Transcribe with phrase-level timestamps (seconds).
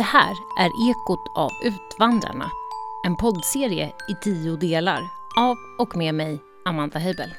[0.00, 2.50] Det här är Ekot av Utvandrarna.
[3.04, 7.34] En poddserie i tio delar av och med mig, Amanda Heibel.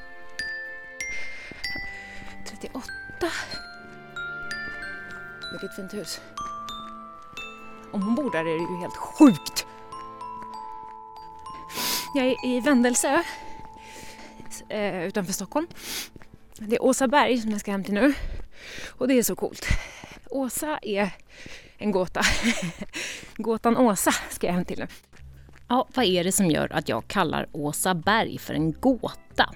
[2.46, 2.82] 38.
[5.52, 6.22] Vilket fint hus.
[7.92, 9.66] Om hon bor där är det ju helt sjukt.
[12.14, 13.24] Jag är i Vändelsö
[14.70, 15.68] eh, utanför Stockholm.
[16.58, 18.14] Det är Åsaberg som jag ska hem till nu
[18.98, 19.66] och det är så coolt.
[20.30, 21.10] Åsa är
[21.82, 22.22] en gåta.
[23.38, 24.88] Gåtan Åsa ska jag hem till nu.
[25.68, 29.50] Ja, vad är det som gör att jag kallar Åsa Berg för en gåta?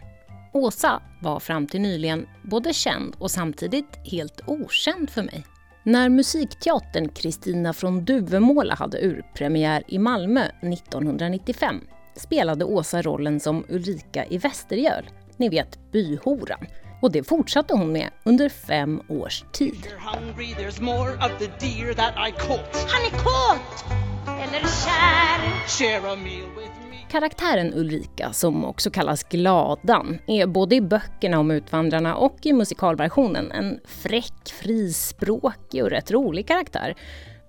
[0.53, 5.45] Åsa var fram till nyligen både känd och samtidigt helt okänd för mig.
[5.83, 11.81] När musikteatern Kristina från Duvemåla hade urpremiär i Malmö 1995
[12.15, 16.65] spelade Åsa rollen som Ulrika i Västergöl, ni vet byhoran.
[17.01, 19.87] Och det fortsatte hon med under fem års tid.
[19.97, 20.23] Han
[23.05, 23.85] är kåt!
[24.27, 25.67] Eller kär.
[25.67, 26.97] Share a meal with me.
[27.11, 33.51] Karaktären Ulrika, som också kallas Gladan, är både i böckerna om Utvandrarna och i musikalversionen
[33.51, 36.95] en fräck, frispråkig och rätt rolig karaktär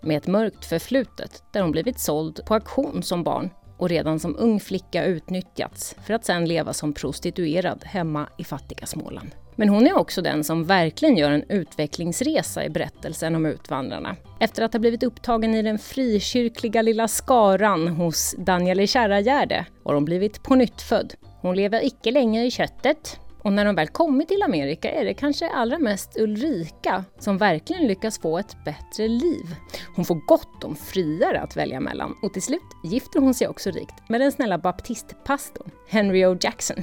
[0.02, 4.36] med ett mörkt förflutet där hon blivit såld på auktion som barn och redan som
[4.38, 9.30] ung flicka utnyttjats för att sen leva som prostituerad hemma i fattiga Småland.
[9.56, 14.16] Men hon är också den som verkligen gör en utvecklingsresa i berättelsen om Utvandrarna.
[14.40, 19.94] Efter att ha blivit upptagen i den frikyrkliga lilla skaran hos Daniel i Kärragärde har
[19.94, 21.14] hon blivit på nytt född.
[21.40, 25.14] Hon lever icke längre i köttet och när de väl kommit till Amerika är det
[25.14, 29.56] kanske allra mest Ulrika som verkligen lyckas få ett bättre liv.
[29.96, 33.70] Hon får gott om friare att välja mellan och till slut gifter hon sig också
[33.70, 36.36] rikt med den snälla baptistpastorn Henry O.
[36.40, 36.76] Jackson.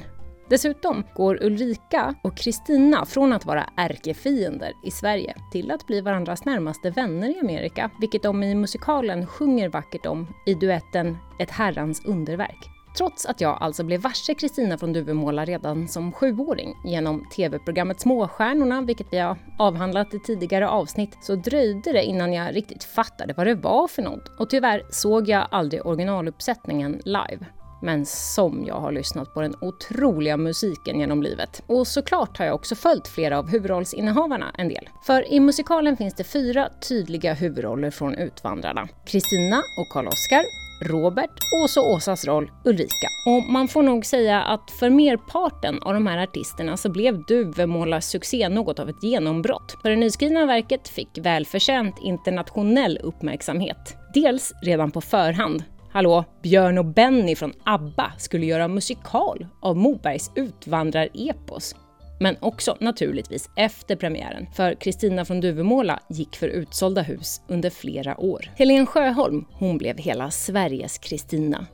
[0.48, 6.44] Dessutom går Ulrika och Kristina från att vara ärkefiender i Sverige till att bli varandras
[6.44, 12.04] närmaste vänner i Amerika, vilket de i musikalen sjunger vackert om i duetten Ett herrans
[12.04, 12.73] underverk.
[12.96, 18.80] Trots att jag alltså blev varse Kristina från Duvemåla redan som sjuåring genom tv-programmet Småstjärnorna,
[18.82, 23.46] vilket vi har avhandlat i tidigare avsnitt, så dröjde det innan jag riktigt fattade vad
[23.46, 24.28] det var för något.
[24.38, 27.46] Och tyvärr såg jag aldrig originaluppsättningen live.
[27.82, 31.62] Men som jag har lyssnat på den otroliga musiken genom livet.
[31.66, 34.88] Och såklart har jag också följt flera av huvudrollsinnehavarna en del.
[35.06, 38.88] För i musikalen finns det fyra tydliga huvudroller från Utvandrarna.
[39.06, 41.30] Kristina och Karl-Oskar, Robert
[41.62, 43.08] och så Åsas roll Ulrika.
[43.26, 48.06] Och man får nog säga att för merparten av de här artisterna så blev Duvemålas
[48.06, 49.76] succé något av ett genombrott.
[49.82, 53.96] För det nyskrivna verket fick välförtjänt internationell uppmärksamhet.
[54.14, 60.30] Dels redan på förhand Hallå, Björn och Benny från ABBA skulle göra musikal av Mobergs
[60.34, 61.74] utvandrarepos.
[62.20, 68.20] Men också naturligtvis efter premiären, för Kristina från Duvemåla gick för utsålda hus under flera
[68.20, 68.52] år.
[68.56, 71.66] Helen Sjöholm, hon blev hela Sveriges Kristina.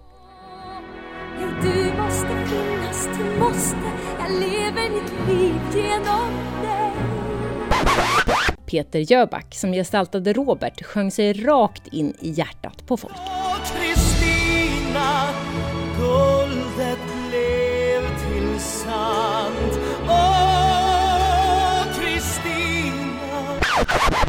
[1.62, 3.76] Du måste finnas, du måste
[4.18, 6.30] Jag lever mitt liv genom
[6.62, 6.92] dig
[8.66, 13.16] Peter Jöback, som gestaltade Robert, sjöng sig rakt in i hjärtat på folk.
[13.64, 15.28] Kristina,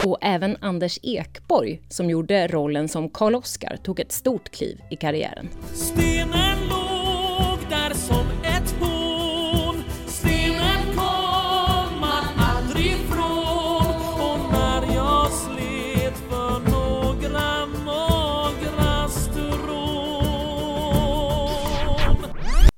[0.06, 5.50] Och även Anders Ekborg, som gjorde rollen som Karl-Oskar, tog ett stort kliv i karriären.
[5.74, 9.84] Stenen låg där som ett horn.
[10.08, 13.96] Stenen kom man aldrig ifrån.
[14.20, 19.52] Och när jag slet för några magra strån.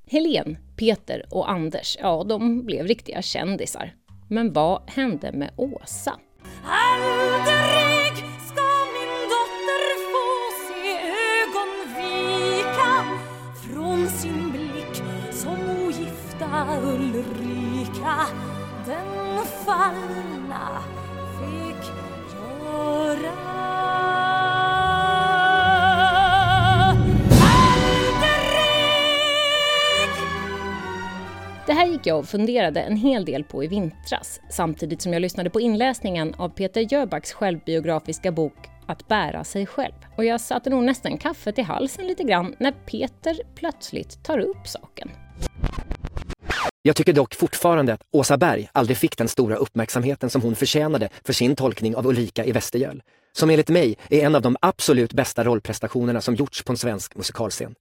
[0.06, 3.94] Helen, Peter och Anders, ja, de blev riktiga kändisar.
[4.28, 6.20] Men vad hände med Åsa?
[6.66, 8.16] Aldrig
[8.48, 10.28] ska min dotter få
[10.68, 10.84] se
[11.40, 12.94] ögon vika
[13.64, 18.28] från sin blick som ogifta Ulrika.
[18.86, 20.23] Den faller
[31.74, 35.22] Det här gick jag och funderade en hel del på i vintras, samtidigt som jag
[35.22, 38.54] lyssnade på inläsningen av Peter Jöbacks självbiografiska bok
[38.88, 39.94] Att bära sig själv.
[40.18, 44.68] Och jag satte nog nästan kaffet i halsen lite grann när Peter plötsligt tar upp
[44.68, 45.12] saken.
[46.82, 51.10] Jag tycker dock fortfarande att Åsa Berg aldrig fick den stora uppmärksamheten som hon förtjänade
[51.24, 53.02] för sin tolkning av Ulrika i Västergöl.
[53.32, 57.16] Som enligt mig är en av de absolut bästa rollprestationerna som gjorts på en svensk
[57.16, 57.76] musikalscen.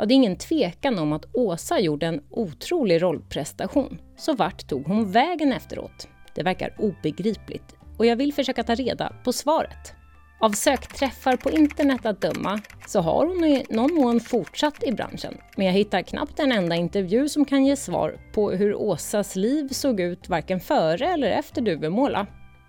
[0.00, 4.00] Ja, det är ingen tvekan om att Åsa gjorde en otrolig rollprestation.
[4.16, 6.08] Så vart tog hon vägen efteråt?
[6.34, 9.94] Det verkar obegripligt och jag vill försöka ta reda på svaret.
[10.40, 15.34] Av sökträffar på internet att döma så har hon i någon mån fortsatt i branschen.
[15.56, 19.68] Men jag hittar knappt en enda intervju som kan ge svar på hur Åsas liv
[19.68, 22.26] såg ut varken före eller efter Duvemåla.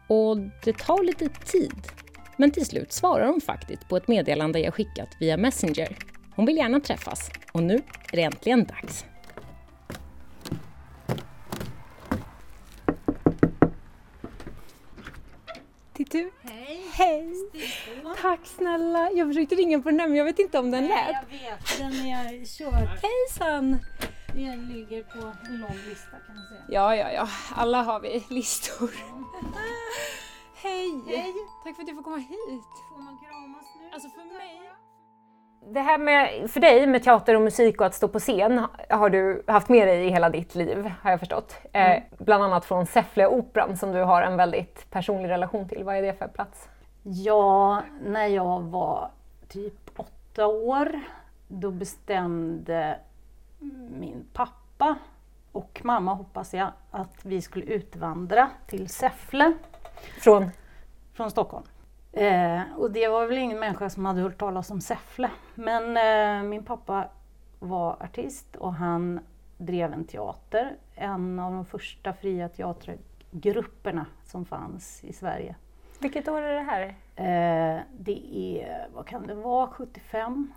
[0.08, 1.82] Och det tar lite tid.
[2.38, 6.11] Men till slut svarar hon faktiskt på ett meddelande jag skickat via Messenger.
[6.36, 7.76] Hon vill gärna träffas och nu
[8.12, 9.06] är det äntligen dags.
[15.94, 16.32] Titu.
[16.42, 16.82] Hej!
[16.94, 17.34] Hej!
[18.22, 19.12] Tack snälla.
[19.12, 21.08] Jag försökte ringa på den här men jag vet inte om den lät.
[21.08, 23.04] Jag vet, den är kört.
[23.04, 23.78] Hejsan!
[24.34, 26.64] Den ligger på en lång lista kan man säga.
[26.70, 27.28] Ja, ja, ja.
[27.56, 28.90] Alla har vi listor.
[30.56, 31.02] Hej!
[31.08, 31.34] Hej.
[31.64, 32.74] Tack för att jag får komma hit.
[32.90, 33.90] Får man kramas nu?
[33.94, 34.72] Alltså för mig...
[35.66, 39.10] Det här med, för dig med teater och musik och att stå på scen har
[39.10, 41.56] du haft med dig i hela ditt liv har jag förstått.
[41.74, 45.84] Eh, bland annat från Säffle-operan som du har en väldigt personlig relation till.
[45.84, 46.70] Vad är det för plats?
[47.04, 49.10] Ja, när jag var
[49.48, 51.00] typ åtta år
[51.48, 53.00] då bestämde
[54.00, 54.96] min pappa
[55.52, 59.54] och mamma hoppas jag att vi skulle utvandra till Säffle
[60.20, 60.52] Från?
[61.14, 61.66] från Stockholm.
[62.14, 65.30] Eh, och det var väl ingen människa som hade hört talas om Säffle.
[65.56, 67.10] Men eh, min pappa
[67.60, 69.20] var artist och han
[69.58, 70.76] drev en teater.
[70.96, 75.56] En av de första fria teatergrupperna som fanns i Sverige.
[76.00, 76.84] Vilket år är det här?
[77.16, 80.54] Eh, det är, vad kan det vara, 75?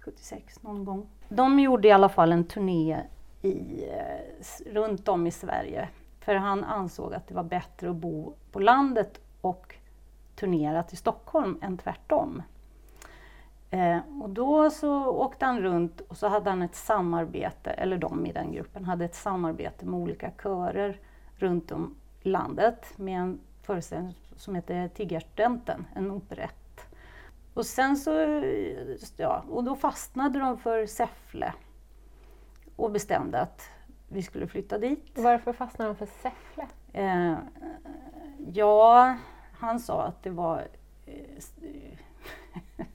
[0.00, 1.08] 76 någon gång.
[1.28, 3.00] De gjorde i alla fall en turné
[3.42, 5.88] i, eh, runt om i Sverige.
[6.20, 9.74] För han ansåg att det var bättre att bo på landet och
[10.34, 12.42] turnera till Stockholm än tvärtom.
[13.70, 18.26] Eh, och då så åkte han runt och så hade han ett samarbete, eller de
[18.26, 21.00] i den gruppen hade ett samarbete med olika körer
[21.36, 26.86] runt om i landet med en föreställning som heter Tiggarstudenten, en operett.
[27.54, 28.10] Och sen så,
[29.16, 31.52] ja, och då fastnade de för Säffle
[32.76, 33.62] och bestämde att
[34.08, 35.12] vi skulle flytta dit.
[35.14, 36.66] Varför fastnade de för Säffle?
[36.92, 37.34] Eh,
[38.52, 39.16] ja,
[39.62, 40.64] han sa att det var
[41.06, 41.14] eh,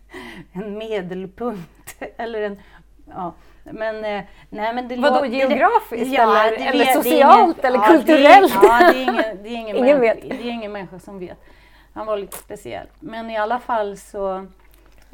[0.54, 2.04] en medelpunkt.
[2.18, 2.60] Eller en,
[3.16, 3.34] ja.
[3.64, 7.60] Men, eh, nej, men det Vadå, lå- det- geografiskt eller- det eller vet- är socialt
[7.66, 8.54] eller det är- kulturellt?
[8.64, 11.38] ja, det är ingen, det är ingen, Ingen människa, det är ingen människa som vet.
[11.94, 12.88] Han var lite speciell.
[13.00, 14.48] Men i alla fall så...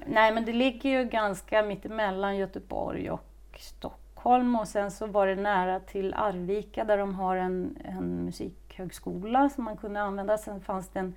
[0.05, 3.25] Nej, men det ligger ju ganska mittemellan Göteborg och
[3.59, 9.49] Stockholm och sen så var det nära till Arvika där de har en, en musikhögskola
[9.49, 10.37] som man kunde använda.
[10.37, 11.15] Sen fanns det en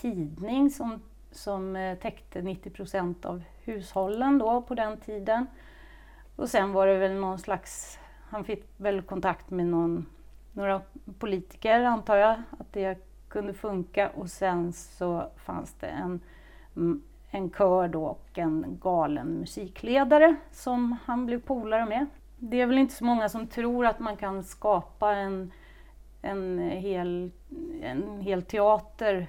[0.00, 5.46] tidning som, som eh, täckte 90 procent av hushållen då på den tiden.
[6.36, 7.98] Och sen var det väl någon slags,
[8.30, 10.06] han fick väl kontakt med någon,
[10.52, 10.80] några
[11.18, 12.98] politiker antar jag, att det
[13.28, 14.10] kunde funka.
[14.10, 16.20] Och sen så fanns det en,
[17.30, 22.06] en kör då och en galen musikledare som han blev polare med.
[22.38, 25.52] Det är väl inte så många som tror att man kan skapa en,
[26.22, 27.30] en, hel,
[27.82, 29.28] en hel teater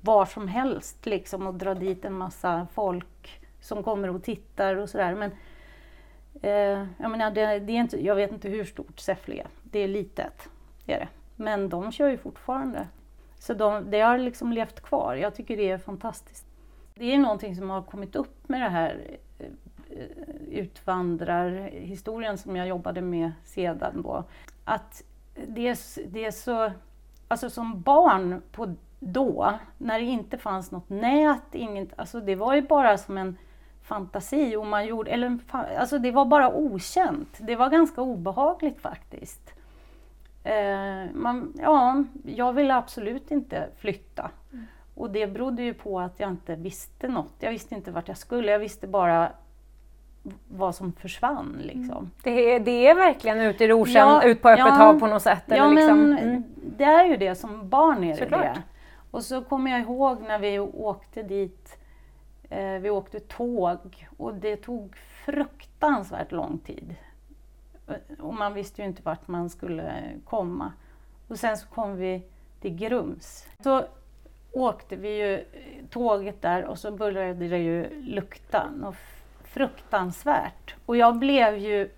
[0.00, 4.88] var som helst liksom och dra dit en massa folk som kommer och tittar och
[4.88, 5.14] sådär.
[5.14, 5.30] Men
[6.42, 9.46] eh, jag, menar, det, det är inte, jag vet inte hur stort Säffle är.
[9.62, 10.48] Det är litet,
[10.86, 11.08] är det.
[11.36, 12.86] Men de kör ju fortfarande.
[13.38, 15.14] Så de, det har liksom levt kvar.
[15.14, 16.46] Jag tycker det är fantastiskt.
[16.94, 19.46] Det är någonting som har kommit upp med det här eh,
[20.50, 24.24] utvandrarhistorien som jag jobbade med sedan då.
[24.64, 25.02] Att
[25.46, 25.78] det är,
[26.10, 26.72] det är så,
[27.28, 32.54] alltså som barn på då, när det inte fanns något nät, inget, alltså det var
[32.54, 33.36] ju bara som en
[33.82, 37.38] fantasi och man gjorde, eller alltså det var bara okänt.
[37.40, 39.54] Det var ganska obehagligt faktiskt.
[40.44, 44.30] Eh, man, ja, jag ville absolut inte flytta.
[44.94, 47.34] Och det berodde ju på att jag inte visste något.
[47.38, 49.32] Jag visste inte vart jag skulle, jag visste bara
[50.48, 51.56] vad som försvann.
[51.60, 52.10] Liksom.
[52.22, 54.72] Det är, det är verkligen ute i rosen, Ja, ut på öppet ja.
[54.72, 55.42] hav på något sätt?
[55.46, 56.00] Ja, eller liksom.
[56.00, 56.44] men mm.
[56.76, 57.34] det är ju det.
[57.34, 58.42] Som barn är det Såklart.
[58.42, 58.62] det.
[59.10, 61.78] Och så kommer jag ihåg när vi åkte dit.
[62.50, 66.94] Eh, vi åkte tåg och det tog fruktansvärt lång tid.
[68.20, 70.72] Och man visste ju inte vart man skulle komma.
[71.28, 72.22] Och sen så kom vi
[72.60, 73.46] till Grums.
[73.62, 73.84] Så
[74.52, 75.44] åkte vi ju
[75.90, 78.96] tåget där och så började det ju lukta något
[79.44, 80.74] fruktansvärt.
[80.86, 81.90] Och jag blev ju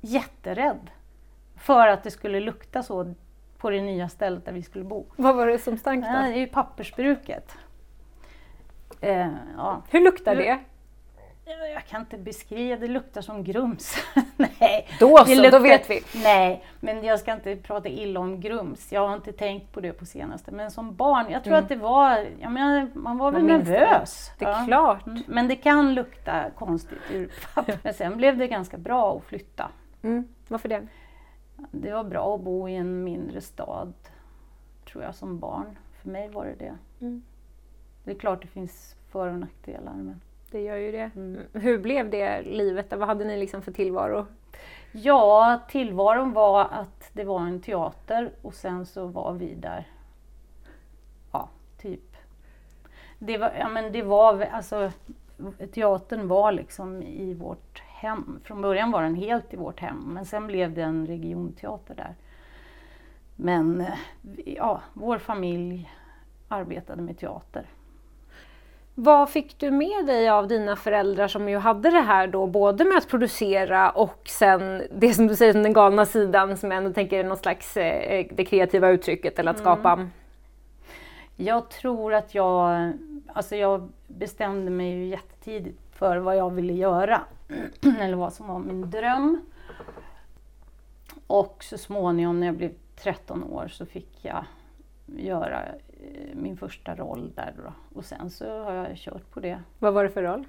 [0.00, 0.90] jätterädd
[1.56, 3.14] för att det skulle lukta så
[3.58, 5.06] på det nya stället där vi skulle bo.
[5.16, 6.24] Vad var det som stank Ja, det då?
[6.32, 7.52] är ju pappersbruket.
[9.00, 9.82] Eh, ja.
[9.90, 10.58] Hur luktar det?
[11.74, 13.96] Jag kan inte beskriva, det luktar som grums.
[14.36, 14.88] Nej.
[15.00, 16.02] Då så, då vet vi.
[16.14, 18.92] Nej, Men jag ska inte prata illa om Grums.
[18.92, 20.52] Jag har inte tänkt på det på senaste.
[20.52, 21.62] Men som barn, jag tror Mm.
[21.64, 23.72] att det var, jag menar, man var väl Man minns det.
[23.80, 24.30] nervös.
[24.38, 24.64] Det är Ja.
[24.66, 25.06] klart.
[25.06, 27.78] Mm, Men det kan lukta konstigt ur papper.
[27.82, 29.68] Men sen blev det ganska bra att flytta.
[30.02, 30.28] Mm.
[30.48, 30.86] Varför det?
[31.70, 33.92] Det var bra att bo i en mindre stad,
[34.90, 35.78] tror jag, som barn.
[35.92, 36.76] För mig var det det.
[37.00, 37.22] Mm.
[38.04, 39.92] Det är klart det finns för och nackdelar.
[39.92, 40.20] Men...
[40.50, 41.10] Det gör ju det.
[41.16, 41.40] Mm.
[41.52, 42.92] Hur blev det livet?
[42.96, 44.26] Vad hade ni liksom för tillvaro?
[44.92, 49.88] Ja, tillvaron var att det var en teater och sen så var vi där.
[51.32, 51.48] Ja,
[51.78, 52.16] typ.
[53.18, 54.92] Det var, ja, men det var alltså,
[55.72, 58.40] teatern var liksom i vårt hem.
[58.44, 62.14] Från början var den helt i vårt hem, men sen blev det en regionteater där.
[63.36, 63.94] Men eh,
[64.44, 65.90] ja, vår familj
[66.48, 67.66] arbetade med teater.
[68.94, 72.84] Vad fick du med dig av dina föräldrar som ju hade det här då, både
[72.84, 76.78] med att producera och sen det som du säger som den galna sidan som jag
[76.78, 80.08] ändå tänker är något slags eh, det kreativa uttrycket eller att skapa.
[81.36, 82.92] Jag tror att jag,
[83.32, 87.20] alltså jag bestämde mig ju jättetidigt för vad jag ville göra.
[88.00, 89.40] Eller vad som var min dröm.
[91.26, 94.44] Och så småningom när jag blev 13 år så fick jag
[95.06, 97.72] göra eh, min första roll där då.
[97.98, 99.62] Och sen så har jag kört på det.
[99.78, 100.44] Vad var det för roll?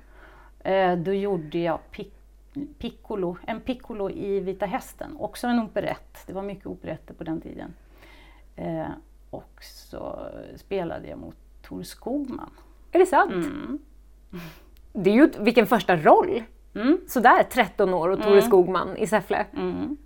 [0.59, 2.11] Eh, då gjorde jag pic-
[2.79, 6.17] piccolo, en piccolo i Vita Hästen, också en operett.
[6.27, 7.73] Det var mycket operetter på den tiden.
[8.55, 8.85] Eh,
[9.29, 12.49] och så spelade jag mot Tor Skogman.
[12.91, 13.31] Är det sant?
[13.33, 13.79] Mm.
[14.93, 16.43] Det är ju vilken första roll!
[16.81, 16.97] Mm.
[17.07, 19.45] Sådär 13 år och Tore Skogman i Säffle.
[19.57, 19.97] Mm.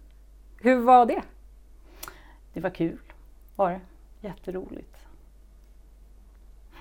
[0.61, 1.21] Hur var det?
[2.53, 2.97] Det var kul,
[3.55, 3.79] var det.
[4.27, 4.97] Jätteroligt.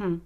[0.00, 0.20] Mm.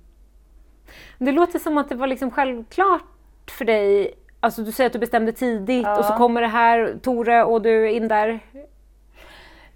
[1.18, 3.02] Det låter som att det var liksom självklart
[3.46, 4.14] för dig.
[4.40, 5.98] Alltså du säger att du bestämde tidigt Ja.
[5.98, 8.40] och så kommer det här, Tore och du in där.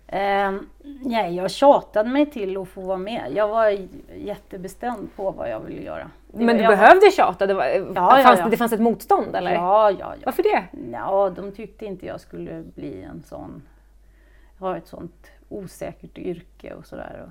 [0.07, 0.53] Eh,
[1.03, 3.33] nej, jag tjatade mig till att få vara med.
[3.35, 3.79] Jag var
[4.17, 6.11] jättebestämd på vad jag ville göra.
[6.33, 7.47] Men du jag behövde tjata?
[7.47, 8.45] Det, var, ja, fanns, ja.
[8.45, 9.53] Det, det fanns ett motstånd eller?
[9.53, 10.23] Ja, ja, ja.
[10.25, 10.65] Varför det?
[10.93, 13.63] Ja, de tyckte inte jag skulle bli en sån,
[14.59, 17.23] ha ett sånt osäkert yrke och sådär.
[17.27, 17.31] och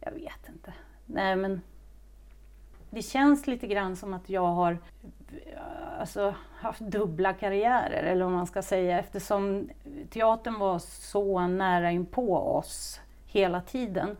[0.00, 0.72] Jag vet inte.
[1.06, 1.60] Nej men
[2.90, 8.32] det känns lite grann som att jag har eh, alltså, haft dubbla karriärer eller vad
[8.32, 9.68] man ska säga eftersom
[10.10, 14.16] teatern var så nära in på oss hela tiden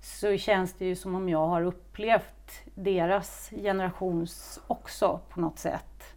[0.00, 2.39] så känns det ju som om jag har upplevt
[2.74, 6.14] deras generations också på något sätt.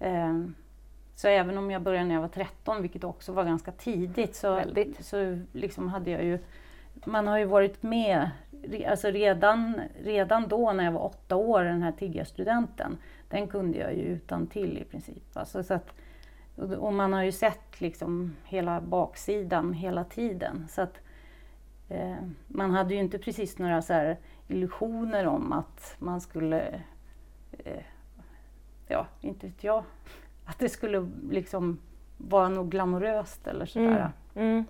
[0.00, 0.54] Ehm,
[1.16, 4.54] Så även om jag började när jag var 13, vilket också var ganska tidigt, så,
[4.54, 5.04] Väldigt.
[5.06, 6.38] så liksom hade jag ju...
[7.04, 8.30] Man har ju varit med,
[8.88, 12.98] alltså redan, redan då när jag var åtta år, den här tiggarstudenten,
[13.28, 15.22] den kunde jag ju utan till i princip.
[15.32, 15.94] Alltså så att,
[16.56, 20.66] och- och man har ju sett liksom hela baksidan hela tiden.
[20.70, 21.00] Så att,
[21.88, 26.82] eh, man hade ju inte precis några så här illusioner om att man skulle
[27.52, 27.82] eh,
[28.88, 29.84] ja, inte vet jag,
[30.44, 31.78] att det skulle liksom
[32.16, 34.12] vara något glamoröst eller sådär.
[34.34, 34.64] Mm.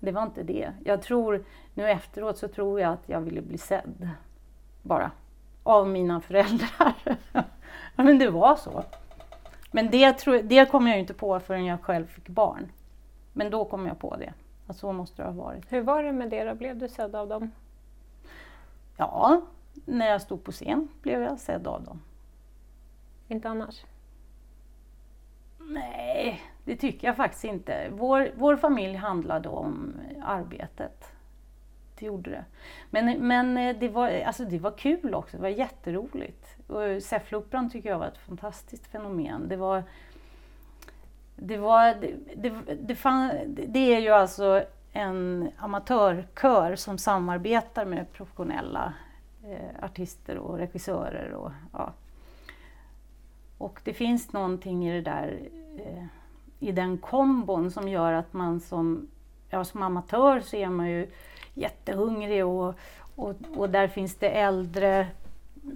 [0.00, 0.72] Det var inte det.
[0.84, 4.08] Jag tror, nu efteråt så tror jag att jag ville bli sedd.
[4.82, 5.10] Bara.
[5.62, 6.94] Av mina föräldrar.
[7.32, 8.84] ja, men det var så.
[9.70, 12.72] Men det, tror, det kom jag ju inte på förrän jag själv fick barn.
[13.32, 14.32] Men då kom jag på det.
[14.66, 15.72] Att så måste det ha varit.
[15.72, 16.54] Hur var det med det då?
[16.54, 17.50] Blev du sedd av dem?
[19.00, 19.42] Ja,
[19.84, 22.00] när jag stod på scen blev jag sedd av dem.
[23.28, 23.84] Inte annars?
[25.58, 27.88] Nej, det tycker jag faktiskt inte.
[27.90, 31.12] Vår, vår familj handlade om arbetet.
[31.98, 32.44] Det gjorde det.
[32.90, 36.56] Men, men eh, det, var, alltså det var kul också, det var jätteroligt.
[37.02, 39.48] Säffleoperan tycker jag var ett fantastiskt fenomen.
[39.48, 39.84] Det var...
[41.36, 44.64] Det, var, det, det, det, fann, det är ju alltså
[44.98, 48.92] en amatörkör som samarbetar med professionella
[49.44, 51.32] eh, artister och regissörer.
[51.32, 51.92] Och, ja,
[53.58, 55.40] och det finns någonting i det där,
[55.78, 56.04] eh,
[56.60, 59.08] i den kombon som gör att man som,
[59.50, 61.10] ja, som amatör så är man ju
[61.54, 62.74] jättehungrig och,
[63.16, 65.06] och, och där finns det äldre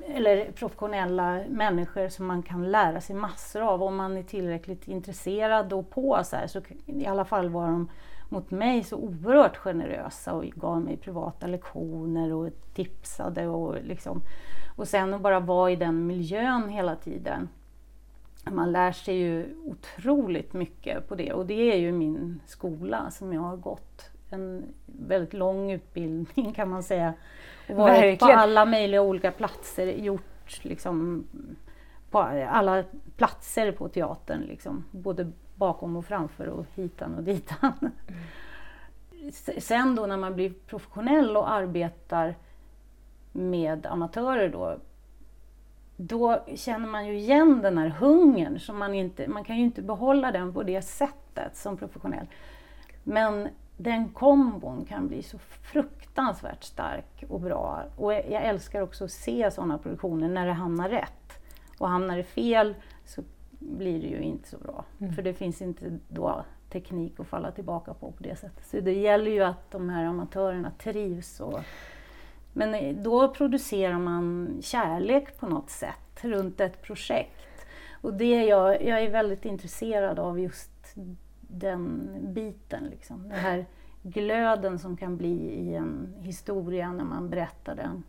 [0.06, 5.72] eller professionella människor som man kan lära sig massor av om man är tillräckligt intresserad
[5.72, 7.88] och på så här, så i alla fall var de
[8.32, 14.22] mot mig så oerhört generösa och gav mig privata lektioner och tipsade och liksom
[14.76, 17.48] och sen att bara vara i den miljön hela tiden
[18.50, 23.32] man lär sig ju otroligt mycket på det och det är ju min skola som
[23.32, 24.10] jag har gått.
[24.30, 27.14] En väldigt lång utbildning kan man säga.
[27.68, 28.38] Och varit på Verkligen.
[28.38, 31.24] alla möjliga olika platser, gjort liksom
[32.10, 32.84] på alla
[33.16, 34.40] platser på teatern.
[34.40, 34.84] Liksom.
[34.90, 37.72] Både bakom och framför och hitan och ditan.
[37.80, 37.92] Mm.
[39.58, 42.34] Sen då när man blir professionell och arbetar
[43.32, 44.78] med amatörer då,
[45.96, 48.60] då känner man ju igen den här hungern.
[48.60, 52.26] Som man, inte, man kan ju inte behålla den på det sättet som professionell.
[53.04, 57.82] Men den kombon kan bli så fruktansvärt stark och bra.
[57.96, 61.42] Och jag jag älskar också att se sådana produktioner när det hamnar rätt.
[61.78, 63.22] Och hamnar det fel så
[63.62, 64.84] blir det ju inte så bra.
[65.14, 68.66] För det finns inte då teknik att falla tillbaka på på det sättet.
[68.66, 71.40] Så det gäller ju att de här amatörerna trivs.
[71.40, 71.60] Och,
[72.52, 77.66] men då producerar man kärlek på något sätt runt ett projekt.
[77.90, 80.94] Och det är jag, jag är väldigt intresserad av just
[81.40, 82.84] den biten.
[82.84, 83.22] Liksom.
[83.22, 83.66] Den här
[84.02, 88.02] glöden som kan bli i en historia när man berättar den.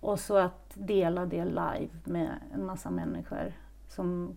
[0.00, 3.52] Och så att dela det live med en massa människor.
[3.88, 4.36] Som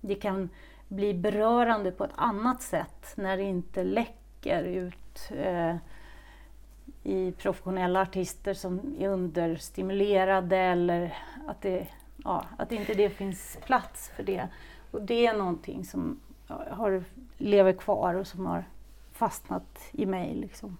[0.00, 0.48] det kan
[0.88, 5.76] bli berörande på ett annat sätt när det inte läcker ut eh,
[7.02, 11.14] i professionella artister som är understimulerade eller
[11.46, 11.86] att, det,
[12.24, 14.48] ja, att inte det finns plats för det.
[14.90, 16.20] Och det är någonting som
[16.70, 17.04] har,
[17.38, 18.64] lever kvar och som har
[19.12, 20.34] fastnat i mig.
[20.34, 20.76] Liksom.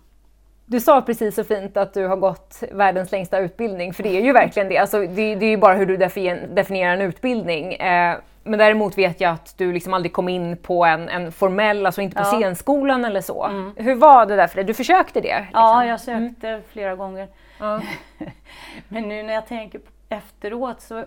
[0.66, 4.22] Du sa precis så fint att du har gått världens längsta utbildning, för det är
[4.22, 4.78] ju verkligen det.
[4.78, 7.72] Alltså, det, det är ju bara hur du definierar en utbildning.
[7.72, 11.86] Eh, men däremot vet jag att du liksom aldrig kom in på en, en formell,
[11.86, 12.24] alltså inte på Ja.
[12.40, 13.46] scenskolan eller så.
[13.76, 14.64] Hur var det där för dig?
[14.64, 15.40] Du försökte det?
[15.40, 15.60] Liksom.
[15.60, 17.28] Ja, jag sökte flera gånger.
[17.58, 17.80] Ja.
[18.88, 21.04] Men nu när jag tänker efteråt så,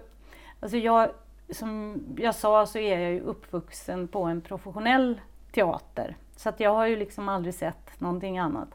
[0.60, 1.10] alltså jag,
[1.50, 5.22] som jag sa så är jag ju uppvuxen på en professionell
[5.52, 6.16] teater.
[6.36, 8.70] Så att jag har ju liksom aldrig sett någonting annat.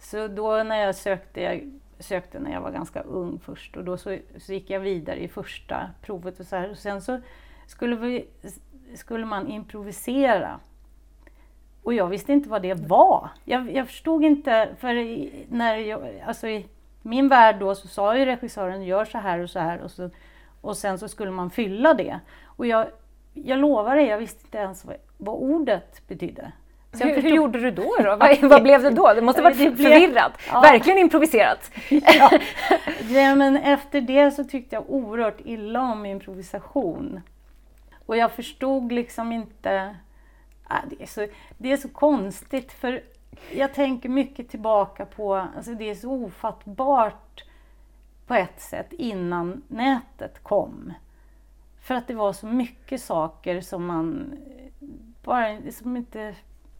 [0.00, 3.96] Så då när jag sökte, jag sökte när jag var ganska ung först och då
[3.96, 6.70] så, så gick jag vidare i första provet och så här.
[6.70, 7.20] Och sen så
[7.68, 8.26] skulle, vi,
[8.94, 10.60] skulle man improvisera.
[11.82, 13.28] Och jag visste inte vad det var.
[13.44, 16.66] Jag, jag förstod inte, för i- när jag, alltså i
[17.02, 20.10] min värld då så sa ju regissören gör så här och så här och, så,
[20.60, 22.20] och sen så skulle man fylla det.
[22.44, 22.86] Och jag,
[23.34, 26.52] jag lovar dig, jag visste inte ens vad, vad ordet betydde.
[26.92, 27.82] Hur, hur förstod- gjorde du då?
[28.04, 28.16] då?
[28.20, 29.12] Vad, vad blev det då?
[29.14, 30.32] Det måste ha varit blev- förvirrat.
[30.52, 30.60] Ja.
[30.60, 31.70] Verkligen improviserat.
[33.10, 37.20] Ja, men efter det så tyckte jag oerhört illa om improvisation.
[38.08, 39.96] Och jag förstod liksom inte...
[40.64, 41.26] Ah, det, är så,
[41.58, 43.02] det är så konstigt för
[43.52, 47.44] jag tänker mycket tillbaka på, alltså det är så ofattbart
[48.26, 50.92] på ett sätt innan nätet kom.
[51.80, 54.88] För att det var så mycket saker som man eh,
[55.24, 56.34] bara som inte,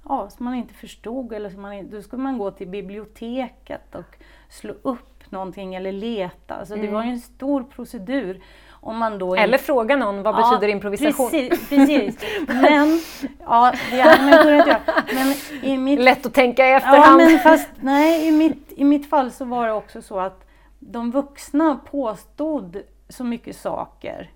[0.05, 1.33] ja, som man inte förstod.
[1.33, 4.17] Eller som man, då skulle man gå till biblioteket och
[4.49, 6.55] slå upp någonting eller leta.
[6.55, 8.43] Alltså det var ju en stor procedur.
[8.81, 11.31] Om man då Eller fråga någon, vad Ja, betyder improvisation?
[11.31, 12.17] Precis, precis.
[12.47, 13.01] Men,
[13.41, 14.81] ja, det hade man kunnat göra.
[15.15, 17.17] Men i mitt Lätt att tänka i Ja, efterhand.
[17.17, 20.45] men fast nej, i mitt, i mitt fall så var det också så att
[20.79, 24.31] de vuxna påstod så mycket saker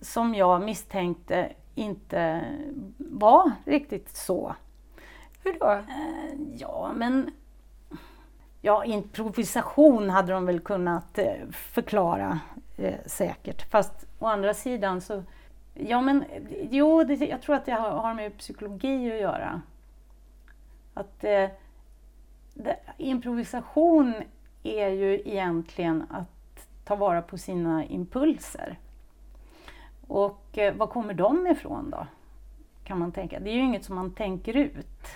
[0.00, 2.40] som jag misstänkte inte
[2.98, 4.54] var riktigt så.
[5.44, 5.78] Hur då?
[6.58, 7.30] Ja, men
[8.60, 11.32] ja, improvisation hade de väl kunnat eh,
[11.72, 12.38] förklara
[12.76, 13.70] eh, säkert.
[13.70, 15.22] Fast å andra sidan så,
[15.74, 16.24] ja men
[16.70, 19.62] jo, det, jag tror att det har, har med psykologi att göra.
[20.94, 21.48] Att eh,
[22.54, 24.14] det, improvisation
[24.62, 28.78] är ju egentligen att ta vara på sina impulser.
[30.06, 32.06] Och eh, var kommer de ifrån då?
[32.84, 33.40] Kan man tänka.
[33.40, 35.06] Det är ju inget som man tänker ut.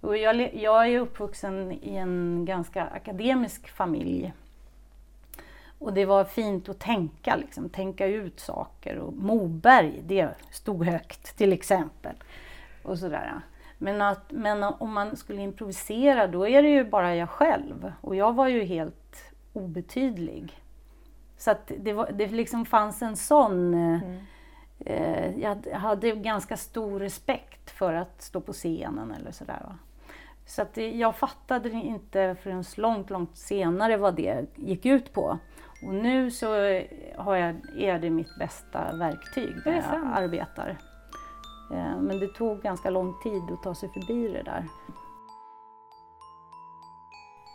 [0.00, 4.32] Och jag, jag är uppvuxen i en ganska akademisk familj.
[5.78, 8.98] Och det var fint att tänka, liksom, tänka ut saker.
[8.98, 12.14] Och Moberg, det stod högt till exempel.
[12.82, 13.40] Och sådär.
[13.78, 17.92] Men, att, men om man skulle improvisera, då är det ju bara jag själv.
[18.00, 20.52] Och jag var ju helt obetydlig.
[21.38, 23.74] Så att det, var, det liksom fanns en sån...
[23.74, 24.00] eh,
[24.78, 29.60] Eh, jag hade ganska stor respekt för att stå på scenen eller sådär.
[29.64, 29.78] Va?
[30.46, 35.38] Så att jag fattade inte förrän långt, långt senare vad det gick ut på.
[35.82, 36.46] Och nu så
[37.16, 40.12] har jag, är det mitt bästa verktyg när jag sant?
[40.14, 40.78] arbetar.
[41.72, 44.68] Eh, men det tog ganska lång tid att ta sig förbi det där.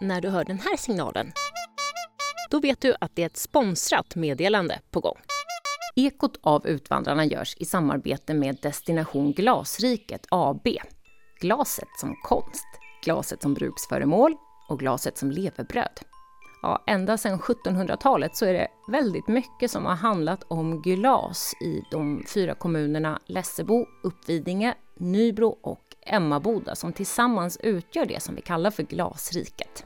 [0.01, 1.31] När du hör den här signalen,
[2.51, 5.17] då vet du att det är ett sponsrat meddelande på gång.
[5.95, 10.67] Ekot av Utvandrarna görs i samarbete med Destination Glasriket AB.
[11.41, 12.67] Glaset som konst,
[13.03, 14.35] glaset som bruksföremål
[14.69, 15.99] och glaset som levebröd.
[16.61, 21.81] Ja, ända sedan 1700-talet så är det väldigt mycket som har handlat om glas i
[21.91, 28.71] de fyra kommunerna Lessebo, Uppvidinge, Nybro och Emmaboda som tillsammans utgör det som vi kallar
[28.71, 29.85] för glasriket.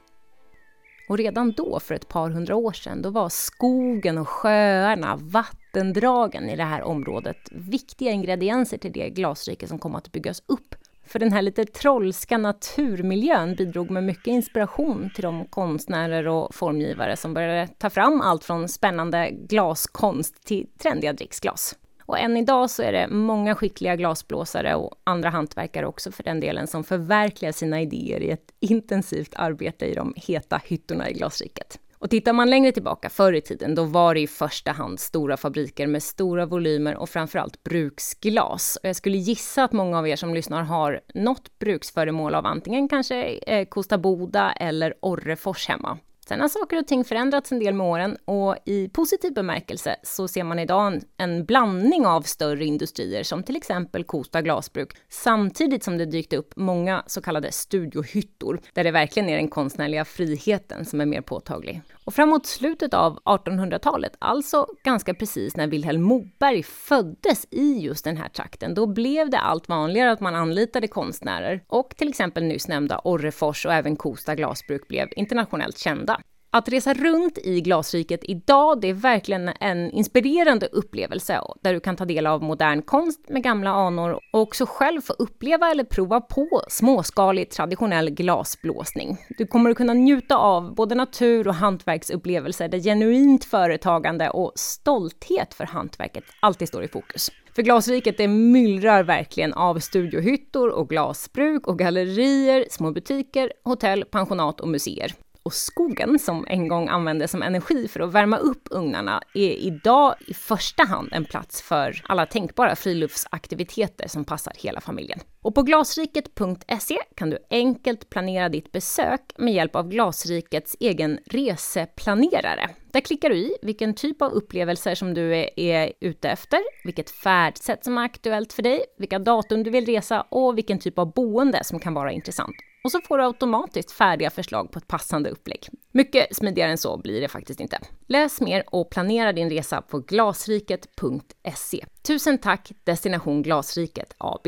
[1.09, 6.49] Och redan då, för ett par hundra år sedan, då var skogen och sjöarna, vattendragen
[6.49, 10.75] i det här området viktiga ingredienser till det glasrike som kom att byggas upp.
[11.07, 17.17] För den här lite trollska naturmiljön bidrog med mycket inspiration till de konstnärer och formgivare
[17.17, 21.75] som började ta fram allt från spännande glaskonst till trendiga dricksglas.
[22.07, 26.39] Och än idag så är det många skickliga glasblåsare och andra hantverkare också för den
[26.39, 31.79] delen som förverkligar sina idéer i ett intensivt arbete i de heta hyttorna i glasriket.
[32.05, 35.37] Och tittar man längre tillbaka, förr i tiden, då var det i första hand stora
[35.37, 38.77] fabriker med stora volymer och framförallt bruksglas.
[38.83, 42.87] Och jag skulle gissa att många av er som lyssnar har något bruksföremål av antingen
[42.87, 45.97] kanske eh, Kosta Boda eller Orrefors hemma.
[46.27, 50.27] Sen har saker och ting förändrats en del med åren och i positiv bemärkelse så
[50.27, 55.83] ser man idag en, en blandning av större industrier som till exempel Kosta glasbruk, samtidigt
[55.83, 60.85] som det dykt upp många så kallade studiohyttor, där det verkligen är den konstnärliga friheten
[60.85, 61.81] som är mer påtaglig.
[62.05, 68.17] Och framåt slutet av 1800-talet, alltså ganska precis när Vilhelm Moberg föddes i just den
[68.17, 72.67] här trakten, då blev det allt vanligare att man anlitade konstnärer och till exempel nyss
[72.67, 76.21] nämnda Orrefors och även Kosta glasbruk blev internationellt kända.
[76.55, 81.95] Att resa runt i glasriket idag, det är verkligen en inspirerande upplevelse där du kan
[81.95, 86.21] ta del av modern konst med gamla anor och också själv få uppleva eller prova
[86.21, 89.17] på småskalig traditionell glasblåsning.
[89.37, 95.53] Du kommer att kunna njuta av både natur och hantverksupplevelser där genuint företagande och stolthet
[95.53, 97.31] för hantverket alltid står i fokus.
[97.55, 104.61] För Glasriket det myllrar verkligen av studiohyttor och glasbruk och gallerier, små butiker, hotell, pensionat
[104.61, 105.11] och museer
[105.45, 110.15] och skogen som en gång användes som energi för att värma upp ugnarna är idag
[110.27, 115.19] i första hand en plats för alla tänkbara friluftsaktiviteter som passar hela familjen.
[115.41, 122.69] Och på glasriket.se kan du enkelt planera ditt besök med hjälp av Glasrikets egen reseplanerare.
[122.91, 127.09] Där klickar du i vilken typ av upplevelser som du är, är ute efter, vilket
[127.09, 131.13] färdsätt som är aktuellt för dig, vilka datum du vill resa och vilken typ av
[131.13, 132.55] boende som kan vara intressant.
[132.85, 135.69] Och så får du automatiskt färdiga förslag på ett passande upplägg.
[135.91, 137.79] Mycket smidigare än så blir det faktiskt inte.
[138.07, 141.85] Läs mer och planera din resa på glasriket.se.
[142.07, 144.47] Tusen tack Destination Glasriket AB.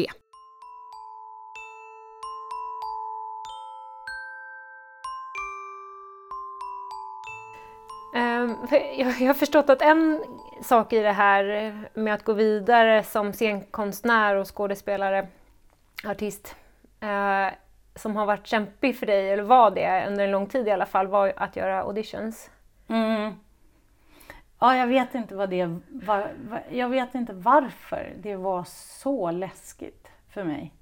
[8.15, 8.55] Ehm,
[8.97, 10.23] jag har förstått att en
[10.63, 15.27] sak i det här med att gå vidare som scenkonstnär och skådespelare,
[16.05, 16.55] artist,
[17.01, 17.53] eh,
[17.97, 20.85] som har varit kämpig för dig, eller var det under en lång tid i alla
[20.85, 22.49] fall, var att göra auditions.
[22.87, 23.33] Mm.
[24.59, 26.31] Ja, jag vet inte vad det var,
[26.71, 28.63] Jag vet inte varför det var
[29.03, 30.73] så läskigt för mig.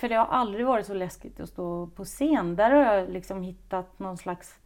[0.00, 2.56] För det har aldrig varit så läskigt att stå på scen.
[2.56, 4.58] Där har jag liksom hittat någon slags...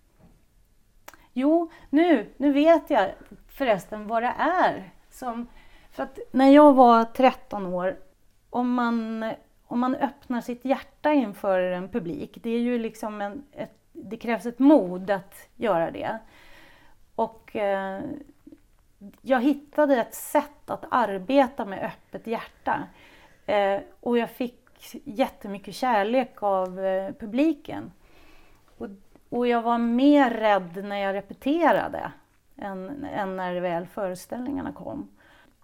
[1.32, 3.10] Jo, nu, nu vet jag
[3.48, 4.90] förresten vad det är.
[5.10, 5.46] Som...
[5.90, 7.96] För att när jag var 13 år,
[8.50, 9.24] om man
[9.70, 14.16] om man öppnar sitt hjärta inför en publik, det är ju liksom en, ett, det
[14.16, 16.18] krävs ett mod att göra det.
[17.14, 18.00] Och eh,
[19.22, 22.82] jag hittade ett sätt att arbeta med öppet hjärta.
[23.46, 27.92] Eh, och jag fick jättemycket kärlek av eh, publiken.
[28.78, 28.88] Och,
[29.28, 32.12] och, jag var mer rädd när jag repeterade
[32.56, 35.08] än, än när väl föreställningarna kom.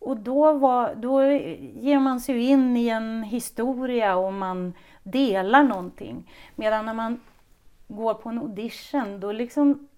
[0.07, 6.31] Och då, var, då ger man sig in i en historia och man delar någonting.
[6.55, 7.21] Medan när man
[7.89, 9.89] går på en audition, då liksom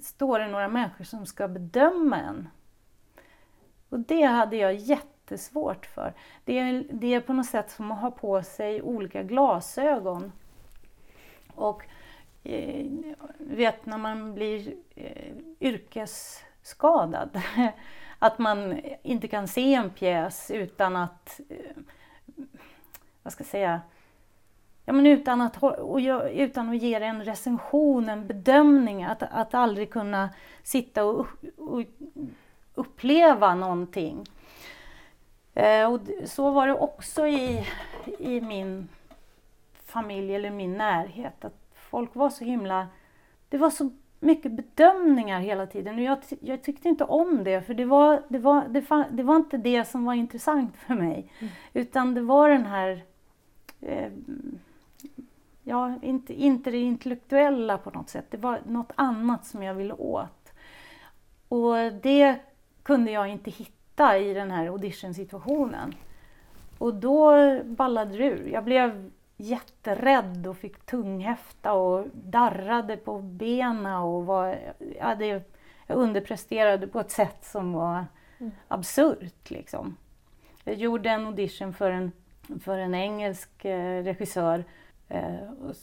[0.00, 2.48] står det några människor som ska bedöma en.
[3.88, 6.14] Och det hade jag jättesvårt för.
[6.44, 10.32] Det är, det är på något sätt som att ha på sig olika glasögon.
[11.54, 11.84] Och
[12.42, 12.86] eh,
[13.38, 17.40] vet när man blir eh, yrkesskadad
[18.22, 21.56] att man inte kan se en pjäs utan att, eh,
[23.22, 23.80] vad ska jag säga,
[24.84, 25.58] ja, men utan, att,
[26.30, 30.30] utan att ge en recension, en bedömning, att, att aldrig kunna
[30.62, 31.82] sitta och, och
[32.74, 34.26] uppleva någonting.
[35.54, 37.66] Eh, och så var det också i,
[38.18, 38.88] i min
[39.86, 42.86] familj eller min närhet, att folk var så himla...
[43.48, 45.94] Det var så mycket bedömningar hela tiden.
[45.94, 49.22] Och jag, jag tyckte inte om det, för det var, det, var, det, fan, det
[49.22, 51.32] var inte det som var intressant för mig.
[51.38, 51.52] Mm.
[51.72, 53.04] Utan det var den här...
[53.80, 54.12] Eh,
[55.64, 58.26] ja, inte, inte det intellektuella på något sätt.
[58.30, 60.52] Det var något annat som jag ville åt.
[61.48, 62.36] Och det
[62.82, 65.94] kunde jag inte hitta i den här auditionsituationen.
[66.78, 68.48] Och då ballade det ur.
[68.52, 74.58] Jag blev jätterädd och fick tunghäfta och darrade på benen och var,
[74.96, 75.42] jag, hade, jag
[75.88, 78.04] underpresterade på ett sätt som var
[78.68, 79.50] absurt.
[79.50, 79.96] Liksom.
[80.64, 82.12] Jag gjorde en audition för en,
[82.60, 84.64] för en engelsk eh, regissör
[85.08, 85.74] eh, och,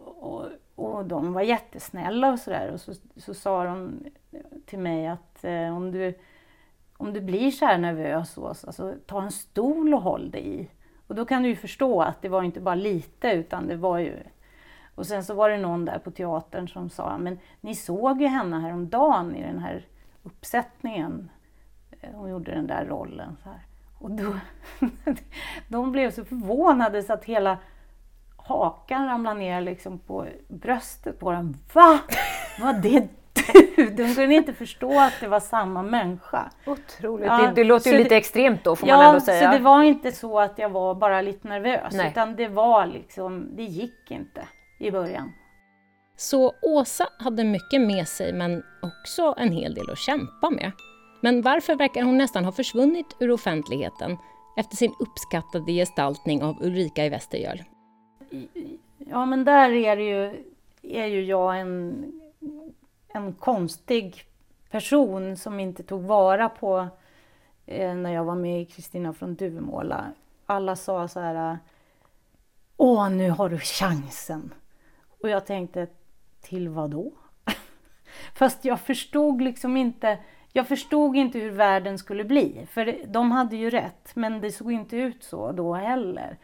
[0.00, 2.70] och, och, och de var jättesnälla och sådär.
[2.72, 4.04] Och så, så sa de
[4.66, 6.14] till mig att eh, om, du,
[6.96, 10.68] om du blir så här nervös, så, alltså, ta en stol och håll dig i.
[11.10, 13.98] Och då kan du ju förstå att det var inte bara lite utan det var
[13.98, 14.16] ju...
[14.94, 18.26] Och sen så var det någon där på teatern som sa, men ni såg ju
[18.26, 19.86] henne häromdagen i den här
[20.22, 21.30] uppsättningen.
[22.00, 23.36] Eh, hon gjorde den där rollen.
[23.42, 23.60] Så här.
[23.98, 24.34] Och då,
[25.68, 27.58] de blev så förvånade så att hela
[28.36, 31.56] hakan ramlade ner liksom på bröstet på dem.
[31.72, 32.00] Va?
[32.60, 33.08] Var det
[33.76, 33.90] du?
[33.90, 36.50] De kunde inte förstå att det var samma människa.
[36.66, 37.26] Otroligt.
[37.26, 39.52] Ja, det, det låter ju lite det- extremt då får man Ja, ändå säga.
[39.52, 42.08] så det var inte så att jag var bara lite nervös, Nej.
[42.10, 44.48] utan det var liksom, det gick inte
[44.80, 45.32] i början.
[46.16, 50.72] Så Åsa hade mycket med sig men också en hel del att kämpa med.
[51.22, 54.16] Men varför verkar hon nästan ha försvunnit ur offentligheten
[54.56, 57.62] efter sin uppskattade gestaltning av Ulrika i Västergöl?
[58.98, 60.44] Ja, men där är, det ju,
[60.82, 62.04] är ju jag en,
[63.12, 64.24] en konstig
[64.70, 66.88] person som inte tog vara på
[67.66, 70.12] eh, när jag var med i Kristina från Duvemåla.
[70.46, 71.58] Alla sa så här,
[72.76, 74.54] åh nu har du chansen.
[75.22, 75.86] Och jag tänkte,
[76.40, 77.12] till vad då?
[78.34, 80.18] Fast jag förstod liksom inte,
[80.52, 82.66] jag förstod inte hur världen skulle bli.
[82.70, 86.38] För de hade ju rätt, men det såg inte ut så då heller.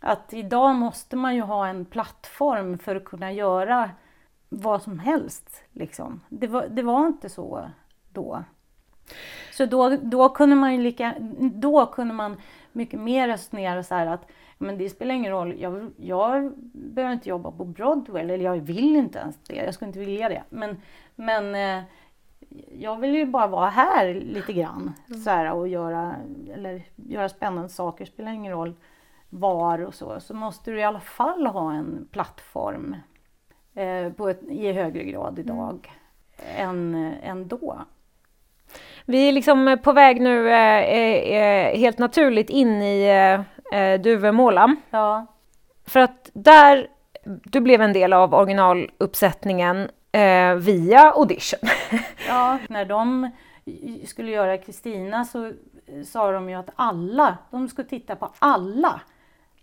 [0.00, 3.90] Att idag måste man ju ha en plattform för att kunna göra
[4.60, 5.62] vad som helst.
[5.72, 6.20] Liksom.
[6.28, 7.70] Det, var, det var inte så
[8.12, 8.44] då.
[9.52, 12.36] Så då, då kunde man ju lika, då kunde man
[12.72, 17.28] mycket mer resonera så här att men det spelar ingen roll, jag, jag behöver inte
[17.28, 20.42] jobba på Broadway, eller jag vill inte ens det, jag skulle inte vilja det.
[20.48, 20.76] Men,
[21.14, 21.84] men eh,
[22.78, 24.92] jag vill ju bara vara här lite grann
[25.24, 26.14] så här, och göra,
[26.52, 28.74] eller göra spännande saker, spelar ingen roll
[29.28, 32.96] var och så, så måste du i alla fall ha en plattform
[34.16, 35.92] på ett, i högre grad idag
[36.56, 37.78] än, än då.
[39.06, 43.04] Vi är liksom på väg nu eh, eh, eh, helt naturligt in i
[43.72, 44.76] eh, eh, Duvemåla.
[44.90, 45.26] Ja,
[45.86, 46.88] För att där,
[47.24, 51.68] du blev en del av originaluppsättningen eh, via audition.
[52.28, 53.30] ja, när de
[54.06, 55.52] skulle göra Kristina så
[56.04, 59.00] sa de ju att alla, de skulle titta på alla.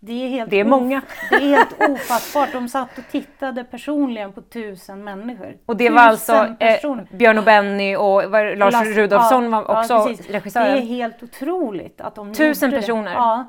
[0.04, 1.02] Det är, helt Det är många.
[1.30, 2.52] Det är helt ofattbart.
[2.52, 5.56] De satt och tittade personligen på tusen människor.
[5.66, 7.06] Och det var Tusen alltså eh, personer.
[7.12, 10.30] Björn och Benny och var, Lars Lasse- Rudolfsson ja, var ja, också precis.
[10.30, 10.72] regissören.
[10.72, 12.80] Det är helt otroligt att de Tusen gjorde det.
[12.80, 13.12] personer.
[13.12, 13.46] Ja,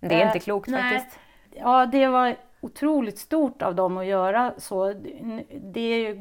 [0.00, 0.82] Det är inte Eh, klokt nej.
[0.82, 1.18] faktiskt.
[1.56, 4.92] Ja, det var otroligt stort av dem att göra så.
[5.62, 6.18] Det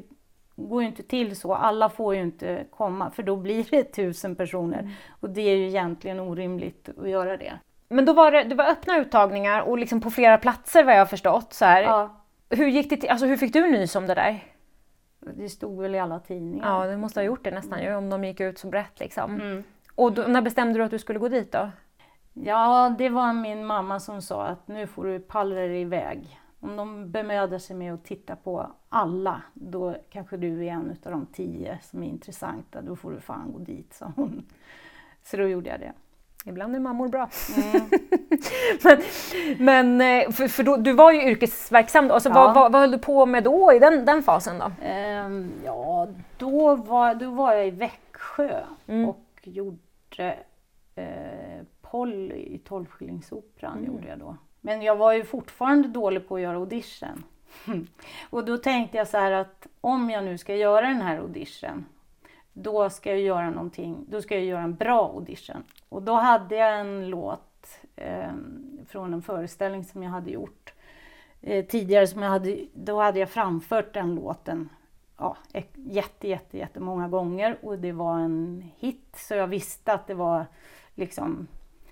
[0.56, 1.54] går ju inte till så.
[1.56, 4.80] Alla får ju inte komma för då blir det tusen personer.
[4.80, 4.92] Mm.
[5.20, 7.54] Och det är ju egentligen orimligt att göra det.
[7.90, 11.00] Men då var det, det var öppna uttagningar och liksom på flera platser vad jag
[11.00, 11.54] har förstått.
[11.54, 11.84] Så här.
[11.84, 13.10] Ja, Hur gick det till?
[13.10, 14.44] Alltså hur fick du nys om det där?
[15.20, 16.86] det stod väl i alla tidningar.
[16.86, 19.36] Ja, du måste ha gjort det nästan ju om de gick ut så brett liksom.
[19.36, 19.64] Mm.
[19.96, 21.70] Och då, när bestämde du att du skulle gå dit då?
[22.34, 26.40] Ja, det var min mamma som sa att nu får du pallra dig iväg.
[26.60, 31.12] Om de bemödar sig med att titta på alla, då kanske du är en av
[31.12, 32.82] de tio som är intressanta.
[32.82, 34.46] Då får du fan gå dit, sa hon.
[35.24, 35.94] Så då gjorde jag det.
[36.46, 37.30] Ibland är mammor bra.
[37.58, 37.90] Mm.
[39.58, 42.14] men men eh, för, för då, du var ju yrkesverksam då.
[42.14, 42.34] Alltså, Ja.
[42.36, 44.72] vad, vad, vad höll du på med då i den, den fasen då?
[44.86, 49.10] Ehm, ja, då var, då var jag i Växjö Mm.
[49.10, 50.38] och gjorde
[50.96, 51.06] eh,
[51.82, 53.78] Polly i Tolvskillingsoperan.
[53.78, 53.86] Mm.
[53.86, 54.38] Gjorde jag då.
[54.62, 57.24] Men jag var ju fortfarande dålig på att göra audition.
[58.30, 61.86] och då tänkte jag så här att om jag nu ska göra den här audition
[62.54, 65.64] då ska jag göra någonting, då ska jag göra en bra audition.
[65.90, 68.32] Och då hade jag en låt eh,
[68.88, 70.74] från en föreställning som jag hade gjort
[71.42, 72.08] eh, tidigare.
[72.08, 74.70] Som jag hade, då hade jag framfört den låten
[75.18, 75.38] ja,
[75.78, 79.16] jätte, jätte, jättemånga gånger och det var en hit.
[79.18, 80.46] Så jag visste att det var
[80.96, 81.48] liksom,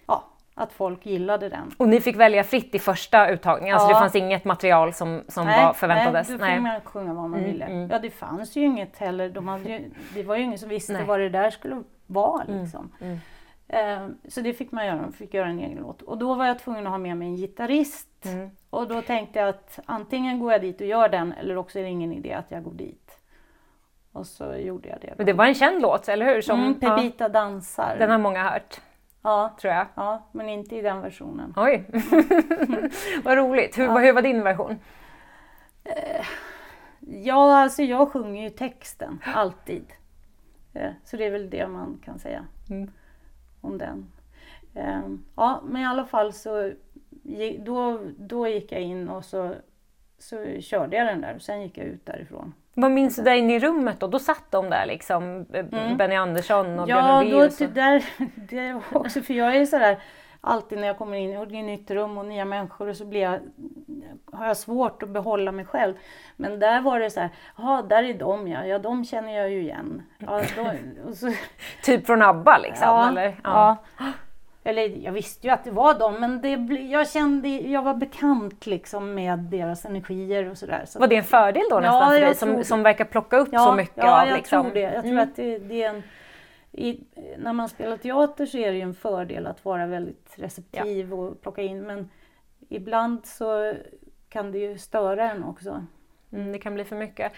[0.05, 0.23] ja,
[0.55, 1.71] att folk gillade den.
[1.77, 3.93] Och ni fick välja fritt i första uttagningen, alltså Ja.
[3.95, 6.29] det fanns inget material som, som var förväntades?
[6.29, 7.65] Nej, då fick man sjunga vad man Mm, ville.
[7.65, 7.89] mm.
[7.89, 9.29] Ja, det fanns ju inget heller.
[9.29, 11.05] De hade ju, det var ju ingen som visste Nej.
[11.05, 12.43] vad det där skulle vara.
[12.43, 12.91] Mm, Liksom.
[13.01, 13.17] mm.
[13.69, 16.01] Eh, så det fick man göra, man fick göra en egen låt.
[16.01, 18.25] Och då var jag tvungen att ha med mig en gitarrist.
[18.25, 18.49] Mm.
[18.69, 21.84] Och då tänkte jag att antingen går jag dit och gör den eller också är
[21.84, 23.19] det ingen idé att jag går dit.
[24.12, 25.13] Och så gjorde jag det.
[25.17, 26.41] Men det var en känd låt, eller hur?
[26.41, 27.89] Som, mm, dansar.
[27.91, 28.82] ja, den har många hört,
[29.21, 29.86] Ja, tror jag.
[29.95, 31.53] ja, men inte i den versionen.
[31.58, 31.86] Oj,
[33.23, 33.77] vad roligt.
[33.77, 34.80] Hur, hur var din version?
[36.99, 39.86] Ja, alltså jag sjunger ju texten, alltid.
[40.73, 42.91] Eh, Så det är väl det man kan säga Mm.
[43.67, 44.08] Om den.
[44.75, 45.01] Eh,
[45.36, 46.71] Ja, men i alla fall så
[47.60, 49.53] då, då gick jag in och så,
[50.19, 52.53] så körde jag den där och sen gick jag ut därifrån.
[52.73, 54.08] Vad minns du där inne i rummet då?
[54.08, 57.10] Då satt de där liksom, eh, Benny Andersson och Björn Mm.
[57.10, 57.58] Ja, då, Ulvaeus.
[57.58, 59.97] det där, det också, för jag är sådär
[60.41, 63.21] alltid när jag kommer in i ett nytt rum och nya människor och så blir
[63.21, 63.39] jag,
[64.32, 65.93] har jag svårt att behålla mig själv.
[66.36, 69.50] Men där var det så här, ja där är de ja, ja de känner jag
[69.52, 70.04] ju igen.
[70.19, 70.41] Ja,
[71.13, 71.32] så,
[71.84, 72.88] Typ från ABBA liksom?
[72.88, 73.36] ja, eller?
[73.43, 73.76] ja.
[74.63, 78.65] Eller jag visste ju att det var de, men det, jag kände, jag var bekant
[78.65, 80.84] liksom med deras energier och sådär.
[80.88, 83.50] Så Var det en fördel då nästan Ja, för dig som, som verkar plocka upp
[83.54, 84.63] så mycket ja, av jag liksom...
[84.63, 84.80] tror det.
[84.82, 85.23] Jag tror Mm.
[85.23, 86.04] att det, det är en,
[86.78, 87.04] i,
[87.38, 91.42] när man spelar teater så är det ju en fördel att vara väldigt receptiv och
[91.42, 92.10] plocka in men
[92.70, 93.74] ibland så
[94.30, 95.84] kan det ju störa en också.
[96.34, 97.32] Mm, det kan bli för mycket.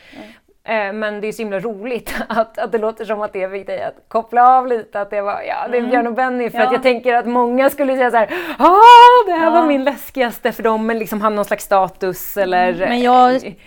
[0.63, 3.67] Eh, Men det är så himla roligt att, att det låter som att det fick
[3.67, 5.01] dig att koppla av lite.
[5.01, 6.49] Att det var, ja det är Björn och Benny.
[6.49, 6.61] För Mm.
[6.61, 6.67] Ja.
[6.67, 9.51] att jag tänker att många skulle säga så här, ah det här Ja.
[9.51, 12.73] var min läskigaste för dem, men liksom har någon slags status eller...
[12.73, 13.57] Men jag,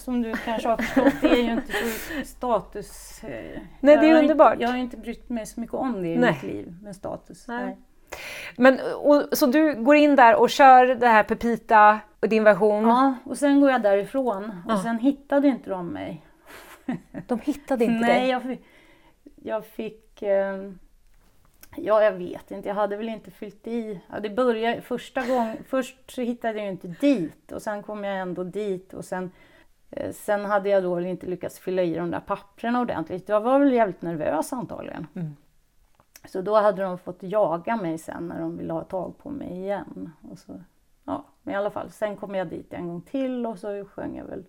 [0.00, 3.24] som du kanske har förstått, det är ju inte så status...
[3.24, 3.28] eh,
[3.80, 4.52] Nej, jag det är har underbart.
[4.52, 6.32] Inte, jag har inte brytt mig så mycket om det i Nej.
[6.32, 7.48] mitt liv med status.
[7.48, 7.64] Nej.
[7.64, 7.78] Nej.
[8.56, 12.84] Men, och, så du går in där och kör det här Pepita och din version.
[12.84, 14.82] Ja, och sen går jag därifrån och Ja.
[14.82, 16.26] sen hittade inte de mig.
[17.26, 18.28] De hittade inte Nej, dig.
[18.30, 18.60] jag fick...
[19.44, 20.70] Jag fick eh,
[21.76, 22.68] ja, jag vet inte.
[22.68, 24.00] Jag hade väl inte fyllt i.
[24.12, 25.56] Ja, det började första gången.
[25.68, 29.30] Först så hittade jag inte dit och sen kom jag ändå dit och sen
[30.12, 33.28] Sen hade jag då inte lyckats fylla i de där papperna ordentligt.
[33.28, 35.06] Jag var väl jävligt nervös antagligen.
[35.14, 35.36] Mm.
[36.24, 39.52] Så då hade de fått jaga mig sen när de ville ha tag på mig
[39.52, 40.10] igen.
[40.30, 40.62] Och så,
[41.04, 44.16] ja, men i alla fall, sen kom jag dit en gång till och så sjöng
[44.16, 44.44] jag väl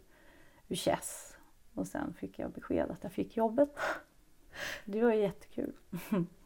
[0.68, 1.38] ur Chess.
[1.74, 3.76] Och sen fick jag besked att jag fick jobbet.
[4.86, 5.74] Det var jättekul.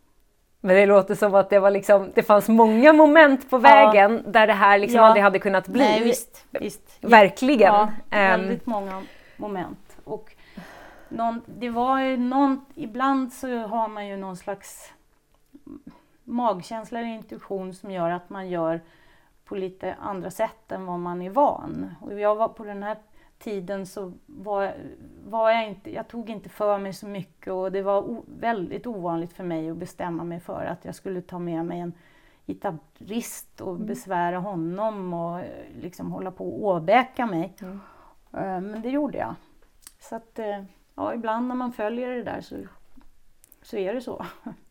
[0.62, 4.48] Men det låter som att det var liksom, det fanns många moment på vägen där
[4.48, 5.06] det här liksom Ja.
[5.06, 5.80] aldrig hade kunnat bli.
[5.80, 6.98] Nej, visst, visst.
[7.02, 7.74] Verkligen.
[7.74, 9.04] Ja, Ehm, väldigt många
[9.38, 9.98] moment.
[10.04, 10.36] Och
[11.10, 14.94] någon, det var ju någon, ibland så har man ju någon slags
[16.24, 18.82] magkänsla eller intuition som gör att man gör
[19.46, 21.96] på lite andra sätt än vad man är van.
[22.02, 22.98] Och jag var på den här
[23.40, 24.74] tiden så var,
[25.26, 28.88] var jag inte, jag tog inte för mig så mycket och det var o, väldigt
[28.88, 31.94] ovanligt för mig att bestämma mig för att jag skulle ta med mig en
[32.46, 37.54] gitarrist och besvära honom och eh, liksom hålla på och åbäka mig.
[38.34, 39.36] Eh, Men det gjorde jag.
[40.00, 40.64] Så att, eh,
[40.96, 42.56] ja, ibland när man följer det där så,
[43.62, 44.26] så är det så.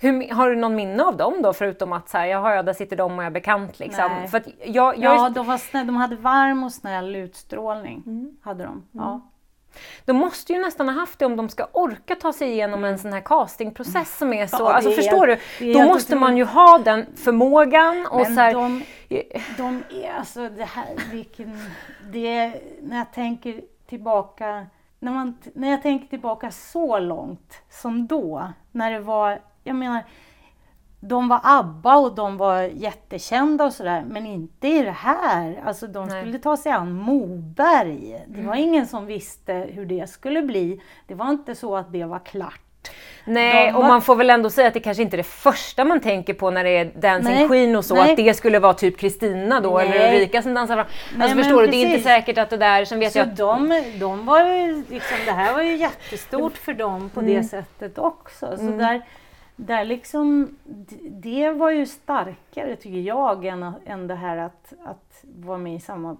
[0.00, 2.72] hur, har du någon minne av dem då förutom att så här, jaha, ja, där
[2.72, 4.12] sitter de och jag är bekant liksom?
[4.12, 4.28] Nej.
[4.28, 8.02] För att jag, jag, Ja, de, var snäll, de hade varm och snäll utstrålning.
[8.42, 8.88] Hade de.
[8.92, 9.20] Ja.
[10.04, 12.98] De måste ju nästan ha haft det om de ska orka ta sig igenom en
[12.98, 15.72] sån här castingprocess som är så, Ja, alltså är förstår helt- du?
[15.72, 18.82] Då måste man ju ha den förmågan och Men så här, de,
[19.56, 21.58] de är alltså det här, vilken,
[22.12, 24.66] det, när jag tänker tillbaka,
[24.98, 30.04] när, man, när jag tänker tillbaka så långt som då, när det var, jag menar,
[31.00, 35.62] de var ABBA och de var jättekända och sådär, men inte i det här.
[35.66, 36.22] Alltså de Nej.
[36.22, 38.22] skulle ta sig an Moberg.
[38.28, 40.80] Det var ingen som visste hur det skulle bli.
[41.06, 42.60] Det var inte så att det var klart.
[43.24, 45.22] Nej, De och var- man får väl ändå säga att det kanske inte är det
[45.22, 48.10] första man tänker på när det är Dancing Nej, Queen och så, nej.
[48.10, 50.14] att det skulle vara typ Kristina då, eller Nej.
[50.16, 50.86] Ulrika som dansar fram.
[51.12, 53.18] Nej, Alltså men förstår du, det är inte säkert att det där, sen vet Så
[53.18, 57.20] jag att de, de var ju liksom, det här var ju jättestort för dem på
[57.20, 58.56] det sättet också.
[58.56, 59.02] Så där,
[59.66, 60.56] där liksom,
[61.10, 65.80] det var ju starkare tycker jag än, än det här att, att vara med i
[65.80, 66.16] samma...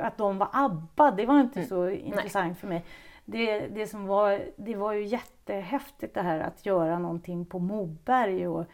[0.00, 2.84] Att de var ABBA, det var inte så intressant för mig.
[3.24, 8.48] Det, det som var, det var ju jättehäftigt det här att göra någonting på Moberg
[8.48, 8.64] och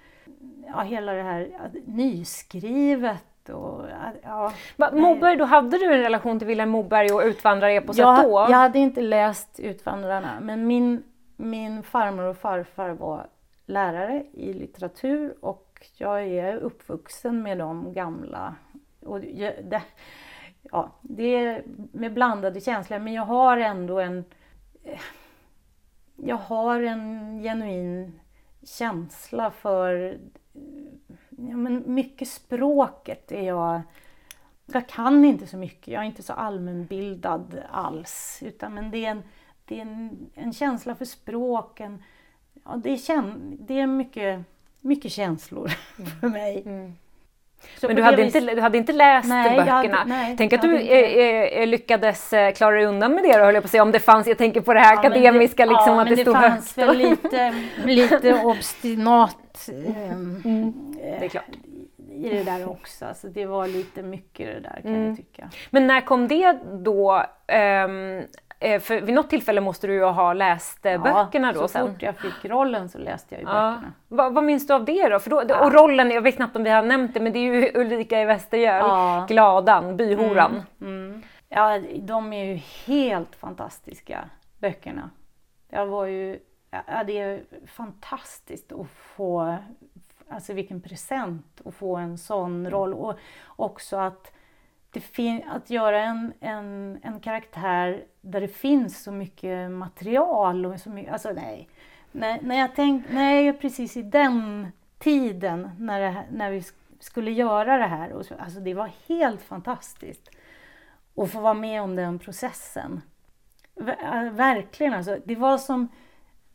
[0.67, 1.49] ja, hela det här
[1.87, 3.87] nyskrivet och
[4.23, 4.53] ja.
[4.93, 8.47] Moberg, då hade du en relation till Vilhelm Moberg och utvandrareposet jag, då?
[8.51, 11.03] jag hade inte läst Utvandrarna, men min,
[11.37, 13.27] min farmor och farfar var
[13.73, 18.55] lärare i litteratur och jag är uppvuxen med de gamla.
[19.01, 19.83] Och det,
[20.63, 24.25] ja, det är med blandade känslor, men jag har ändå en...
[26.17, 28.21] Jag har en genuin
[28.63, 30.19] känsla för
[31.31, 33.83] ja, men mycket språket är jag
[34.67, 38.39] jag kan inte så mycket, jag är inte så allmänbildad alls.
[38.43, 39.23] Utan, men det är en,
[39.65, 42.03] det är en, en känsla för språken.
[42.65, 44.41] Ja, det, är käns det är mycket,
[44.81, 45.69] mycket känslor
[46.21, 46.63] för mig.
[46.67, 46.93] Mm.
[47.81, 49.73] Så Men du hade, det inte, du hade inte läst Nej, böckerna?
[49.97, 53.39] hade- nej, Tänk att du inte eh, eh, lyckades eh, klara dig undan med det
[53.39, 53.83] då, höll jag på att säga.
[53.83, 56.09] Om det fanns, jag tänker på det här Ja, men akademiska, det, liksom, ja, att
[56.09, 56.89] men det stod fanns högt.
[56.89, 57.55] väl lite,
[57.85, 60.73] lite obstinat ehm, Mm,
[61.19, 61.45] det är klart.
[62.13, 63.05] i det där också.
[63.05, 65.09] Alltså det var lite mycket det där kan Mm.
[65.09, 65.51] jag tycka.
[65.71, 67.25] Men när kom det då?
[67.47, 67.89] Eh,
[68.81, 71.89] för vid något tillfälle måste du ju ha läst eh, böckerna då så sen.
[71.93, 73.71] fort jag fick rollen så läste jag ju Ja.
[73.75, 73.93] böckerna.
[74.09, 75.19] Vad, vad minns du av det då?
[75.19, 77.55] För då Och rollen, jag vet knappt om vi har nämnt det, men det är
[77.55, 79.25] ju Ulrika i Västergöl, Ja.
[79.29, 80.63] Gladan, byhoran.
[80.81, 81.23] Mm.
[81.49, 82.55] Ja, de är ju
[82.87, 84.25] helt fantastiska,
[84.59, 85.11] böckerna.
[85.69, 86.39] Jag var ju,
[86.87, 89.57] ja, det är fantastiskt att få,
[90.31, 92.95] alltså vilken present att få en sån roll.
[92.95, 93.15] Och
[93.47, 94.33] också att,
[95.49, 100.67] att göra en, en, en karaktär där det finns så mycket material.
[100.67, 101.69] Och så mycket, alltså nej.
[102.13, 104.69] När, när jag tänk, nej, precis i den
[104.99, 106.63] tiden när, det, när vi
[107.01, 108.13] skulle göra det här.
[108.13, 110.31] Och så, alltså det var helt fantastiskt
[111.17, 113.01] att få vara med om den processen.
[113.75, 115.19] Ver- Verkligen alltså.
[115.25, 115.89] Det var som,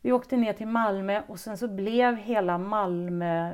[0.02, 3.52] vi åkte ner till Malmö och sen så blev hela Malmö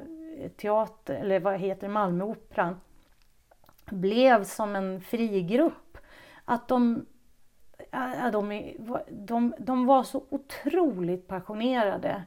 [0.56, 2.80] teater, eller vad heter Malmöoperan,
[3.90, 5.98] blev som en frigrupp.
[6.44, 7.06] Att de,
[7.90, 8.72] ja, de,
[9.10, 12.22] de, de var så otroligt passionerade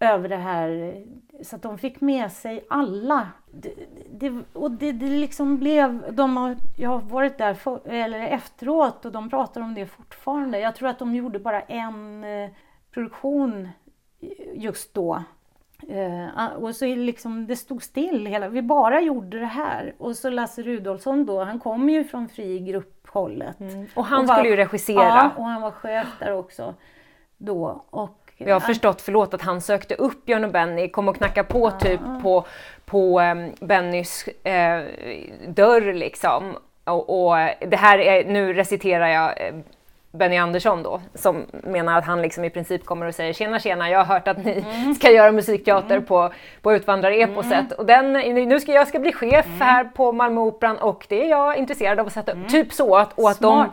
[0.00, 1.02] över det här
[1.42, 3.28] så att de fick med sig alla.
[3.50, 3.74] Det,
[4.12, 9.04] det, och det, det liksom blev, de har, jag har varit där för, eller efteråt
[9.04, 10.58] och de pratar om det fortfarande.
[10.58, 12.50] Jag tror att de gjorde bara en eh,
[12.90, 13.68] produktion
[14.54, 15.22] just då.
[15.88, 19.94] Eh, och så liksom, det stod still hela, vi bara gjorde det här.
[19.98, 23.56] Och så Lasse Rudolfsson då, han kom ju från fri grupphållet.
[23.94, 25.02] Och han Och var- skulle ju regissera.
[25.02, 26.74] Ja, och han var chef där också
[27.38, 27.84] då.
[27.90, 31.48] Och, Jag har förstått, förlåt, att han sökte upp Björn och Benny, kom och knackade
[31.48, 32.44] på typ på,
[32.84, 34.82] på um, Bennys eh,
[35.48, 36.56] dörr liksom.
[36.84, 37.36] Och, och
[37.68, 39.54] det här är, nu reciterar jag eh,
[40.12, 43.90] Benny Andersson då, som menar att han liksom i princip kommer och säger tjena tjena,
[43.90, 44.64] jag har hört att ni
[45.00, 46.32] ska göra musikteater på,
[46.62, 51.24] på Utvandrareposet och den, nu ska jag ska bli chef här på Malmöoperan och det
[51.24, 52.48] är jag intresserad av att sätta upp.
[52.48, 53.70] Typ så att, och att de, Smart.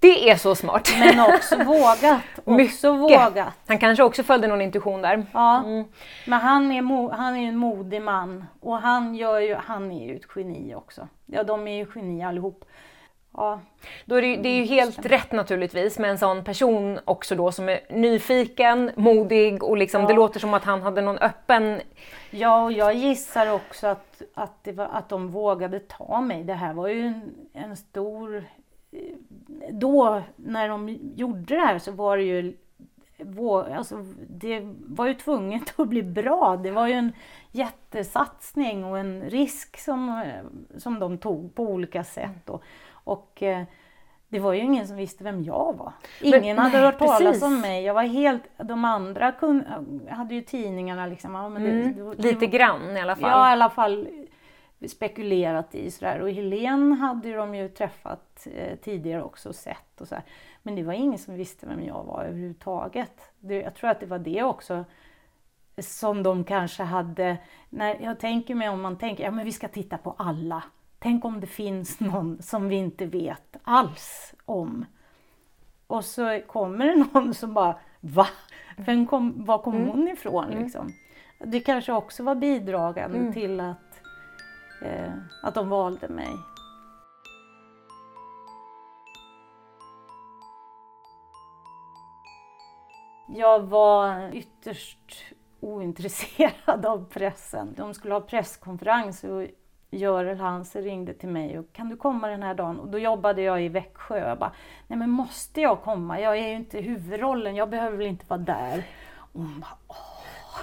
[0.00, 0.94] det är så smart.
[0.98, 2.20] Men också vågat.
[2.44, 3.52] Också vågat.
[3.66, 5.26] Han kanske också följde någon intuition där.
[5.32, 5.62] Ja.
[6.26, 10.06] Men han är, mo- han är en modig man och han, gör ju, han är
[10.06, 11.08] ju ett geni också.
[11.26, 12.64] Ja, de är ju geni allihop.
[13.36, 13.60] Ja.
[14.04, 17.34] Då är det, ju, det är ju helt rätt naturligtvis med en sån person också
[17.34, 20.08] då som är nyfiken, modig och liksom, Ja.
[20.08, 21.80] det låter som att han hade någon öppen...
[22.30, 26.44] Ja, och jag gissar också att, att, var, att de vågade ta mig.
[26.44, 28.44] Det här var ju en, en stor...
[28.92, 29.00] eh,
[29.70, 32.56] Då, när de gjorde det här så var det ju...
[33.76, 36.56] Alltså, det var ju tvunget att bli bra.
[36.62, 37.12] Det var ju en
[37.52, 42.48] jättesatsning och en risk som, eh, som de tog på olika sätt.
[42.50, 42.62] Och,
[43.04, 43.64] och eh,
[44.28, 45.92] det var ju ingen som visste vem jag var.
[46.20, 47.42] Ingen hade nej, hört talas precis.
[47.42, 47.84] om mig.
[47.84, 48.42] Jag var helt...
[48.56, 49.64] De andra kun,
[50.10, 51.34] hade ju tidningarna liksom.
[51.34, 53.30] Ja, men det, Mm, det, lite grann i alla fall.
[53.30, 54.08] Ja, i alla fall
[54.88, 56.20] spekulerat i sådär.
[56.20, 60.24] Och Helene hade ju de ju träffat eh, tidigare också och sett och så här.
[60.62, 63.32] Men det var ingen som visste vem jag var överhuvudtaget.
[63.40, 64.84] Det, jag tror att det var det också
[65.78, 67.36] som de kanske hade,
[67.70, 70.62] när jag tänker mig om man tänker, ja men vi ska titta på alla.
[71.04, 74.86] Tänk om det finns någon som vi inte vet alls om.
[75.86, 78.26] Och så kommer det någon som bara, va?
[78.76, 80.92] Vem kom, var kom hon ifrån liksom?
[81.38, 84.02] Det kanske också var bidragande till att,
[84.82, 86.30] eh, att de valde mig.
[93.28, 97.74] Jag var ytterst ointresserad av pressen.
[97.76, 99.46] De skulle ha presskonferens och
[99.98, 102.80] Görel Hansen ringde till mig och kan du komma den här dagen?
[102.80, 104.28] Och då jobbade jag i Växjö.
[104.28, 104.52] Jag bara,
[104.86, 106.20] nej men måste jag komma?
[106.20, 108.82] Jag är ju inte huvudrollen, jag behöver väl inte vara där.
[109.18, 110.60] Och hon bara, åh,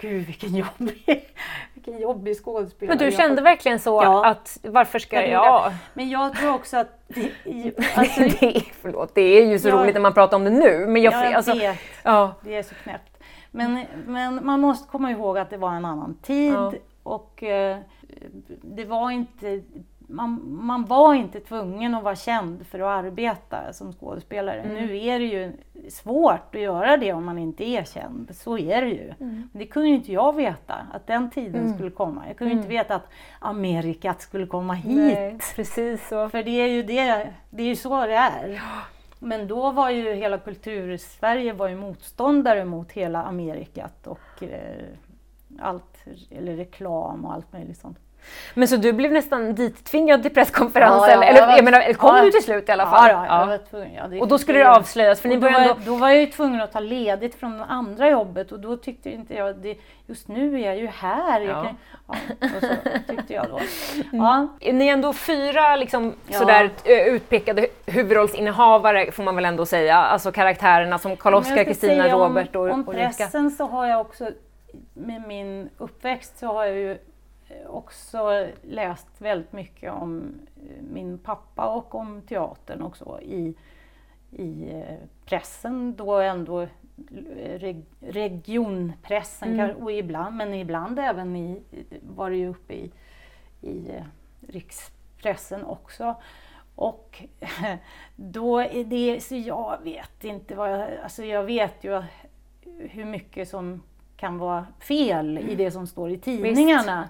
[0.00, 1.34] gud vilken jobbig,
[1.74, 2.88] vilken jobbig skådespelare.
[2.94, 4.26] Men du jag kände får- verkligen så Ja.
[4.26, 5.72] att varför ska Jag jag...
[5.94, 7.04] Men jag tror också att...
[7.08, 7.30] det-
[7.96, 9.74] Alltså, det, är, förlåt, det är ju så Ja.
[9.76, 10.86] roligt när man pratar om det nu.
[10.86, 11.78] Men jag, jag alltså, vet.
[12.02, 13.18] ja, Det är så knäppt.
[13.50, 16.72] Men, men man måste komma ihåg att det var en annan tid Ja.
[17.02, 17.78] och eh,
[18.62, 19.62] det var inte,
[19.98, 24.60] man, man var inte tvungen att vara känd för att arbeta som skådespelare.
[24.60, 24.74] Mm.
[24.74, 25.52] Nu är det ju
[25.90, 28.36] svårt att göra det om man inte är känd.
[28.36, 29.14] Så är det ju.
[29.18, 32.24] Men det kunde ju inte jag veta, att den tiden skulle komma.
[32.28, 33.08] Jag kunde ju inte veta att
[33.38, 34.96] Amerikat skulle komma hit.
[34.96, 36.28] Nej, precis så.
[36.28, 38.62] För det är ju det, det är ju så det är.
[39.18, 44.86] Men då var ju hela kultur-Sverige var ju motståndare mot hela Amerikat och eh,
[45.58, 47.98] allt, eller reklam och allt möjligt sånt.
[48.54, 51.10] Men så du blev nästan dittvingad till presskonferensen?
[51.10, 52.22] Ja, ja, eller var- jag menar, kom ja.
[52.22, 53.10] du till slut i alla fall?
[53.10, 55.76] Ja, ja, jag var tvungen, Och då skulle det avslöjas, för ni Och då, ändå...
[55.86, 59.10] då var jag ju tvungen att ta ledigt från det andra jobbet och då tyckte
[59.10, 61.40] inte jag, det, just nu är jag ju här.
[61.40, 61.62] Jag Ja.
[61.64, 61.76] kan,
[62.56, 63.60] och så tyckte jag då.
[64.12, 69.96] Ja, Ni är ändå fyra liksom, sådär, eh, utpekade huvudrollsinnehavare får man väl ändå säga.
[69.96, 74.28] Alltså karaktärerna som Karl-Oskar, Kristina, Robert och, Om och pressen så har jag också,
[74.94, 76.98] med min uppväxt så har jag ju
[77.66, 83.54] också läst väldigt mycket om eh, min pappa och om teatern också i,
[84.30, 86.68] i eh, pressen då ändå eh,
[87.58, 89.76] reg, regionpressen Mm.
[89.76, 91.62] och ibland, men ibland även i,
[92.00, 92.90] var det ju uppe i,
[93.60, 94.02] i
[94.48, 96.14] rikspressen också.
[96.74, 97.22] Och
[98.16, 102.02] då är det, så jag vet inte vad jag, alltså jag vet ju
[102.78, 103.82] hur mycket som
[104.16, 107.08] kan vara fel i det som står i tidningarna.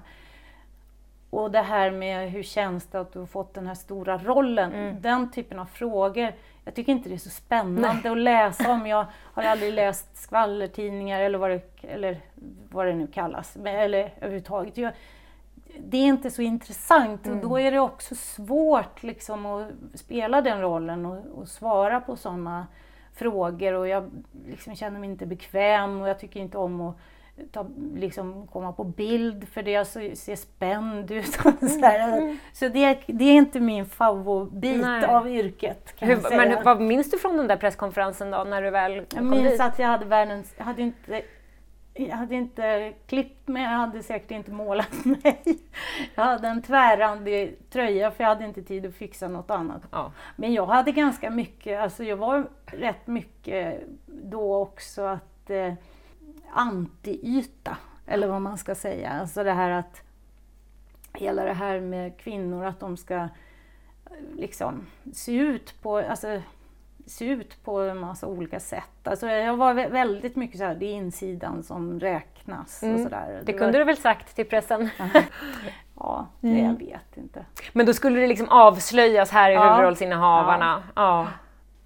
[1.35, 4.73] Och det här med hur känns det att du har fått den här stora rollen?
[5.01, 6.33] Den typen av frågor.
[6.65, 8.87] Jag tycker inte det är så spännande att läsa om.
[8.87, 12.21] Jag har aldrig läst skvallertidningar eller vad det, eller
[12.71, 13.57] vad det nu kallas.
[13.65, 14.77] Eller överhuvudtaget.
[14.77, 14.93] Jag,
[15.79, 20.61] det är inte så intressant och då är det också svårt liksom att spela den
[20.61, 22.67] rollen och, och svara på sådana
[23.15, 24.11] frågor och jag
[24.47, 26.97] liksom känner mig inte bekväm och jag tycker inte om att
[27.53, 31.27] ta, liksom, komma på bild för det jag ser spänd ut.
[31.61, 32.37] Så här.
[32.53, 35.05] så det, det är inte min favorit Nej.
[35.05, 38.63] av yrket Hur, jag men hur- vad minns du från den där presskonferensen då, när
[38.63, 39.61] du väl Jag kom minns dit?
[39.61, 41.23] att jag hade världens, jag hade inte
[41.97, 45.43] jag hade inte klippt mig, jag hade säkert inte målat mig.
[46.15, 49.83] Jag hade en tvärrandig tröja för jag hade inte tid att fixa något annat.
[49.91, 50.13] Ja.
[50.37, 55.73] Men jag hade ganska mycket, alltså jag var rätt mycket då också att eh,
[56.55, 57.77] anti-yta,
[58.07, 59.11] eller vad man ska säga.
[59.11, 60.03] Alltså det här att
[61.13, 63.29] hela det här med kvinnor, att de ska
[64.37, 66.41] liksom se ut på, alltså
[67.07, 69.09] se ut på en massa olika sätt.
[69.09, 73.31] Alltså jag var vä- väldigt mycket så här, det är insidan som räknas och sådär.
[73.31, 73.45] Mm.
[73.45, 74.91] Det kunde du väl sagt till pressen?
[75.99, 77.45] Ja, det jag vet inte.
[77.73, 79.71] Men då skulle det liksom avslöjas här i Ja.
[79.71, 80.83] huvudrollsinnehavarna?
[80.97, 81.29] Ja.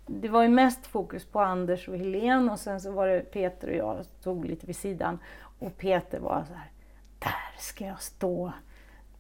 [0.09, 3.69] Det var ju mest fokus på Anders och Helene och sen så var det Peter
[3.69, 5.19] och jag stod lite vid sidan.
[5.59, 6.71] Och Peter var så här,
[7.19, 8.53] där ska jag stå.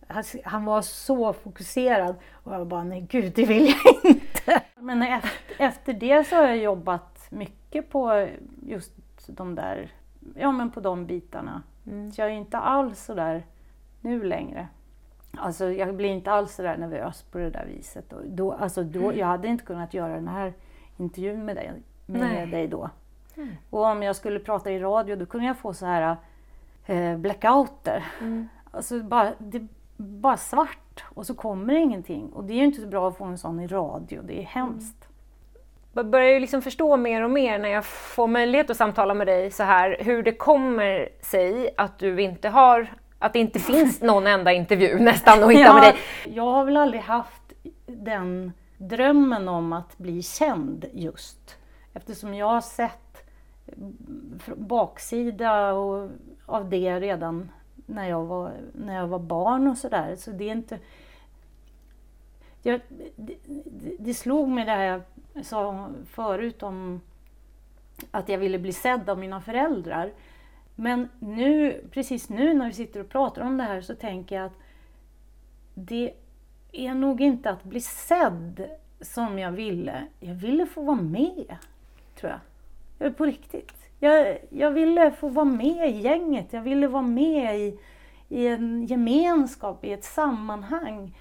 [0.08, 4.62] Han- Han var så fokuserad och jag bara, nej gud det vill jag inte.
[4.74, 8.28] Men efter, efter det så har jag jobbat mycket på
[8.66, 8.92] just
[9.26, 9.92] de där,
[10.34, 11.62] ja men på de bitarna.
[12.14, 13.46] Så jag är inte alls så där
[14.00, 14.68] nu längre.
[15.38, 18.12] Alltså jag blir inte alls så där nervös på det där viset.
[18.12, 20.52] Och då, alltså då, jag hade inte kunnat göra den här
[20.98, 21.72] intervjun med dig,
[22.06, 22.46] med Nej.
[22.46, 22.90] dig då.
[23.70, 26.16] Och om jag skulle prata i radio då kunde jag få så här
[26.86, 28.04] eh, blackouter.
[28.70, 32.32] Alltså bara, det, bara svart och så kommer det ingenting.
[32.32, 34.44] Och det är ju inte så bra att få en sån i radio, det är
[34.44, 35.08] hemskt.
[35.92, 39.26] Jag börjar ju liksom förstå mer och mer när jag får möjlighet att samtala med
[39.26, 44.00] dig så här hur det kommer sig att du inte har att det inte finns
[44.02, 45.96] någon enda intervju nästan att hitta med dig.
[46.24, 47.52] Jag har väl aldrig haft
[47.86, 51.56] den drömmen om att bli känd just.
[51.92, 53.26] Eftersom jag har sett
[53.66, 56.10] eh, baksida och,
[56.46, 57.50] av det redan
[57.86, 60.16] när jag var, när jag var barn och sådär.
[60.16, 60.78] Så det är inte...
[62.62, 62.80] Jag,
[63.16, 63.36] det-
[63.98, 64.84] det slog mig det här
[65.34, 67.00] jag sa förut om
[68.10, 70.12] att jag ville bli sedd av mina föräldrar.
[70.74, 74.44] Men nu, precis nu när vi sitter och pratar om det här så tänker jag
[74.46, 74.58] att
[75.74, 76.12] det
[76.72, 78.68] är nog inte att bli sedd
[79.00, 80.06] som jag ville.
[80.20, 81.56] Jag ville få vara med,
[82.20, 82.40] tror jag.
[82.98, 83.72] jag på riktigt.
[84.00, 86.52] Jag, jag ville få vara med i gänget.
[86.52, 87.78] Jag ville vara med i,
[88.28, 91.14] i en gemenskap, i ett sammanhang.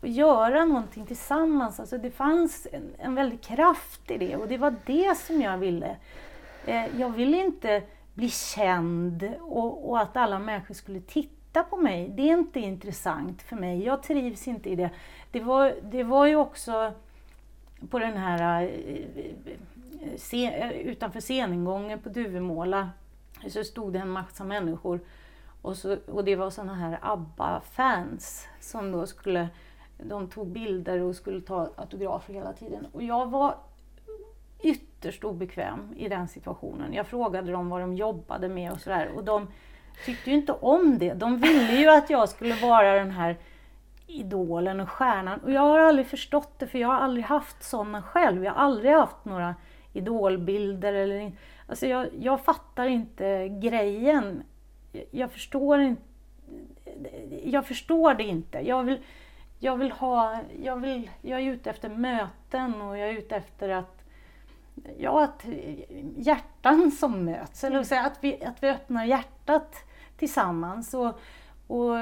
[0.00, 1.80] Och göra någonting tillsammans.
[1.80, 5.58] Alltså det fanns en, en väldig kraft i det och det var det som jag
[5.58, 5.96] ville.
[6.66, 7.82] Eh, jag ville inte
[8.14, 12.08] bli känd och, och att alla människor skulle titta på mig.
[12.08, 13.84] Det är inte intressant för mig.
[13.84, 14.90] Jag trivs inte i det.
[15.30, 16.92] Det var, det var ju också
[17.90, 22.90] på den här eh, se, eh, utanför sceningången på Duvemåla
[23.48, 25.00] så stod det en massa människor
[25.62, 29.48] och, så, och det var såna här ABBA-fans som då skulle,
[29.98, 32.86] de tog bilder och skulle ta autografer hela tiden.
[32.92, 33.54] Och jag var
[34.62, 36.92] ytterst obekväm i den situationen.
[36.92, 39.48] Jag frågade dem vad de jobbade med och sådär och de
[40.04, 41.14] tyckte ju inte om det.
[41.14, 43.36] De ville ju att jag skulle vara den här
[44.06, 45.40] idolen och stjärnan.
[45.40, 48.44] Och jag har aldrig förstått det för jag har aldrig haft sådana själv.
[48.44, 49.54] Jag har aldrig haft några
[49.92, 51.36] idolbilder eller in-
[51.66, 54.42] Alltså jag, jag fattar inte grejen.
[55.10, 56.02] Jag, förstår inte
[57.44, 58.58] jag förstår det inte.
[58.58, 58.98] Jag vill,
[59.58, 63.68] jag vill ha, jag, vill, jag är ute efter möten och jag är ute efter
[63.68, 64.01] att,
[64.98, 65.44] ja, att
[66.16, 67.64] hjärtan som möts.
[67.64, 69.76] Eller säga, att, vi, att vi öppnar hjärtat
[70.16, 70.94] tillsammans.
[70.94, 71.20] Och,
[71.66, 71.96] och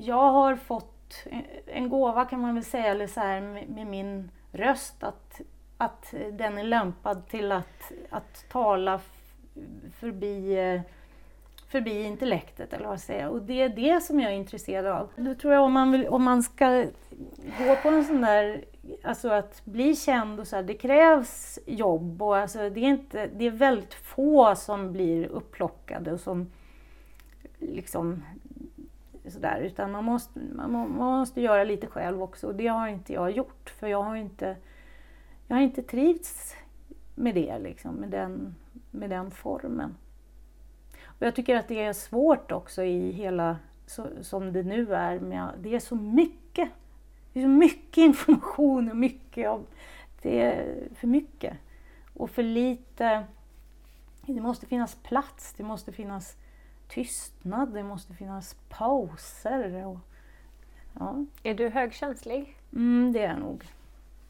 [0.00, 1.26] jag har fått
[1.66, 5.40] en gåva kan man väl säga, eller så här, med, med min röst, att,
[5.76, 9.00] att den är lämpad till att, att tala
[10.00, 10.56] förbi
[11.68, 13.28] förbi intellektet eller vad säger.
[13.28, 15.10] Och det är det som jag är intresserad av.
[15.16, 16.86] Då tror jag om man, vill, om man ska
[17.58, 18.64] gå på en sån där,
[19.02, 23.26] alltså att bli känd och så här, det krävs jobb och alltså det är inte,
[23.26, 26.50] det är väldigt få som blir upplockade och som
[27.58, 28.22] liksom
[29.28, 33.12] sådär, utan man måste, man, man måste göra lite själv också och det har inte
[33.12, 34.56] jag gjort för jag har inte,
[35.46, 36.54] jag har inte trivts
[37.14, 38.54] med det liksom, med den,
[38.90, 39.96] med den formen.
[41.04, 43.56] Och jag tycker att det är svårt också i hela,
[43.86, 46.68] så, som det nu är, med, det är så mycket.
[47.36, 49.66] Det är så mycket information och mycket av,
[50.22, 51.56] det är för mycket.
[52.14, 53.24] Och för lite,
[54.22, 56.36] det måste finnas plats, det måste finnas
[56.88, 59.86] tystnad, det måste finnas pauser.
[59.86, 59.98] Och,
[60.98, 62.56] ja, Är du högkänslig?
[62.72, 63.64] mm, det är jag nog.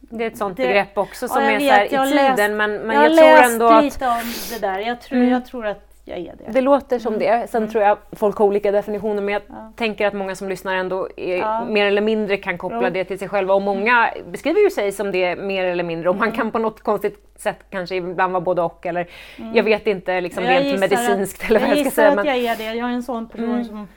[0.00, 2.11] Det är ett sånt Det- begrepp också som jag är vet, så jag har i
[2.11, 4.78] tiden läst- men, men jag jag, har tror läst ändå att lite om det där,
[4.78, 5.30] jag tror, Mm.
[5.30, 6.52] jag tror att jag är det.
[6.52, 7.50] det låter som det.
[7.50, 9.72] Sen tror jag folk har olika definitioner men jag Ja.
[9.76, 11.64] tänker att många som lyssnar ändå är, Ja.
[11.64, 12.90] mer eller mindre kan koppla Jo.
[12.90, 16.16] det till sig själva och många beskriver ju sig som det mer eller mindre och
[16.16, 19.07] man kan på något konstigt sätt kanske ibland vara både och eller
[19.54, 22.09] jag vet inte liksom jag rent gissar medicinskt att, eller vad jag ska gissar säga.
[22.09, 22.64] att Men, jag är det.
[22.74, 23.64] Jag är en sån person Mm.
[23.64, 23.88] som...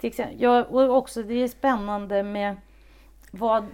[0.00, 2.56] Till exempel, jag, och också det är spännande med
[3.30, 3.66] vad,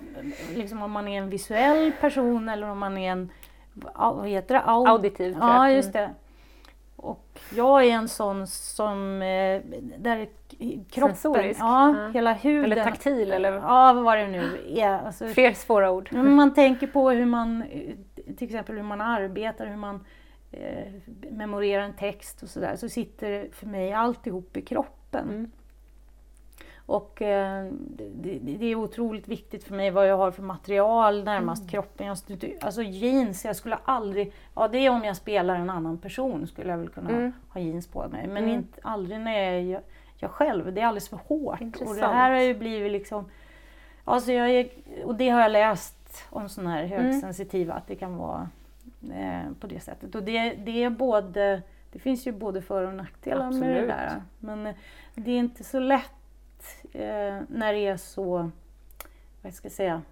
[0.55, 3.31] liksom om man är en visuell person eller om man är en,
[3.95, 4.61] vad heter det?
[4.61, 5.49] Aud- Auditiv, jag.
[5.49, 5.77] Ja, Mm.
[5.77, 6.11] just det.
[7.03, 9.61] Och jag är en sån som, eh,
[9.99, 10.29] där
[10.91, 11.61] kroppen, Sensorisk.
[11.61, 12.09] ja, Ja.
[12.09, 12.73] hela huden.
[12.73, 14.89] Eller taktil, eller- Ja, vad det nu är.
[15.07, 16.13] Alltså, Fler svåra ord.
[16.13, 17.95] Man tänker på hur man, eh,
[18.37, 20.05] till exempel hur man arbetar, hur man
[20.51, 20.93] eh,
[21.31, 25.29] memorerar en text och sådär, så sitter för mig alltihop i kroppen.
[25.29, 25.51] Mm.
[26.87, 27.67] Och eh,
[28.41, 31.71] det, är otroligt viktigt för mig vad jag har för material närmast Mm.
[31.71, 32.07] kroppen.
[32.07, 32.17] Jag,
[32.61, 36.71] alltså jeans, jag skulle aldrig, ja det är om jag spelar en annan person skulle
[36.71, 37.33] jag väl kunna Mm.
[37.49, 38.27] ha jeans på mig.
[38.27, 38.49] Men Mm.
[38.55, 39.83] inte, aldrig när jag är jag,
[40.17, 41.53] jag själv, det är alldeles för hårt.
[41.53, 42.01] Och det Intressant.
[42.15, 43.25] här har ju blivit liksom,
[44.05, 44.69] alltså jag är,
[45.05, 47.05] och det har jag läst om sådana här Mm.
[47.07, 48.49] högsensitiva, att det kan vara
[49.13, 50.15] eh, på det sättet.
[50.15, 51.63] Och det, det är både,
[51.93, 53.89] det finns ju både för och nackdelar med det Absolut.
[53.89, 54.23] där.
[54.41, 54.75] Men
[55.15, 56.13] det är inte så lätt
[56.93, 58.51] eh, när det är så,
[59.43, 60.03] vad ska jag säga,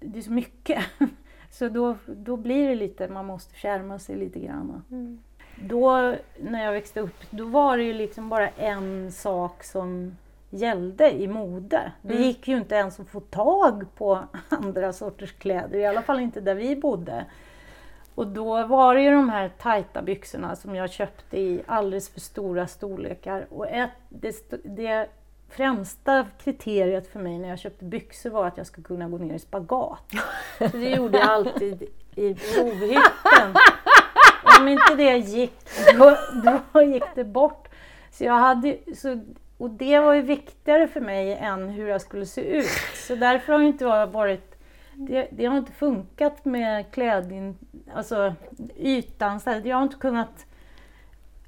[0.00, 0.84] det är så mycket.
[1.50, 4.82] Så då, då blir det lite, man måste fjärma sig lite grann.
[4.90, 5.22] Mm.
[5.60, 10.16] Då, när jag växte upp, då var det ju liksom bara en sak som
[10.50, 11.92] gällde i mode.
[12.02, 12.26] Det Mm.
[12.26, 16.40] gick ju inte ens att få tag på andra sorters kläder, i alla fall inte
[16.40, 17.24] där vi bodde.
[18.14, 22.20] Och då var det ju de här tajta byxorna som jag köpte i alldeles för
[22.20, 23.46] stora storlekar.
[23.50, 25.08] Och ett, det, det
[25.48, 29.34] främsta kriteriet för mig när jag köpte byxor var att jag skulle kunna gå ner
[29.34, 30.12] i spagat.
[30.58, 31.82] Så det gjorde jag alltid
[32.14, 33.54] i provhytten.
[34.60, 35.52] Om inte det gick,
[35.98, 36.16] då,
[36.72, 37.68] då gick det bort.
[38.10, 39.20] Så jag hade, så,
[39.58, 42.70] och det var ju viktigare för mig än hur jag skulle se ut.
[42.94, 44.54] Så därför har inte jag varit
[44.94, 47.58] det, det har inte funkat med klädin,
[47.94, 48.34] alltså
[48.76, 49.40] ytan.
[49.40, 50.46] Så här, jag har inte kunnat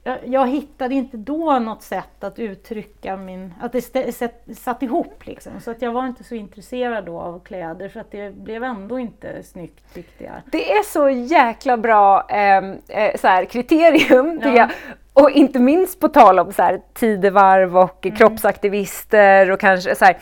[0.06, 3.82] jag, jag hittade inte då något sätt att uttrycka min, att det
[4.14, 5.52] sätt- satt ihop liksom.
[5.60, 8.98] Så att jag var inte så intresserad då av kläder för att det blev ändå
[8.98, 10.34] inte snyggt tyckte jag.
[10.52, 14.56] Det är så jäkla bra ehm, eh, så här, kriterium tycker Ja.
[14.56, 14.70] jag.
[15.12, 18.16] Och inte minst på tal om så här, tidevarv och Mm.
[18.16, 20.16] kroppsaktivister och kanske så här,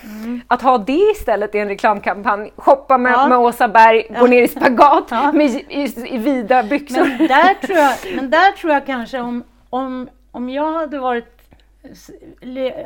[0.49, 2.53] att ha det istället i en reklamkampanj.
[2.57, 3.29] Shoppa med, Ja.
[3.29, 5.33] med Åsa Berg, gå ner i spagat Ja.
[5.33, 7.07] med, i, i, i vida byxor.
[7.19, 11.43] Men där tror jag, men där tror jag kanske om, om, om jag hade varit,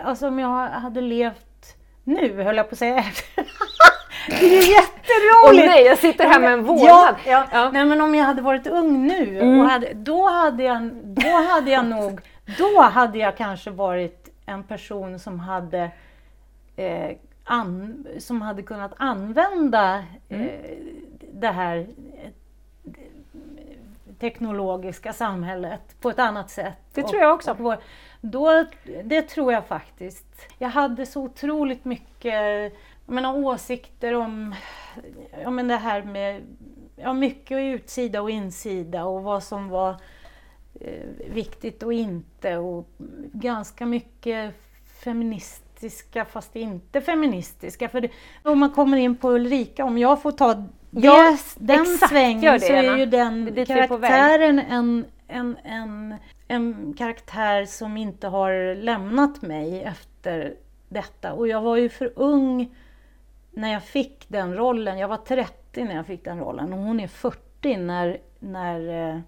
[0.04, 2.94] alltså om jag hade levt nu höll jag på att säga.
[4.28, 5.66] det är ju jätteroligt!
[5.66, 6.86] nej, jag sitter här med en vålnad.
[6.86, 7.44] Ja, ja.
[7.52, 7.70] Ja.
[7.70, 9.60] Nej men om jag hade varit ung nu, Mm.
[9.60, 12.20] och hade, då, hade jag, då hade jag nog,
[12.58, 15.90] då hade jag kanske varit en person som hade
[16.76, 20.48] eh, an, som hade kunnat använda Mm.
[20.48, 20.50] eh,
[21.32, 21.86] det här
[24.20, 26.78] teknologiska samhället på ett annat sätt.
[26.94, 27.56] Det tror jag också.
[27.58, 27.76] Vår,
[28.20, 28.64] då,
[29.04, 30.26] det tror jag faktiskt.
[30.58, 32.72] Jag hade så otroligt mycket
[33.08, 34.54] jag menar, åsikter om
[35.42, 36.42] ja, men det här med
[36.96, 39.96] ja, mycket utsida och insida och vad som var
[40.80, 42.88] eh, viktigt och inte och
[43.32, 44.54] ganska mycket
[45.04, 47.88] feministiska fast inte feministiska.
[47.88, 48.10] För det,
[48.42, 52.60] om man kommer in på Ulrika, om jag får ta Ja, det, den exakt, svängen
[52.60, 53.66] så är ju den väg.
[53.66, 56.14] karaktären en, en, en,
[56.48, 60.54] en karaktär som inte har lämnat mig efter
[60.88, 61.32] detta.
[61.32, 62.74] Och jag var ju för ung
[63.50, 64.98] när jag fick den rollen.
[64.98, 69.20] Jag var 30 när jag fick den rollen och hon är 40 när, när eh,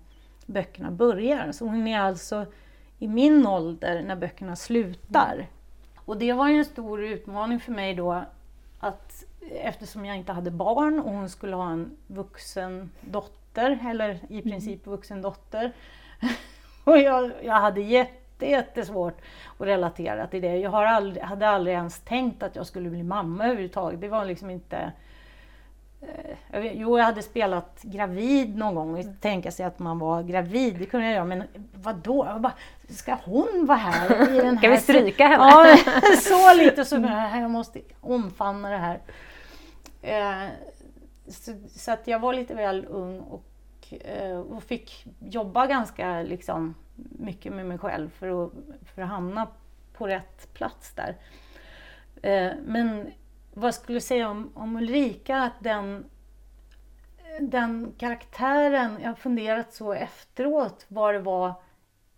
[0.47, 1.53] böckerna börjar.
[1.53, 2.47] Så hon är alltså
[2.99, 5.47] i min ålder när böckerna slutar.
[5.97, 8.25] Och det var ju en stor utmaning för mig då
[8.81, 14.43] att eftersom jag inte hade barn och hon skulle ha en vuxen dotter, eller i
[14.43, 15.73] princip vuxen dotter.
[16.85, 19.19] och jag, jag hade jätte, jättesvårt
[19.59, 20.57] att relatera till det.
[20.57, 24.01] Jag har aldrig, hade aldrig ens tänkt att jag skulle bli mamma överhuvudtaget.
[24.01, 24.93] Det var liksom inte...
[26.53, 30.77] eh, Jo, jag hade spelat gravid någon gång och tänka sig att man var gravid,
[30.79, 32.27] det kunde jag göra, men vadå?
[32.27, 32.53] Jag bara,
[32.89, 34.35] ska hon vara här?
[34.39, 35.45] I den här vi stryka henne?
[35.45, 35.77] Ja,
[36.23, 38.99] så lite så bara, jag måste omfamna det här.
[40.03, 40.49] Eh,
[41.29, 46.75] så, så att jag var lite väl ung och, eh, och fick jobba ganska liksom,
[47.19, 48.53] mycket med mig själv för att,
[48.95, 49.49] för att hamna
[49.93, 51.17] på rätt plats där.
[52.23, 53.11] Eh, men
[53.55, 56.05] vad skulle jag säga om, om Ulrika, att den,
[57.41, 61.55] den karaktären, jag har funderat så efteråt vad det var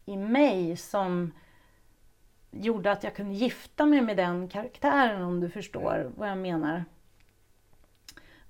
[0.05, 1.33] i mig som
[2.51, 6.85] gjorde att jag kunde gifta mig med den karaktären om du förstår vad jag menar.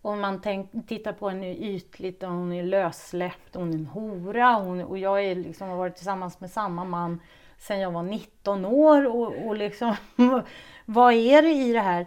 [0.03, 4.53] Om man tänk, tittar på henne ytligt, och hon är lössläppt, hon är en hora
[4.53, 7.21] hon, och jag är liksom, har varit tillsammans med samma man
[7.59, 9.95] sedan jag var 19 år och, och liksom,
[10.85, 12.07] vad är det i det här?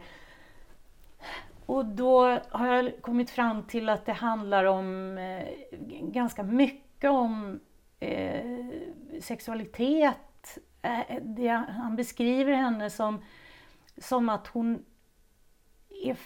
[1.65, 5.47] Och då har jag kommit fram till att det handlar om eh,
[6.01, 7.59] ganska mycket om
[7.99, 8.69] eh,
[9.21, 10.57] sexualitet.
[10.81, 13.23] Eh, det, han beskriver henne som,
[13.97, 14.85] som att hon
[16.03, 16.17] är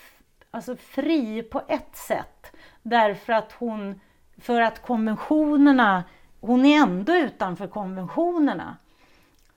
[0.52, 2.56] alltså fri på ett sätt.
[2.82, 4.02] Därför att hon,
[4.38, 6.04] för att konventionerna,
[6.42, 8.78] hon är ändå utanför konventionerna.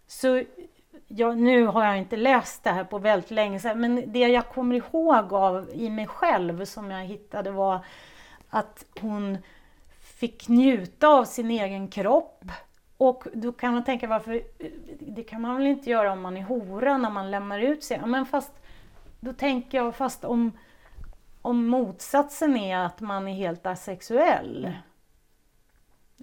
[0.06, 0.42] Så
[1.08, 4.48] jag, nu har jag inte läst det här på väldigt länge sedan, men det jag
[4.48, 7.84] kommer ihåg av i mig själv som jag hittade var
[8.50, 9.38] att hon
[10.00, 12.44] fick njuta av sin egen kropp.
[12.96, 14.42] Och då kan man tänka varför,
[15.00, 17.98] det kan man väl inte göra om man är hora när man lämnar ut sig.
[18.00, 18.52] Ja, Men fast,
[19.20, 20.52] då tänker jag fast om,
[21.42, 24.72] om motsatsen är att man är helt asexuell.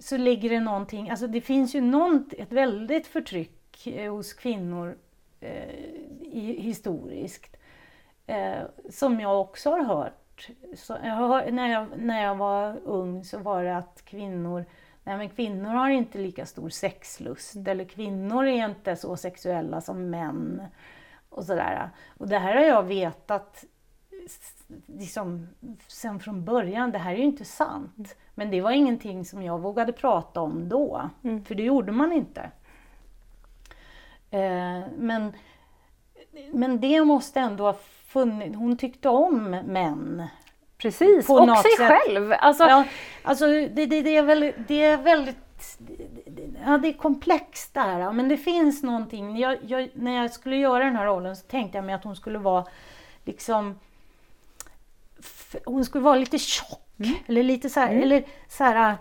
[0.02, 4.98] Så ligger det någonting, alltså det finns ju något, ett väldigt förtryck eh, hos kvinnor
[5.40, 5.70] eh,
[6.22, 7.58] i, historiskt.
[8.28, 10.50] Eh, som jag också har hört.
[10.88, 14.66] Jag har, när, jag, när jag var ung så var det att kvinnor
[15.10, 20.10] Nej men kvinnor har inte lika stor sexlust eller kvinnor är inte så sexuella som
[20.10, 20.64] män.
[21.30, 21.90] Och sådär.
[22.18, 23.66] Och det här har jag vetat
[24.86, 25.48] liksom,
[25.88, 26.92] sen från början.
[26.92, 28.16] Det här är ju inte sant.
[28.36, 31.10] Men det var ingenting som jag vågade prata om då.
[31.46, 32.42] För det gjorde man inte.
[34.32, 35.34] Eh, men,
[36.52, 37.74] men det måste ändå ha
[38.06, 38.56] funnits.
[38.56, 40.28] Hon tyckte om män.
[40.78, 41.88] Precis, På och sig sätt.
[41.88, 42.34] själv.
[42.40, 42.86] Alltså, Ja,
[43.24, 45.38] alltså det, det, det, är väl, det är väldigt
[46.66, 48.12] Ja, det är komplext det här.
[48.12, 49.38] Men det finns någonting.
[49.38, 52.16] Jag, jag, när jag skulle göra den här rollen så tänkte jag mig att hon
[52.16, 52.66] skulle vara
[53.26, 53.80] liksom
[55.66, 56.86] hon skulle vara lite tjock.
[57.28, 58.96] Eller lite så här, eller så här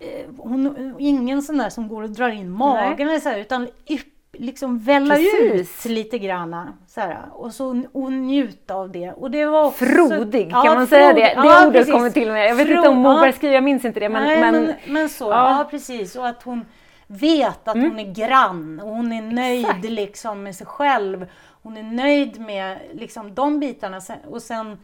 [0.00, 3.68] eh, hon, ingen sån där som går och drar in magen eller så här, utan
[3.86, 5.86] ypp, liksom välla Precis.
[5.86, 6.72] ut lite granna.
[6.86, 9.12] Så här, och så och njuta av det.
[9.12, 11.20] Och det var också, Frodig, kan Ja, man säga det?
[11.20, 11.32] Det.
[11.36, 11.92] Ja, ordet precis.
[11.92, 12.48] kommer till mig.
[12.48, 13.32] Jag vet inte Fro- om Moberg ja.
[13.32, 14.08] skriver, jag minns inte det.
[14.08, 15.58] Men, Nej, men, men, men, så, ja.
[15.58, 15.68] ja.
[15.70, 16.16] precis.
[16.16, 16.64] Och att hon
[17.06, 19.84] vet att hon är grann och hon är nöjd Exakt.
[19.84, 21.26] liksom med sig själv.
[21.62, 24.78] Hon är nöjd med liksom de bitarna och sen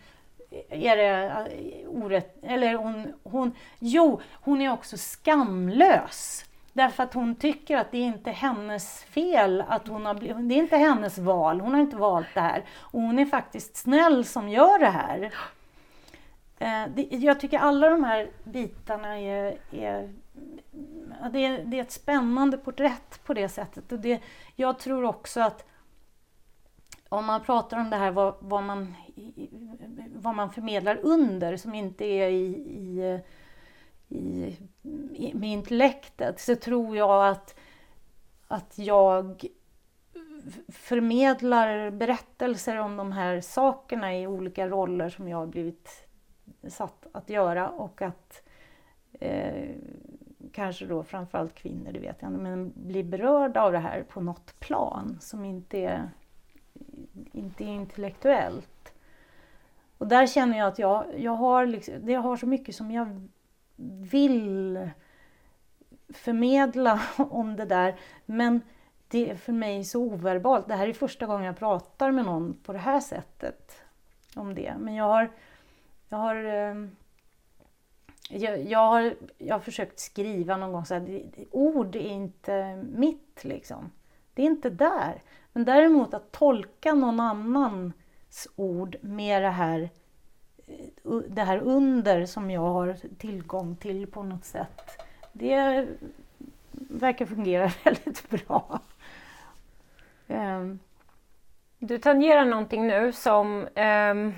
[0.68, 6.44] är det eh, orätt, eller hon, hon, jo, hon är också skamlös.
[6.72, 10.55] Därför att hon tycker att det är inte hennes fel, att hon har blivit, det
[10.55, 12.64] är inte hennes val, hon har inte valt det här.
[12.78, 15.32] Och hon är faktiskt snäll som gör det här.
[16.59, 20.12] Eh, jag tycker alla de här bitarna är, är,
[21.32, 23.92] det är, det är ett spännande porträtt på det sättet.
[23.92, 24.20] Och det,
[24.57, 25.66] jag tror också att
[27.12, 28.94] om man pratar om det här vad, vad, man,
[30.14, 32.46] vad man förmedlar under som inte är i,
[34.08, 34.58] i,
[35.12, 37.54] i med intellektet så tror jag att,
[38.48, 39.44] att jag
[40.68, 46.08] förmedlar berättelser om de här sakerna i olika roller som jag har blivit
[46.68, 48.42] satt att göra och att
[49.12, 49.70] eh,
[50.52, 54.20] kanske då framförallt kvinnor, det vet jag inte, men blir berörda av det här på
[54.20, 56.11] något plan som inte är,
[57.32, 58.94] inte intellektuellt.
[59.98, 63.28] Och där känner jag att jag, jag, har liksom, jag har så mycket som jag
[64.10, 64.90] vill
[66.08, 68.60] förmedla om det där, men
[69.08, 70.68] det är för mig så overbalt.
[70.68, 73.82] Det här är första gången jag pratar med någon på det här sättet
[74.36, 74.74] om det.
[74.78, 75.30] Men jag har,
[76.08, 76.86] jag har, eh,
[78.30, 83.44] jag, jag har, jag har försökt skriva någon gång så här, ord är inte mitt
[83.44, 83.90] liksom.
[84.34, 85.22] Det är inte där.
[85.53, 89.90] Men däremot att tolka någon annans ord med det här,
[90.66, 95.03] eh, det här under som jag har tillgång till på något sätt.
[95.32, 95.86] Det
[96.72, 98.80] verkar fungera väldigt bra.
[100.26, 100.78] Um.
[101.82, 104.34] Du tangerar någonting nu som, um,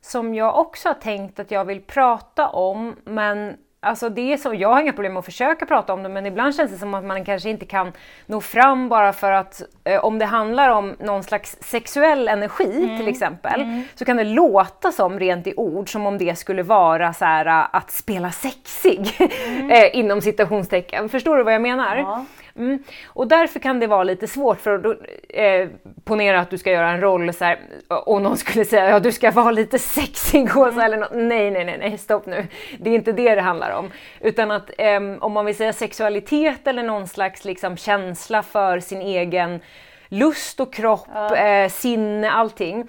[0.00, 4.54] som jag också har tänkt att jag vill prata om, men Alltså det är så,
[4.54, 6.94] jag har inga problem med att försöka prata om det men ibland känns det som
[6.94, 7.92] att man kanske inte kan
[8.26, 12.98] nå fram bara för att eh, om det handlar om någon slags sexuell energi mm.
[12.98, 13.82] till exempel mm.
[13.94, 17.66] så kan det låta som rent i ord som om det skulle vara så här,
[17.72, 19.70] att spela sexig mm.
[19.70, 21.08] eh, inom citationstecken.
[21.08, 21.96] Förstår du vad jag menar?
[21.96, 22.24] Ja.
[22.56, 22.82] Mm.
[23.06, 24.96] Och därför kan det vara lite svårt för att
[25.28, 25.68] eh,
[26.04, 29.12] ponera att du ska göra en roll så här, och någon skulle säga ja du
[29.12, 30.80] ska vara lite sexig och så, mm.
[30.80, 31.12] eller något.
[31.12, 32.46] Nej, nej, nej, nej, stopp nu.
[32.78, 33.90] Det är inte det det handlar om.
[34.20, 39.00] Utan att eh, om man vill säga sexualitet eller någon slags liksom, känsla för sin
[39.00, 39.60] egen
[40.08, 41.36] lust och kropp, ja.
[41.36, 42.88] eh, sinne, allting.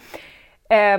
[0.70, 0.98] Eh,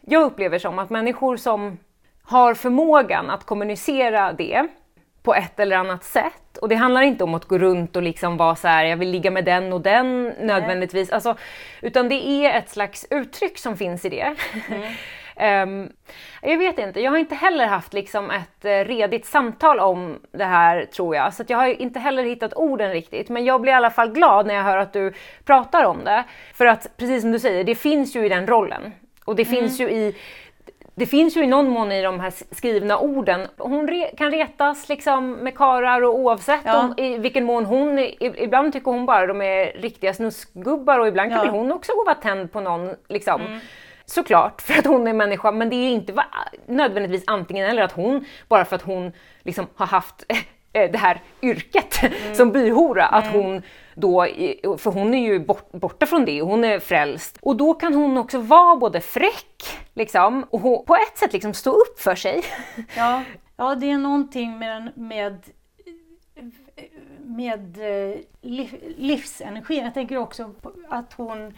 [0.00, 1.78] jag upplever som att människor som
[2.22, 4.66] har förmågan att kommunicera det
[5.22, 6.43] på ett eller annat sätt.
[6.58, 9.10] Och det handlar inte om att gå runt och liksom vara så här, jag vill
[9.10, 11.10] ligga med den och den nödvändigtvis.
[11.10, 11.36] Alltså,
[11.82, 14.34] utan det är ett slags uttryck som finns i det.
[15.36, 15.82] Mm.
[15.82, 15.92] um,
[16.42, 20.44] jag vet inte, jag har inte heller haft liksom ett uh, redigt samtal om det
[20.44, 21.34] här tror jag.
[21.34, 23.28] Så jag har inte heller hittat orden riktigt.
[23.28, 25.12] Men jag blir i alla fall glad när jag hör att du
[25.44, 26.24] pratar om det.
[26.54, 28.92] För att precis som du säger, det finns ju i den rollen.
[29.24, 29.54] Och det mm.
[29.54, 30.16] finns ju i
[30.94, 33.46] det finns ju i någon mån i de här skrivna orden.
[33.58, 36.80] Hon re kan retas liksom med karar och oavsett ja.
[36.80, 37.98] om, i vilken mån hon...
[38.20, 41.50] ibland tycker hon bara de är riktiga snuskgubbar och ibland kan ja.
[41.50, 42.94] hon också gå vara tänd på någon.
[43.08, 43.40] Liksom.
[43.40, 43.60] Mm.
[44.06, 46.24] Såklart, för att hon är människa, men det är inte
[46.66, 50.24] nödvändigtvis antingen eller att hon, bara för att hon liksom har haft
[50.74, 52.34] det här yrket mm.
[52.34, 53.42] som byhora, att mm.
[53.42, 53.62] hon
[53.94, 54.26] då,
[54.78, 57.38] för hon är ju bort, borta från det, hon är frälst.
[57.42, 61.70] Och då kan hon också vara både fräck, liksom, och på ett sätt liksom stå
[61.70, 62.42] upp för sig.
[62.96, 63.22] Ja,
[63.56, 65.38] ja det är någonting med, med
[67.24, 68.18] med eh,
[68.96, 69.78] livsenergi.
[69.78, 70.54] Jag tänker också
[70.88, 71.54] att hon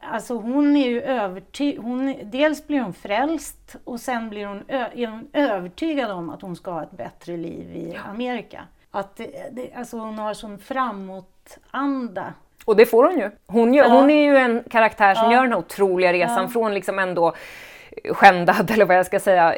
[0.00, 1.84] Alltså hon är ju övertygad,
[2.22, 6.70] dels blir hon frälst och sen blir hon, är hon övertygad om att hon ska
[6.70, 8.64] ha ett bättre liv i Amerika.
[8.90, 9.20] Att
[9.50, 12.34] det, alltså hon har sån framåtanda.
[12.64, 13.30] Och det får hon ju.
[13.46, 14.00] Hon, gör, ja.
[14.00, 15.32] hon är ju en karaktär som ja.
[15.32, 16.48] gör den här otroliga resan ja.
[16.48, 17.34] från liksom ändå
[18.10, 19.54] skändad, eller vad jag ska säga,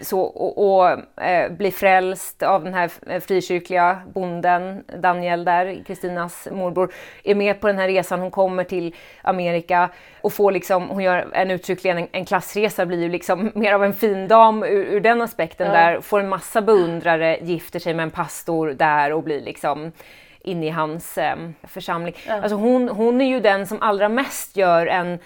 [0.00, 6.92] så, och, och eh, blir frälst av den här frikyrkliga bonden, Daniel där, Kristinas morbror,
[7.24, 8.20] är med på den här resan.
[8.20, 13.02] Hon kommer till Amerika och får liksom, hon gör en uttryckligen en, en klassresa, blir
[13.02, 15.72] ju liksom mer av en fin dam ur, ur den aspekten ja.
[15.72, 19.92] där, får en massa beundrare, gifter sig med en pastor där och blir liksom
[20.40, 22.14] inne i hans eh, församling.
[22.26, 22.34] Ja.
[22.34, 25.18] Alltså hon, hon är ju den som allra mest gör en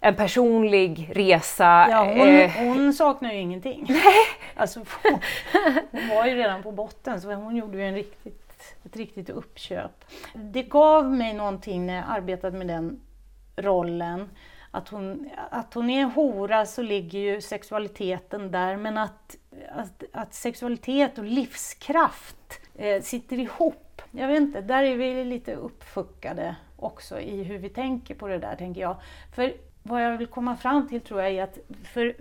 [0.00, 1.86] en personlig resa.
[1.90, 2.50] Ja, hon, eh...
[2.50, 3.86] hon saknar ju ingenting.
[3.88, 4.14] Nej.
[4.56, 5.20] Alltså, hon,
[5.90, 10.04] hon var ju redan på botten så hon gjorde ju en riktigt, ett riktigt uppköp.
[10.34, 13.00] Det gav mig någonting när jag arbetade med den
[13.56, 14.28] rollen.
[14.70, 19.36] Att hon, att hon är hora så ligger ju sexualiteten där men att,
[19.70, 24.02] att, att sexualitet och livskraft eh, sitter ihop.
[24.10, 28.38] Jag vet inte, där är vi lite uppfuckade också i hur vi tänker på det
[28.38, 28.96] där tänker jag.
[29.34, 29.52] För
[29.88, 32.16] vad jag vill komma fram till tror jag är att för,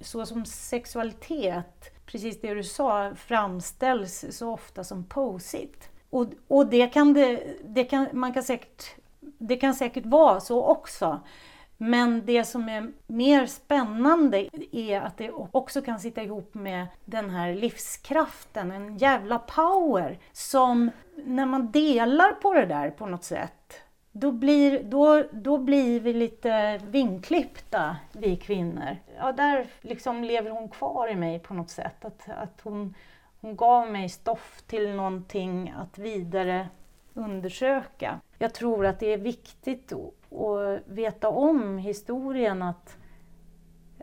[0.00, 5.90] så som sexualitet, precis det du sa, framställs så ofta som posigt.
[6.10, 8.84] Och, och det kan det, det kan, man kan säkert,
[9.20, 11.20] det kan säkert vara så också.
[11.76, 17.30] Men det som är mer spännande är att det också kan sitta ihop med den
[17.30, 23.59] här livskraften, en jävla power som när man delar på det där på något sätt
[24.12, 28.96] då blir, då, då blir vi lite vinklippta, vi kvinnor.
[29.16, 32.04] Ja, där liksom lever hon kvar i mig på något sätt.
[32.04, 32.94] Att, att hon,
[33.40, 36.68] hon gav mig stoff till någonting att vidare
[37.14, 38.20] undersöka.
[38.38, 42.98] Jag tror att det är viktigt att, att veta om historien, att,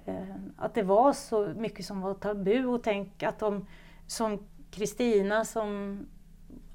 [0.06, 3.68] eh, att det var så mycket som var tabu och tänk att de,
[4.08, 6.00] som Kristina som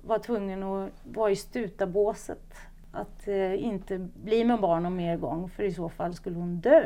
[0.03, 2.57] var tvungen att vara i stutabåset
[2.93, 6.61] att eh, inte bli med barn någon mer gång för i så fall skulle hon
[6.61, 6.85] dö.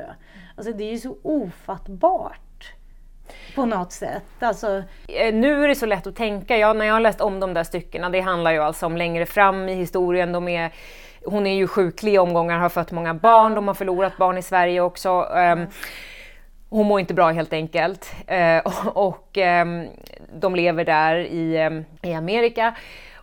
[0.57, 2.73] Alltså det är ju så ofattbart
[3.55, 4.25] på något sätt.
[4.39, 7.41] Alltså, eh, Nu är det så lätt att tänka, ja, när jag har läst om
[7.41, 10.73] de där styckena, det handlar ju alltså om längre fram i historien, de är
[11.27, 14.43] hon är ju sjuklig i omgångar, har fött många barn, de har förlorat barn i
[14.43, 15.29] Sverige också.
[15.35, 15.67] Ehm,
[16.69, 18.15] hon mår inte bra helt enkelt.
[18.27, 19.87] Eh, och ehm,
[20.35, 22.75] de lever där i, ehm, i Amerika.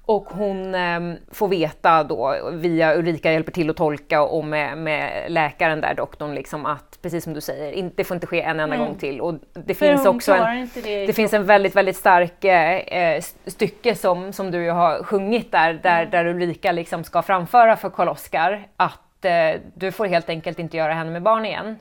[0.06, 5.32] Och hon ehm, får veta då via Ulrika hjälper till att tolka och med, med
[5.32, 8.60] läkaren där, doktorn, liksom att precis som du säger, in- det får inte ske en
[8.60, 9.22] enda gång till.
[9.22, 11.06] Och det för finns också en, inte det.
[11.06, 15.74] det finns en väldigt, väldigt stark eh, eh, stycke som, som du har sjungit där,
[15.74, 20.78] där, där Ulrika liksom ska framföra för Karl-Oskar att eh, du får helt enkelt inte
[20.78, 21.78] göra henne med barn igen.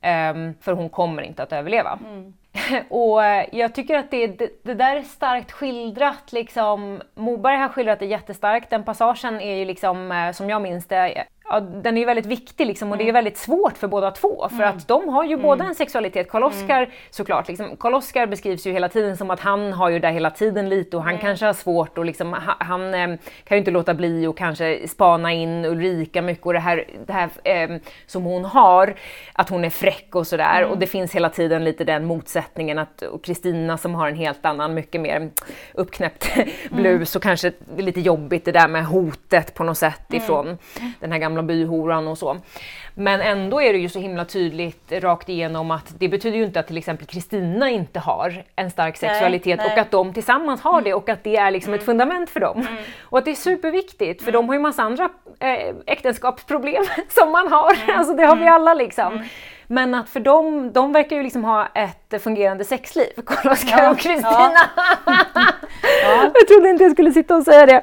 [0.00, 1.98] Ehm, för hon kommer inte att överleva.
[2.88, 6.32] och eh, jag tycker att det, det, det där är starkt skildrat.
[6.32, 7.02] Liksom.
[7.14, 8.70] Moberg har skildrat det jättestarkt.
[8.70, 12.26] Den passagen är ju liksom, eh, som jag minns det, ja, den är ju väldigt
[12.26, 14.48] viktig liksom, och det är väldigt svårt för båda två.
[14.48, 16.28] För att de har ju båda en sexualitet.
[16.30, 20.30] Karl-Oskar såklart, liksom, Karl-Oskar beskrivs ju hela tiden som att han har ju det hela
[20.30, 23.06] tiden lite och han kanske har svårt och liksom, ha- han eh,
[23.44, 27.12] kan ju inte låta bli och kanske spana in Ulrika mycket och det här, det
[27.12, 27.70] här eh,
[28.06, 28.94] som hon har,
[29.32, 30.64] att hon är fräck och sådär.
[30.64, 34.74] Och det finns hela tiden lite den motsättningen att Kristina som har en helt annan,
[34.74, 35.30] mycket mer
[35.74, 36.28] uppknäppt
[36.70, 40.58] blus och kanske lite jobbigt det där med hotet på något sätt ifrån
[41.00, 42.36] den här gamla byhoran och så.
[42.94, 46.60] Men ändå är det ju så himla tydligt rakt igenom att det betyder ju inte
[46.60, 49.72] att till exempel Kristina inte har en stark sexualitet nej.
[49.72, 52.66] och att de tillsammans har det och att det är liksom ett fundament för dem.
[53.00, 55.08] Och att det är superviktigt för de har ju massa andra
[55.40, 57.76] eh, äktenskapsproblem som man har.
[57.96, 59.24] Alltså det har vi alla liksom.
[59.66, 63.98] Men att för dem, de verkar ju liksom ha ett fungerande sexliv, Karl-Oskar Ja, och
[63.98, 64.52] Kristina.
[65.06, 65.16] Ja.
[66.34, 67.82] Jag trodde inte jag skulle sitta och säga det.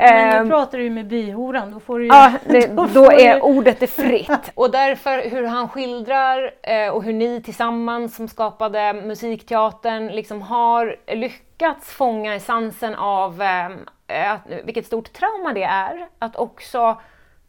[0.00, 2.08] Men Ehm, nu pratar du ju med byhoran, då får du ju...
[2.10, 4.50] Ja, det, då då är du- ordet är fritt.
[4.54, 10.96] Och därför hur han skildrar eh, och hur ni tillsammans som skapade musikteatern liksom har
[11.14, 16.96] lyckats fånga essensen av eh, att, vilket stort trauma det är att också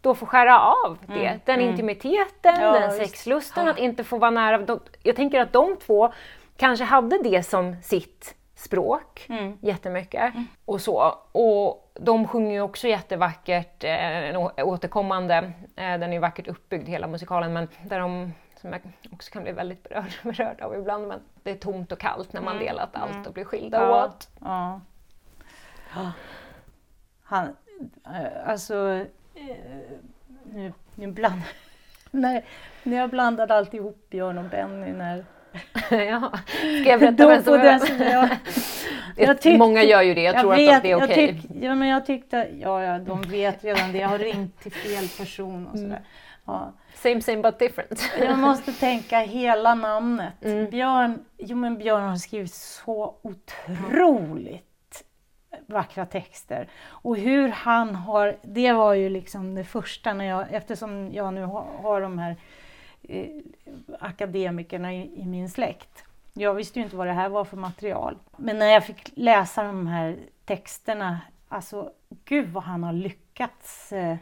[0.01, 1.39] då få skära av det.
[1.45, 4.79] Den intimiteten, Mm, Ja, den sexlusten, att inte få vara nära.
[5.03, 6.13] Jag tänker att de två
[6.57, 9.57] kanske hade det som sitt språk Mm.
[9.61, 10.33] jättemycket.
[10.65, 11.15] Och så.
[11.31, 15.35] Och de sjunger ju också jättevackert, eh, återkommande,
[15.75, 18.81] eh, den är ju vackert uppbyggd hela musikalen, men där de som jag
[19.11, 22.41] också kan bli väldigt berörd, berörd av ibland, men det är tomt och kallt när
[22.41, 23.89] man delat allt och blir skilda Mm.
[23.89, 24.05] Ja.
[24.05, 24.29] åt.
[24.41, 24.81] Ja.
[27.23, 27.55] Han,
[28.05, 29.57] eh, alltså, eh,
[30.43, 31.47] nu, nu blandar...
[32.11, 32.45] När,
[32.83, 35.25] när jag blandade alltihop Björn och Benny när...
[35.89, 36.31] ja.
[36.81, 38.29] Ska jag berätta vem som är den som jag,
[39.27, 40.99] jag tyckte- Många gör ju det, jag, tror att det är okej.
[40.99, 42.47] Jag tyck, ja, men jag tyckte...
[42.61, 43.97] Ja, ja, de vet redan det.
[43.97, 45.67] Jag har ringt till fel person Mm.
[45.67, 46.01] och sådär.
[46.45, 46.73] Ja.
[46.95, 48.11] Same same but different.
[48.19, 50.33] Jag måste tänka hela namnet.
[50.45, 50.69] Mm.
[50.69, 55.03] Björn, jo men Björn har skrivit så otroligt
[55.67, 56.67] vackra texter.
[56.87, 61.43] Och hur han har, det var ju liksom det första när jag, eftersom jag nu
[61.43, 62.35] har, har de här
[63.09, 63.29] eh,
[63.99, 66.03] akademikerna i, i min släkt.
[66.33, 68.17] Jag visste ju inte vad det här var för material.
[68.37, 71.91] Men när jag fick läsa de här texterna, alltså
[72.25, 74.15] gud vad han har lyckats eh,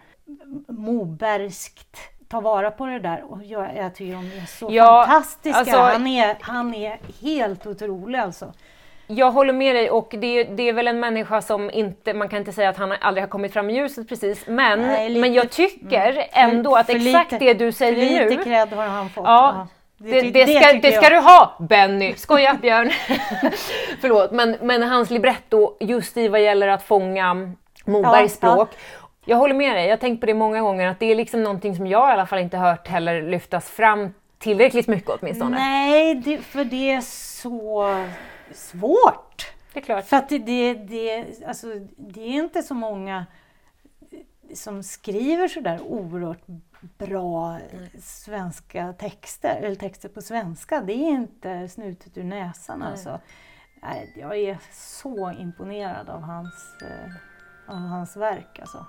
[0.68, 5.60] Mobergskt ta vara på det där och jag, jag tycker de är så Ja, fantastiska.
[5.60, 8.54] alltså- han, är, han är helt otrolig alltså.
[9.08, 12.40] Jag håller med dig och det, det är väl en människa som inte, man kan
[12.40, 15.34] inte säga att han aldrig har kommit fram i ljuset precis, men, Nej, lite- men
[15.34, 18.84] jag tycker För- ändå att för exakt lite- det du säger Lite nu, cred har
[18.88, 19.24] han fått.
[19.26, 22.14] Ja, det, ty- det, ska, det ska du ha Benny!
[22.16, 22.92] Skoja Björn!
[24.02, 27.34] Förlåt, men, men hans libretto just i vad gäller att fånga
[27.86, 28.54] Mobergs Ja, ja.
[28.54, 28.70] språk.
[29.26, 31.44] Jag håller med dig, jag har tänkt på det många gånger att det är liksom
[31.44, 35.58] någonting som jag i alla fall inte hört heller lyftas fram tillräckligt mycket åtminstone.
[35.60, 37.02] Nej, det, för det är
[37.42, 37.96] så
[38.54, 39.54] svårt.
[39.74, 40.06] Det är klart.
[40.06, 41.68] För att det, det, det, alltså,
[41.98, 43.26] det är inte så många
[44.54, 46.46] som skriver sådär oerhört
[46.98, 47.60] bra
[48.02, 50.82] svenska texter, eller texter på svenska.
[50.82, 53.20] Det är inte snutet ur näsan alltså.
[53.82, 58.86] Nej, jag är så imponerad av hans, eh, av hans verk alltså.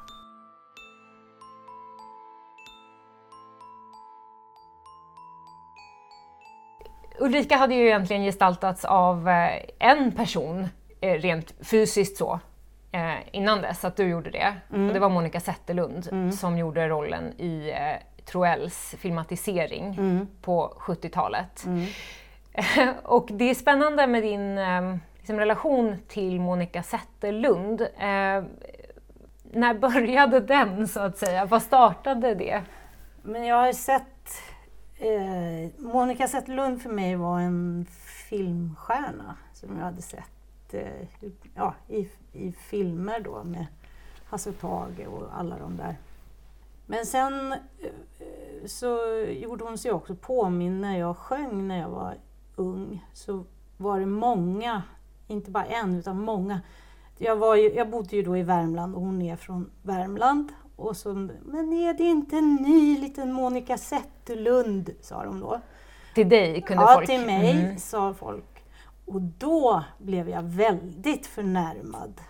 [7.20, 10.68] Ulrika hade ju egentligen gestaltats av eh, en person
[11.00, 12.40] eh, rent fysiskt så
[12.92, 14.54] eh, innan dess att du gjorde det.
[14.68, 17.72] Och det var Monica Zetterlund som gjorde rollen i
[18.24, 19.96] Troells filmatisering
[20.42, 21.66] på 70-talet.
[23.02, 24.58] och det är spännande med din
[25.28, 27.80] liksom relation till Monica Zetterlund.
[27.80, 28.44] Eh,
[29.52, 31.44] när började den så att säga?
[31.44, 32.62] Vad startade det?
[33.22, 34.04] Men jag har sett...
[35.01, 37.86] Eh, Monica Zetterlund för mig var en
[38.28, 41.09] filmstjärna som jag hade sett eh,
[41.55, 43.66] ja, i, i filmer då med
[44.24, 45.96] Hasse och Tage och alla de där.
[46.86, 48.99] Men sen eh, så
[49.30, 52.14] gjorde hon sig också påminn när jag sjöng när jag var
[52.57, 53.07] ung.
[53.12, 53.44] Så
[53.76, 54.82] var det många,
[55.26, 56.61] inte bara en utan många.
[57.18, 60.53] Jag, var ju, jag bodde ju då i Värmland och hon är från Värmland.
[60.79, 61.14] Och så,
[61.45, 65.61] men är det inte en ny liten Monica Zetterlund, sa de då.
[66.14, 67.07] Till dig kunde Ja, folk...
[67.07, 67.79] till mig, Mm.
[67.79, 68.64] sa folk.
[69.07, 72.20] Och då blev jag väldigt förnärmad.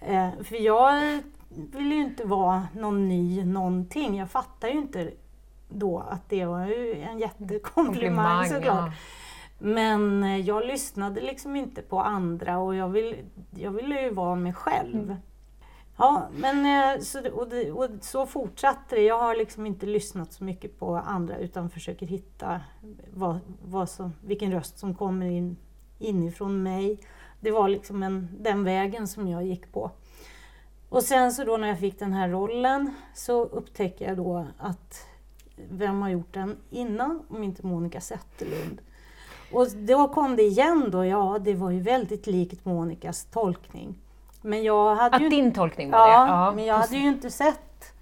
[0.00, 4.16] Eh, för jag ville ju inte vara någon ny någonting.
[4.18, 5.10] Jag fattar ju inte
[5.68, 8.64] då att det var ju en jättekomplimang såklart.
[8.66, 8.92] ja.
[9.58, 13.16] Men eh, jag lyssnade liksom inte på andra och jag, vill,
[13.50, 15.02] jag ville ju vara mig själv.
[15.02, 15.16] Mm.
[15.96, 19.02] Ja, men eh, så, och, det, och så fortsatte det.
[19.02, 22.60] Jag har liksom inte lyssnat så mycket på andra utan försöker hitta
[23.14, 25.56] vad, vad som, vilken röst som kommer in
[25.98, 26.98] inifrån mig.
[27.40, 29.90] Det var liksom en, den vägen som jag gick på.
[30.88, 35.06] Och sen så då när jag fick den här rollen så upptäcker jag då att
[35.70, 38.80] vem har gjort den innan om inte Monica Zetterlund?
[39.52, 43.98] Och då kom det igen då, ja det var ju väldigt likt Monicas tolkning.
[44.42, 46.56] Men jag hade ju Att inte- din tolkning var Ja, det?
[46.56, 47.94] men jag hade ju inte sett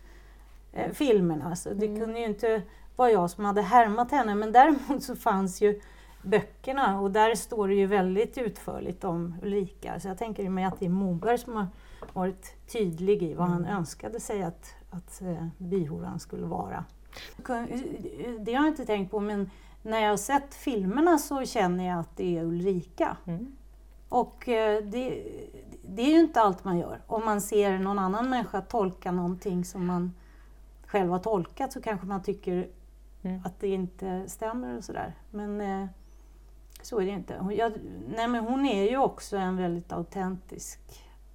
[0.72, 2.00] eh, filmerna så det Mm.
[2.00, 2.62] kunde ju inte
[2.96, 4.34] vara jag som hade härmat henne.
[4.34, 5.80] Men däremot så fanns ju
[6.22, 10.00] böckerna och där står det ju väldigt utförligt om Ulrika.
[10.00, 11.66] Så jag tänker mig att det är Moberg som har
[12.12, 13.76] varit tydlig i vad han Mm.
[13.76, 16.84] önskade sig att, att eh, bihoran skulle vara.
[18.40, 19.50] Det har jag inte tänkt på men
[19.82, 23.16] när jag har sett filmerna så känner jag att det är Ulrika.
[23.26, 23.56] Mm.
[24.10, 25.22] Och eh, det,
[25.82, 27.00] det är ju inte allt man gör.
[27.06, 30.14] Om man ser någon annan människa tolka någonting som man
[30.86, 32.68] själv har tolkat så kanske man tycker
[33.22, 33.40] Mm.
[33.44, 35.14] att det inte stämmer och sådär.
[35.30, 35.86] Men eh,
[36.82, 37.36] så är det inte.
[37.38, 37.72] Hon, jag,
[38.16, 40.80] nej, men hon är ju också en väldigt autentisk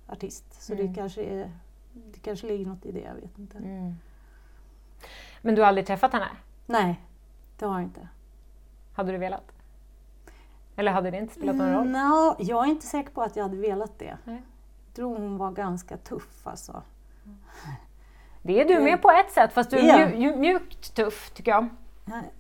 [0.07, 0.63] artist.
[0.63, 0.87] Så Mm.
[0.87, 1.51] det, kanske är,
[1.93, 3.57] det kanske ligger något i det, jag vet inte.
[3.57, 3.95] Mm.
[5.41, 6.29] Men du har aldrig träffat henne?
[6.65, 7.01] Nej,
[7.59, 8.07] det har jag inte.
[8.93, 9.51] Hade du velat?
[10.75, 11.87] Eller hade det inte spelat någon roll?
[11.87, 14.17] Nå, jag är inte säker på att jag hade velat det.
[14.23, 14.41] Nej.
[14.87, 16.81] Jag tror hon var ganska tuff alltså.
[18.41, 20.07] Det är du med på ett sätt, fast du är Ja.
[20.07, 21.69] mju- mju- mjukt tuff tycker jag.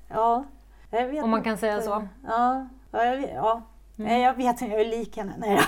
[0.09, 0.43] Ja,
[0.89, 1.49] jag vet Om man inte.
[1.49, 2.07] kan säga så.
[2.27, 3.61] Ja, ja, jag vet, ja.
[3.97, 4.21] Mm.
[4.21, 5.33] Jag vet inte, jag är lik henne.
[5.37, 5.63] Nej, jag,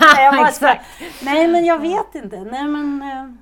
[0.00, 0.78] nej, jag bara.
[1.22, 2.40] Nej, men jag vet inte.
[2.40, 3.32] Nej, men eh,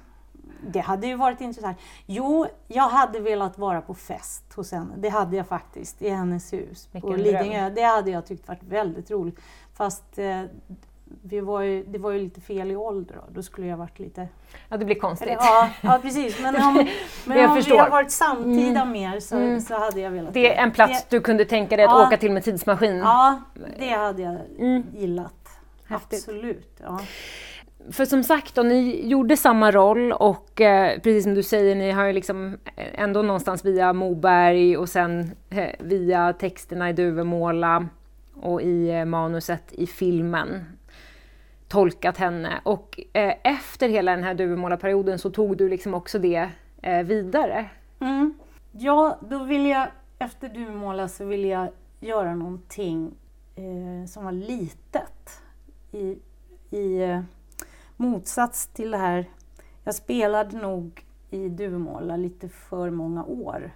[0.69, 1.79] det hade ju varit intressant.
[2.07, 4.95] Jo, jag hade velat vara på fest hos henne.
[4.97, 7.71] Det hade jag faktiskt, i hennes hus på Vilken Lidingö.
[7.71, 9.39] Det hade jag tyckt varit väldigt roligt.
[9.75, 10.43] Fast eh,
[11.23, 13.23] vi var ju, det var ju lite fel i ålder då.
[13.35, 14.29] Då skulle jag varit lite...
[14.69, 15.29] Ja, det blir konstigt.
[15.39, 16.41] Ja, ja, precis.
[16.43, 16.75] Men om,
[17.25, 20.63] men Jag om vi har varit samtida mer så, så hade jag velat Det är
[20.63, 22.07] en plats Det- du kunde tänka dig att Ja.
[22.07, 22.97] åka till med tidsmaskin.
[22.97, 23.41] Ja,
[23.79, 24.83] det hade jag Mm.
[24.95, 25.49] gillat.
[25.89, 26.19] Häftigt.
[26.19, 26.81] Absolut.
[26.83, 27.01] Ja.
[27.91, 31.91] För som sagt, då, ni gjorde samma roll och eh, precis som du säger, ni
[31.91, 37.89] har ju liksom eh, ändå någonstans via Moberg och sen eh, via texterna i Duvemåla
[38.35, 40.65] och i eh, manuset i filmen
[41.69, 42.61] tolkat henne.
[42.63, 46.49] Och eh, efter hela den här Duvemåla-perioden så tog du liksom också det
[46.83, 47.71] eh, vidare.
[48.01, 48.35] Mm.
[48.73, 49.87] Ja, då vill jag,
[50.19, 51.69] efter Duvemåla så vill jag
[52.01, 53.15] göra någonting
[53.57, 55.43] eh, som var litet.
[55.93, 56.19] I,
[56.71, 57.21] i eh,
[58.01, 59.31] motsats till det här,
[59.85, 63.71] jag spelade nog i Duvemåla lite för många år.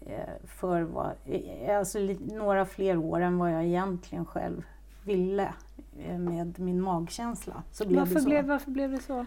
[0.00, 4.62] Eh, för vad, eh, alltså några fler år än vad jag egentligen själv
[5.04, 5.54] ville
[5.98, 7.62] eh, med min magkänsla.
[7.72, 8.42] Så blev det så.
[8.42, 9.26] varför blev det så?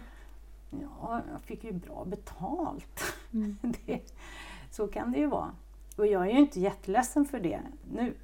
[0.70, 3.02] Ja, jag fick ju bra betalt.
[3.60, 4.00] det,
[4.70, 5.50] så kan det ju vara.
[5.96, 7.60] Och jag är ju inte jätteledsen för det
[7.92, 8.14] nu.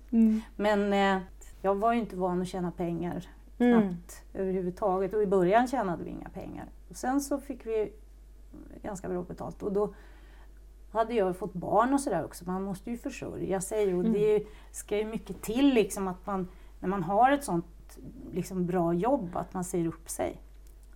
[0.57, 1.23] Men eh,
[1.63, 3.29] jag var ju inte van att tjäna pengar
[3.61, 5.15] knappt överhuvudtaget.
[5.15, 6.67] Och i början tjänade vi inga pengar.
[6.89, 7.93] Och sen så fick vi
[8.83, 9.63] ganska bra betalt.
[9.63, 9.95] Och då
[10.93, 12.45] hade jag fått barn och sådär också.
[12.45, 16.49] Man måste ju försörja sig och det ska ju mycket till liksom att man,
[16.81, 17.99] när man har ett sånt
[18.33, 20.41] liksom bra jobb, att man säger upp sig.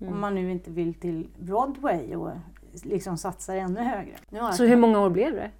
[0.00, 2.30] Om man nu inte vill till Broadway och
[2.72, 4.16] liksom satsar ännu högre.
[4.52, 5.50] Så hur många år blev det?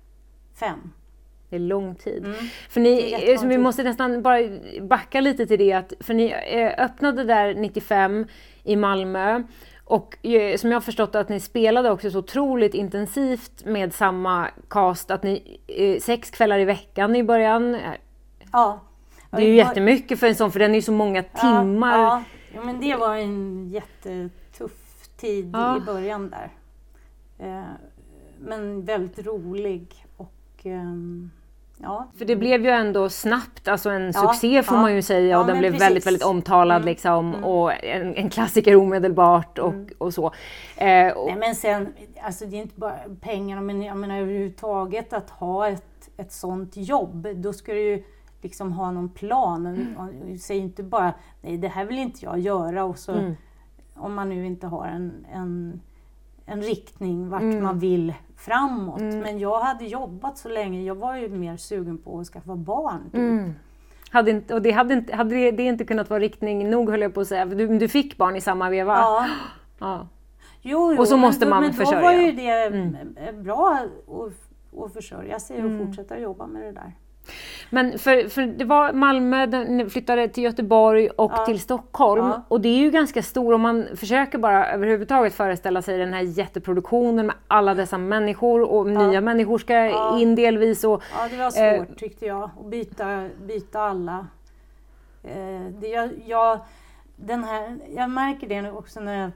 [0.54, 0.90] fem.
[1.54, 2.24] Det är lång tid.
[2.24, 2.36] Mm.
[2.68, 4.38] För ni, så vi måste nästan bara
[4.80, 8.26] backa lite till det att, för ni eh, öppnade där 95
[8.64, 9.42] i Malmö
[9.84, 14.48] och eh, som jag har förstått att ni spelade också så otroligt intensivt med samma
[14.68, 17.76] cast att ni, eh, sex kvällar i veckan i början.
[18.52, 18.80] Ja.
[19.30, 21.98] Det är ju jättemycket för en sån, för den är ju så många timmar.
[21.98, 22.22] Ja,
[22.54, 22.62] ja.
[22.64, 25.76] men det var en jättetuff tid Ja.
[25.76, 26.50] i början där.
[28.38, 30.32] Men väldigt rolig och
[30.62, 31.30] ehm,
[31.82, 32.08] ja.
[32.18, 34.82] För det blev ju ändå snabbt alltså en Ja, succé får ja.
[34.82, 35.86] man ju säga och den blev precis.
[35.86, 37.44] väldigt, väldigt omtalad Mm, liksom mm.
[37.44, 40.32] och en, en klassiker omedelbart och, och så.
[40.76, 41.92] Eh, och, Nej men sen,
[42.22, 46.72] alltså det är inte bara pengarna, men jag menar överhuvudtaget att ha ett, ett sånt
[46.76, 48.04] jobb, då ska du ju
[48.42, 49.94] liksom ha någon plan.
[49.98, 53.34] Och, säg inte bara, nej det här vill inte jag göra och så, Mm.
[53.94, 55.80] om man nu inte har en, en,
[56.46, 57.62] en riktning vart Mm.
[57.62, 58.14] man vill
[58.44, 59.00] framåt.
[59.00, 59.18] Mm.
[59.20, 63.02] Men jag hade jobbat så länge, jag var ju mer sugen på att skaffa barn.
[63.04, 63.14] Typ.
[63.14, 63.52] Mm.
[64.10, 67.14] Hade inte, och det hade, inte, hade det, inte kunnat vara riktning nog höll jag
[67.14, 68.94] på att säga, du, du fick barn i samma veva.
[68.96, 69.26] Ja.
[69.78, 70.08] Ja.
[70.62, 72.02] Jo, jo, Och så men måste då, man men då försörja.
[72.02, 72.96] var ju det Mm.
[73.42, 75.86] bra att, att försörja sig och Mm.
[75.86, 76.92] fortsätta jobba med det där.
[77.70, 81.44] Men för, för det var Malmö, den- flyttade till Göteborg och Ja.
[81.46, 82.26] till Stockholm.
[82.26, 82.42] Ja.
[82.48, 86.22] Och det är ju ganska stor, om man försöker bara överhuvudtaget föreställa sig den här
[86.22, 89.06] jätteproduktionen med alla dessa människor och Ja.
[89.08, 90.84] nya människor ska in delvis.
[90.84, 91.44] Och, Ja, det var
[91.74, 94.26] Eh, svårt tyckte jag, att byta, byta alla.
[95.22, 96.58] Eh, det, jag, jag,
[97.16, 99.30] den här, jag märker det nu också när jag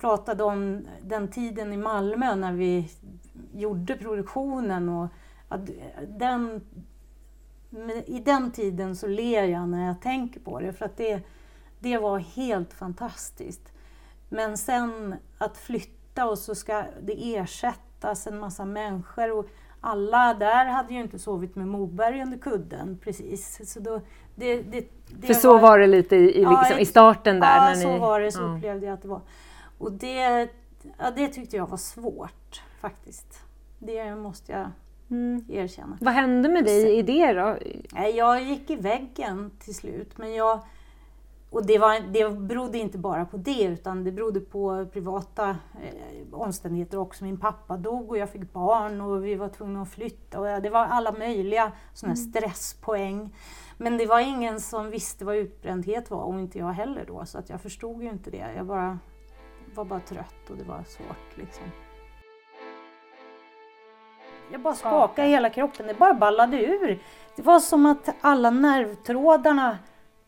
[0.00, 2.88] pratade om den tiden i Malmö när vi
[3.54, 4.88] gjorde produktionen.
[4.88, 5.08] Och
[6.18, 6.60] den,
[7.70, 11.22] men I den tiden så ler jag när jag tänker på det för att det,
[11.78, 13.72] det var helt fantastiskt.
[14.28, 19.38] Men sen att flytta och så ska det ersättas en massa människor.
[19.38, 19.46] Och
[19.80, 23.72] alla där hade ju inte sovit med Moberg under kudden precis.
[23.72, 24.00] Så då,
[24.34, 27.40] det, det, det för så var det lite i, i, Ja, liksom, i i- starten
[27.40, 27.56] där.
[27.56, 28.32] Ja, när så ni, var det.
[28.32, 28.56] Så ja.
[28.56, 29.20] upplevde jag att det var.
[29.78, 30.48] Och det,
[30.98, 33.42] ja, det tyckte jag var svårt faktiskt.
[33.78, 34.70] Det måste jag
[35.10, 35.44] Mm.
[35.48, 35.98] erkänna.
[36.00, 37.56] Vad hände med dig i det då?
[38.14, 40.18] Jag gick i väggen till slut.
[40.18, 40.60] Men jag,
[41.50, 46.34] och det, var, det berodde inte bara på det utan det berodde på privata eh,
[46.34, 47.24] omständigheter också.
[47.24, 50.40] Min pappa dog och jag fick barn och vi var tvungna att flytta.
[50.40, 53.34] Och det var alla möjliga såna här stresspoäng.
[53.78, 57.26] Men det var ingen som visste vad utbrändhet var och inte jag heller då.
[57.26, 58.52] Så att jag förstod ju inte det.
[58.56, 58.98] Jag bara,
[59.74, 61.36] var bara trött och det var svårt.
[61.36, 61.64] Liksom.
[64.52, 67.02] Jag bara skakade hela kroppen, det bara ballade ur.
[67.36, 69.78] Det var som att alla nervtrådarna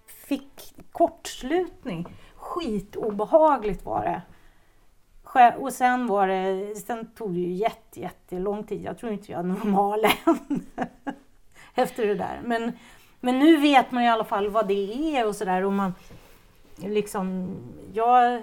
[0.07, 2.07] fick kortslutning.
[2.37, 4.23] Skitobehagligt var det.
[5.59, 8.85] Och sen var det, sen tog det ju jätte, jättelång tid.
[8.85, 10.67] Jag tror inte jag är normal än.
[11.75, 12.41] Efter det där.
[12.45, 12.73] Men,
[13.21, 15.65] men nu vet man i alla fall vad det är och sådär.
[15.65, 15.95] Och man
[16.77, 17.57] liksom,
[17.93, 18.43] jag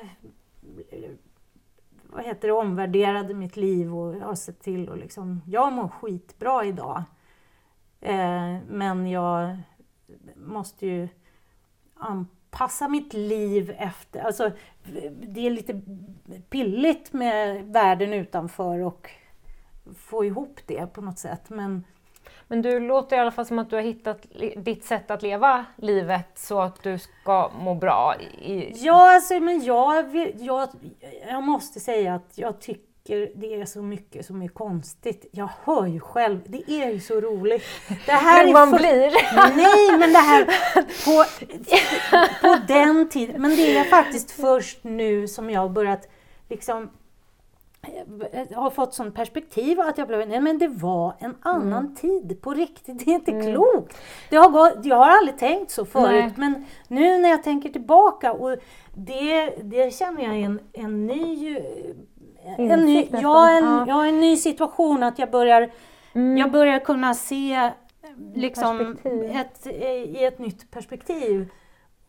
[2.12, 6.66] vad heter det, omvärderade mitt liv och har sett till och liksom, jag mår skitbra
[6.66, 7.04] idag.
[8.02, 9.58] Eh, men jag
[10.36, 11.08] måste ju
[11.94, 14.52] anpassa mitt liv efter, alltså
[15.22, 15.82] det är lite
[16.50, 19.10] pilligt med världen utanför och
[19.98, 21.50] få ihop det på något sätt.
[21.50, 21.84] Men
[22.52, 24.26] men du låter i alla fall som att du har hittat
[24.58, 28.16] ditt sätt att leva livet så att du ska må bra.
[28.42, 30.70] I, Ja, alltså, men jag, jag,
[31.28, 35.26] jag måste säga att jag tycker det är så mycket som är konstigt.
[35.32, 37.64] Jag hör ju själv, det är ju så roligt.
[38.06, 39.12] Det här Men man för- blir.
[39.58, 40.46] Nej, men det här
[41.06, 41.26] på,
[42.42, 43.42] på den tiden.
[43.42, 46.08] Men det är faktiskt först nu som jag har börjat
[46.50, 46.90] liksom
[48.56, 52.54] har fått sån perspektiv att jag blev, nej men det var en annan tid på
[52.54, 53.06] riktigt.
[53.06, 53.98] Det är inte klokt.
[54.30, 56.34] Det har gått, jag har aldrig tänkt så förut Nej.
[56.36, 58.58] men nu när jag tänker tillbaka och
[58.94, 61.58] det, det känner jag är en, en ny
[62.58, 63.32] en ny, Insikt nästan.
[63.32, 63.86] ja, en, Ja.
[63.88, 65.70] ja, en ny situation att jag börjar,
[66.14, 66.38] Mm.
[66.38, 67.70] jag börjar kunna se
[68.36, 69.32] liksom Perspektiv.
[69.36, 69.68] ett,
[70.10, 71.50] i ett nytt perspektiv.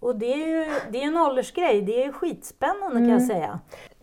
[0.00, 3.10] Och det är ju det är en åldersgrej, det är skitspännande kan Mm.
[3.10, 3.60] jag säga.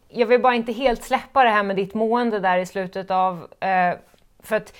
[0.09, 3.47] Jag vill bara inte helt släppa det här med ditt mående där i slutet av...
[3.59, 3.97] Eh,
[4.39, 4.73] för att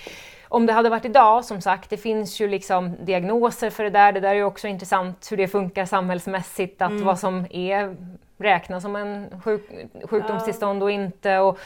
[0.48, 4.12] om det hade varit idag, som sagt, det finns ju liksom diagnoser för det där.
[4.12, 7.96] Det där är ju också intressant hur det funkar samhällsmässigt, att vad som är
[8.38, 9.70] räknas som en sjuk,
[10.04, 11.38] sjukdomstillstånd och inte.
[11.38, 11.58] Och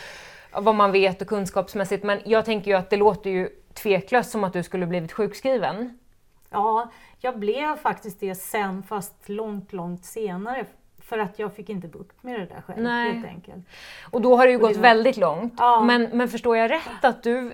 [0.53, 2.05] vad man vet och kunskapsmässigt.
[2.05, 5.99] Men jag tänker ju att det låter ju tveklöst som att du skulle blivit sjukskriven.
[6.51, 6.91] Ja,
[7.21, 10.67] jag blev faktiskt det sen fast långt, långt senare.
[11.03, 13.13] För att jag fick inte bukt med det där själv Nej.
[13.13, 13.65] helt enkelt.
[14.11, 15.55] Och då har det ju Och det gått var- väldigt långt.
[15.59, 15.81] Ja.
[15.85, 17.53] Men, men förstår jag rätt att du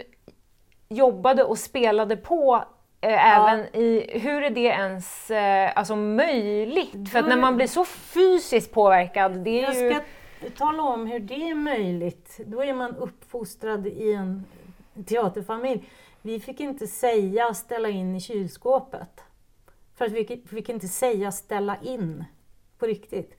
[0.89, 2.65] jobbade och spelade på
[3.01, 7.11] eh, även i, hur är det ens eh, alltså möjligt?
[7.13, 9.91] För att när man blir så fysiskt påverkad, det är Jag ju...
[9.95, 10.01] ska
[10.67, 12.41] tala om hur det är möjligt.
[12.47, 14.45] Då är man uppfostrad i en
[15.07, 15.89] teaterfamilj.
[16.23, 19.21] Vi fick inte säga ställa in i kylskåpet.
[19.97, 22.25] För att vi fick inte säga ställa in
[22.79, 23.38] på riktigt.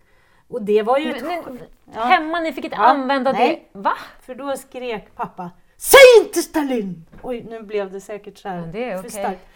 [0.49, 1.11] Och det var ju...
[1.13, 1.43] ett Men-
[1.85, 3.69] men Hemma, ni fick inte Ja, använda nej.
[3.73, 3.79] det.
[3.79, 3.93] Va?
[4.21, 7.05] För då skrek pappa Säg inte ställ in!
[7.23, 9.47] Oj, nu blev det säkert så här det är för starkt.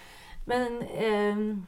[0.48, 1.65] Men ehm,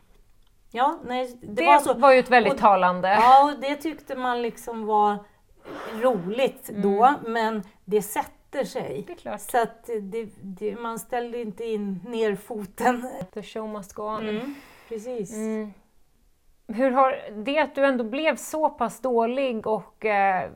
[0.72, 1.94] ja, nej, det, Det, var så.
[1.94, 3.08] var ju ett väldigt Och- talande.
[3.10, 5.18] Ja, och det tyckte man liksom var
[6.02, 8.92] roligt då, men det sätter sig.
[8.92, 9.04] Mm.
[9.08, 9.42] Det är klart.
[9.42, 13.10] Så att det, det, man ställde inte in ner foten.
[13.34, 14.56] The show must go on.
[14.90, 15.34] Precis.
[15.34, 15.74] Mm.
[16.68, 20.50] Hur har det att du ändå blev så pass dålig och eh,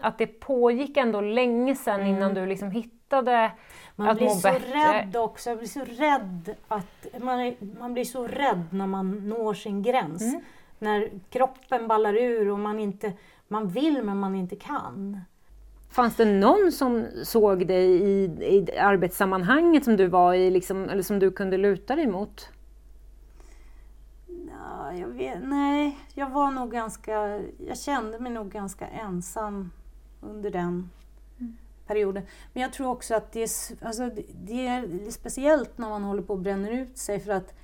[0.00, 3.52] att det pågick ändå länge sedan innan du liksom hittade
[3.96, 4.68] Man att blir må så bättre?
[4.74, 5.50] rädd också.
[5.50, 9.82] Jag blir så rädd att man, är, man blir så rädd när man når sin
[9.82, 10.22] gräns.
[10.22, 10.40] Mm.
[10.78, 13.12] När kroppen ballar ur och man inte
[13.52, 15.20] man vill men man inte kan.
[15.90, 21.02] Fanns det någon som såg dig i, i arbetssammanhanget som du var i, liksom, eller
[21.02, 22.48] som du kunde luta dig mot?
[24.92, 29.70] Ja, jag vet, nej, jag var nog ganska, jag kände mig nog ganska ensam
[30.20, 30.90] under den
[31.86, 32.22] perioden.
[32.52, 36.32] Men jag tror också att det är, alltså, det- är speciellt när man håller på
[36.32, 37.54] och bränner ut sig för att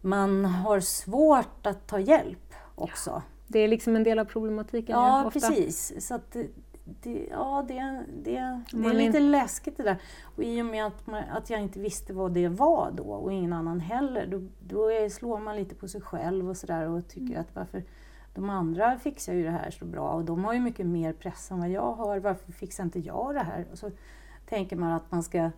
[0.00, 3.22] man har svårt att ta hjälp också.
[3.46, 4.96] Det är liksom en del av problematiken.
[4.96, 5.40] Ja, ofta.
[5.48, 6.06] precis.
[6.06, 6.36] Så att
[6.84, 9.96] det, ja, det, det, det är lite läskigt det där.
[10.36, 13.32] Och i och med att, man, att jag inte visste vad det var då och
[13.32, 17.08] ingen annan heller, då, då är, slår man lite på sig själv och sådär och
[17.08, 17.84] tycker att varför
[18.34, 21.50] de andra fixar ju det här så bra och de har ju mycket mer press
[21.50, 22.18] än vad jag har.
[22.18, 23.66] Varför fixar inte jag det här?
[23.72, 23.90] Och så
[24.48, 25.50] tänker man att man ska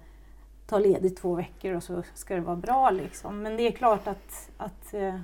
[0.67, 3.43] ta ledigt två veckor och så ska det vara bra liksom.
[3.43, 5.15] Men det är klart att, att eh,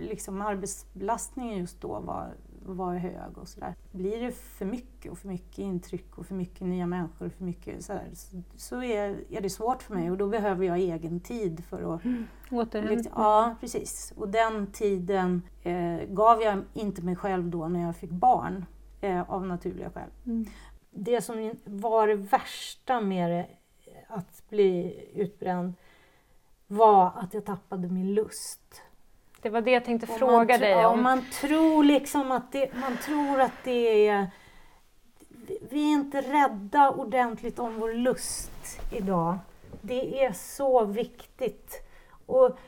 [0.00, 2.34] liksom arbetsbelastningen just då var,
[2.72, 3.74] var hög och sådär.
[3.92, 7.44] Blir det för mycket och för mycket intryck och för mycket nya människor och för
[7.44, 11.20] mycket sådär, så, så är, är det svårt för mig och då behöver jag egen
[11.20, 12.00] tid för att
[12.50, 13.12] Återhämtning.
[13.14, 14.12] Ja, precis.
[14.16, 18.66] Och den tiden eh, gav jag inte mig själv då när jag fick barn,
[19.00, 20.10] eh, av naturliga skäl.
[20.26, 20.46] Mm.
[20.90, 23.46] Det som var det värsta med det,
[24.08, 25.74] att bli utbränd
[26.66, 28.82] var att jag tappade min lust.
[29.44, 31.02] Det var det jag tänkte Och fråga dig ja, om.
[31.02, 34.26] man tror liksom att det, man tror att det är...
[35.28, 39.38] vi- Vi är inte rädda ordentligt om vår lust idag.
[39.82, 41.82] Det är så viktigt.
[42.26, 42.58] Och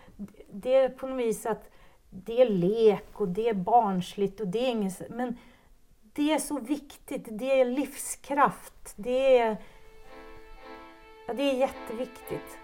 [0.51, 1.71] det är på något vis att
[2.11, 5.11] det är lek och det är barnsligt och det är inget...
[5.11, 5.39] Men
[6.01, 7.25] det är så viktigt.
[7.31, 8.93] Det är livskraft.
[8.97, 9.57] Det är...
[11.27, 12.59] Ja, det är jätteviktigt.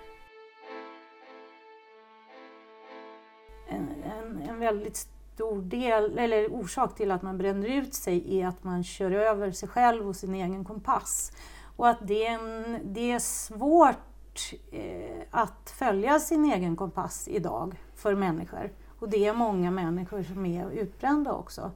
[4.62, 4.96] Väldigt
[5.34, 9.50] stor del, eller orsak till att man bränner ut sig är att man kör över
[9.50, 11.32] sig själv och sin egen kompass.
[11.76, 17.80] Och att det är, en, det är svårt eh, att följa sin egen kompass idag
[17.94, 18.72] för människor.
[18.98, 21.70] Och det är många människor som är utbrända också.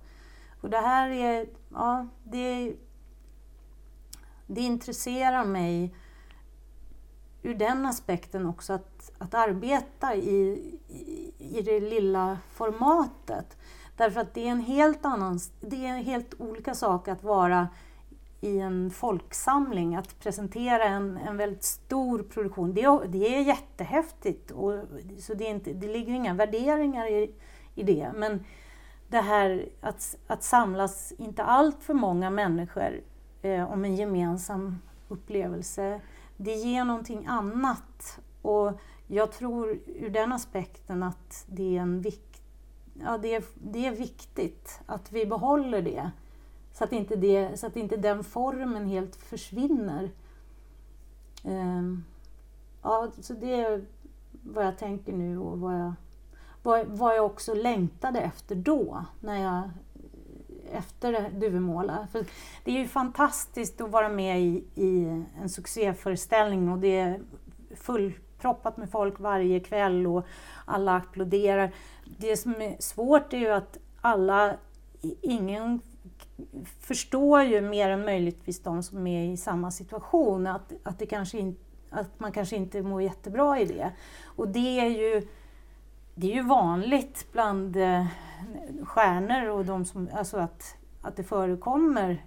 [0.60, 2.74] Och det här är, ja, det,
[4.46, 5.94] det intresserar mig
[7.47, 10.39] ur den aspekten också att, att arbeta i,
[10.89, 13.56] i, i det lilla formatet.
[13.97, 17.68] Därför att det är en helt annan, det är en helt olika sak att vara
[18.40, 22.74] i en folksamling, att presentera en, en väldigt stor produktion.
[22.74, 24.73] Det, är- det är jättehäftigt, och,
[25.18, 27.35] så det, är inte, det ligger inga värderingar i,
[27.74, 28.10] i det.
[28.14, 28.44] Men
[29.09, 33.01] det här att, att samlas, inte allt för många människor,
[33.43, 34.78] eh, om en gemensam
[35.09, 36.01] upplevelse,
[36.36, 38.18] det ger någonting annat.
[38.42, 38.72] Och
[39.06, 42.42] jag tror ur den aspekten att det är, en vik-
[42.94, 46.10] ja, det är, det är viktigt att vi behåller det.
[46.72, 50.10] Så att inte, det, så att inte den formen helt försvinner.
[51.44, 52.04] Ehm,
[52.82, 53.84] ja, så det är
[54.42, 55.92] vad jag tänker nu och vad jag,
[56.62, 59.70] vad, vad jag också längtade efter då, när jag,
[60.72, 62.09] efter Duvemåla.
[62.12, 62.24] För
[62.64, 67.20] det är ju fantastiskt att vara med i, i en succéföreställning och det är
[67.76, 70.26] fullproppat med folk varje kväll och
[70.64, 71.70] alla applåderar.
[72.18, 74.56] Det som är svårt är ju att alla,
[75.22, 75.80] ingen
[76.80, 81.38] förstår ju mer än möjligtvis de som är i samma situation att, att, det kanske
[81.38, 81.56] in,
[81.90, 83.93] att man kanske inte mår jättebra i det.
[84.24, 85.28] Och det är ju,
[86.18, 88.06] det är ju vanligt bland eh,
[88.82, 92.24] stjärnor och de som, alltså att, att det förekommer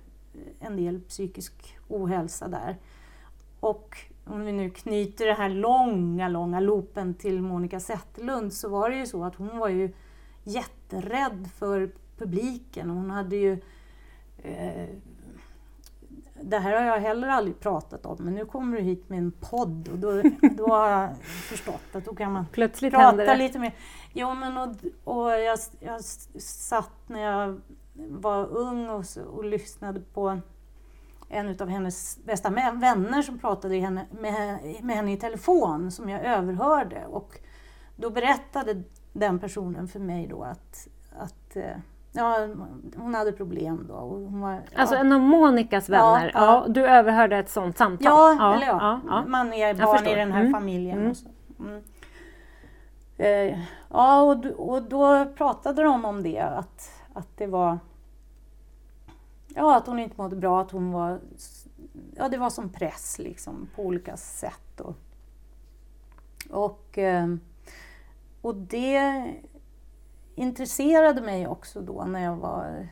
[0.60, 2.78] en del psykisk ohälsa där.
[3.60, 8.90] Och om vi nu knyter den här långa, långa loopen till Monica Zetterlund så var
[8.90, 9.94] det ju så att hon var ju
[10.44, 12.90] jätterädd för publiken.
[12.90, 13.62] Hon hade ju
[14.38, 14.90] eh,
[16.42, 19.32] det här har jag heller aldrig pratat om, men nu kommer du hit med en
[19.32, 20.22] podd och då,
[20.58, 23.74] då har jag förstått att då kan man Plötsligt prata lite mer.
[24.14, 26.04] Jo, men och, och jag, jag
[26.42, 27.62] satt när jag
[27.96, 30.40] var ung och, och lyssnade på
[31.30, 36.26] en av hennes bästa vänner som pratade henne, med, med henne i telefon som jag
[36.26, 37.06] överhörde.
[37.06, 37.40] Och
[37.96, 38.84] då berättade
[39.14, 40.88] den personen för mig då att,
[41.20, 41.78] att eh,
[42.12, 42.48] ja,
[42.98, 43.94] hon hade problem då.
[43.94, 45.02] Och hon var, Alltså ja.
[45.02, 46.74] en av Monikas Ja, vänner, ja, ja.
[46.74, 48.38] du överhörde ett sånt samtal?
[48.40, 48.78] Ja, eller ja.
[48.82, 49.24] ja, ja.
[49.28, 50.54] Man är barn i den här Mm.
[50.54, 50.98] familjen.
[50.98, 51.12] Mm.
[51.12, 51.28] Och så.
[51.60, 51.82] Mm.
[53.18, 53.60] Eh,
[53.90, 57.80] ja, och, och då pratade de om det, att, att det var...
[59.48, 61.20] Ja, att hon inte mådde bra, att hon var...
[62.16, 64.82] Ja, det var som press liksom på olika sätt.
[64.82, 64.96] Och,
[66.50, 67.28] och, eh,
[68.42, 69.26] och det
[70.40, 72.88] intresserade mig också då när jag var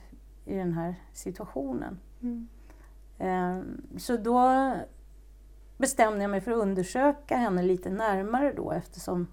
[0.46, 2.00] i den här situationen.
[3.18, 3.62] Eh,
[3.98, 4.74] Så då
[5.78, 9.28] bestämde jag mig för att undersöka henne lite närmare då eftersom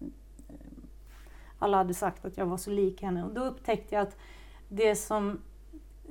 [0.00, 0.56] eh,
[1.58, 3.24] alla hade sagt att jag var så lik henne.
[3.24, 4.16] Och då upptäckte jag att
[4.68, 5.40] det som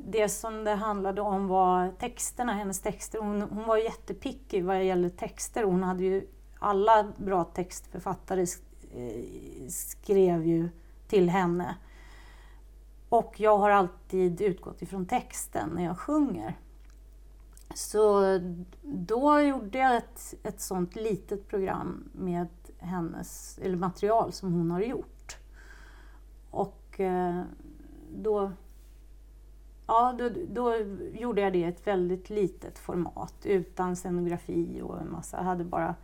[0.06, 3.20] det som det handlade om var texterna, hennes texter.
[3.20, 5.64] Hon, hon var jättepicky vad gäller texter.
[5.64, 6.28] Hon hade ju,
[6.60, 10.70] alla bra textförfattare eh, skrev ju
[11.12, 11.76] till henne.
[13.10, 16.58] Och jag har alltid utgått ifrån texten när jag sjunger.
[17.74, 18.40] Så
[18.82, 22.48] då gjorde jag ett, ett sånt litet program med
[22.78, 25.38] hennes, eller material som hon har gjort.
[26.52, 27.42] Och eh,
[28.16, 28.52] då,
[29.88, 30.76] ja, då, då
[31.14, 35.38] gjorde jag det i ett väldigt litet format utan scenografi och en massa.
[35.38, 35.96] Jag hade bara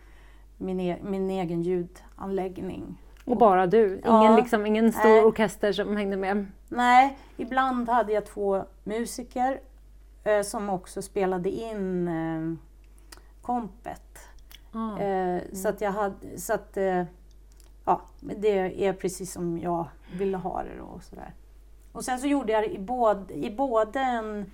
[0.58, 2.98] min, e, min egen ljudanläggning.
[3.28, 3.86] Och bara du?
[3.88, 4.36] Ingen, Ja.
[4.38, 5.24] liksom, ingen stor Nej.
[5.26, 6.46] orkester som hängde med?
[6.70, 9.60] Nej, ibland hade jag två musiker
[10.24, 12.54] eh, som också spelade in eh,
[13.42, 14.20] kompet.
[14.72, 15.00] Ah.
[15.00, 17.04] Eh, Så att jag hade, så att eh,
[17.86, 19.86] ja, det är precis som jag
[20.18, 21.34] ville ha det då och sådär.
[21.92, 24.46] Och sen så gjorde jag det i både, i både en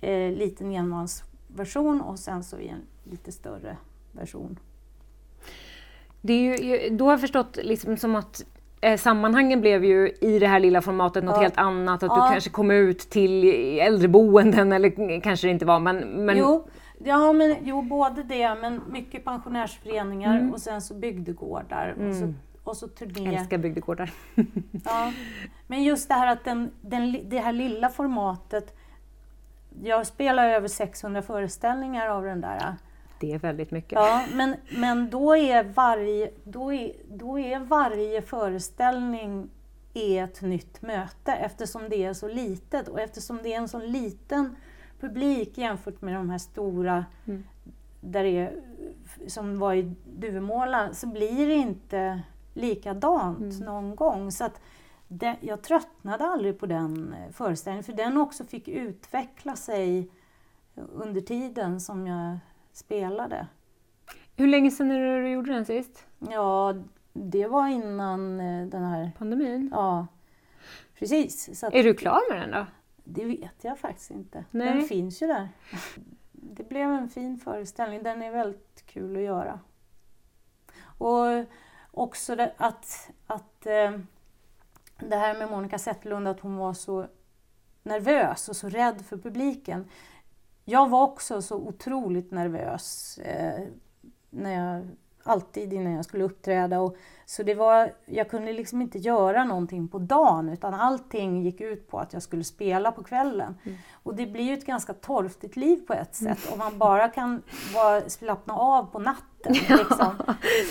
[0.00, 3.76] eh, liten enmansversion och sen så i en lite större
[4.12, 4.58] version.
[6.26, 8.44] Det är ju, då har jag förstått liksom som att
[8.80, 11.42] eh, sammanhangen blev ju i det här lilla formatet något Ja.
[11.42, 12.02] helt annat.
[12.02, 12.26] Att Ja.
[12.26, 13.44] du kanske kom ut till
[13.80, 15.98] äldreboenden eller kanske det inte var men...
[15.98, 16.68] men Jo,
[17.04, 20.52] ja, men, jo, både det men mycket pensionärsföreningar Mm.
[20.52, 22.32] och sen så bygdegårdar och så,
[22.64, 23.36] och så turné.
[23.36, 24.10] älskar bygdegårdar.
[24.84, 25.12] Ja.
[25.66, 28.76] Men just det här att den, den, det här lilla formatet.
[29.84, 32.74] Jag spelar över 600 föreställningar av den där.
[33.20, 33.92] Det är väldigt mycket.
[33.92, 39.50] Ja, men, men då, är varje, då, är, då är varje föreställning
[39.94, 43.78] är ett nytt möte eftersom det är så litet och eftersom det är en så
[43.78, 44.56] liten
[45.00, 47.04] publik jämfört med de här stora
[48.00, 48.62] där det är,
[49.26, 52.22] som var i Duvemåla så blir det inte
[52.54, 54.32] likadant någon gång.
[54.32, 54.60] Så att
[55.08, 60.10] det, jag tröttnade aldrig på den eh, föreställningen för den också fick utveckla sig
[60.74, 62.38] under tiden som jag
[62.76, 63.46] spelade.
[64.36, 66.06] Hur länge sedan är det du gjorde den sist?
[66.18, 66.74] Ja,
[67.12, 69.10] det var innan eh, den här...
[69.18, 69.70] Pandemin?
[69.72, 70.06] Ja,
[70.98, 71.64] precis.
[71.64, 72.66] Att, Är du klar med den då?
[73.04, 74.44] Det vet jag faktiskt inte.
[74.50, 74.74] Nej.
[74.74, 75.48] Den finns ju där.
[76.32, 78.02] Det blev en fin föreställning.
[78.02, 79.60] Den är väldigt kul att göra.
[80.98, 81.44] Och
[81.90, 83.92] också det, att, att eh,
[84.98, 87.06] det här med Monica Zetterlund, att hon var så
[87.82, 89.88] nervös och så rädd för publiken.
[90.68, 93.62] Jag var också så otroligt nervös eh,
[94.30, 94.86] när jag,
[95.22, 96.80] alltid innan jag skulle uppträda.
[96.80, 101.60] Och, så det var, jag kunde liksom inte göra någonting på dagen utan allting gick
[101.60, 103.54] ut på att jag skulle spela på kvällen.
[104.02, 107.42] Och det blir ju ett ganska torftigt liv på ett sätt om man bara kan
[107.74, 109.52] vara, slappna av på natten.
[109.52, 110.14] Liksom.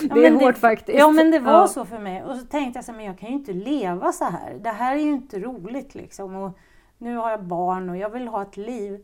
[0.09, 0.99] Ja, Det är hårt faktiskt.
[0.99, 1.67] Ja men det var Ja.
[1.67, 2.23] så för mig.
[2.23, 4.53] Och så tänkte jag så här, men jag kan ju inte leva så här.
[4.59, 6.35] Det här är ju inte roligt liksom.
[6.35, 6.57] Och
[6.97, 9.03] nu har jag barn och jag vill ha ett liv.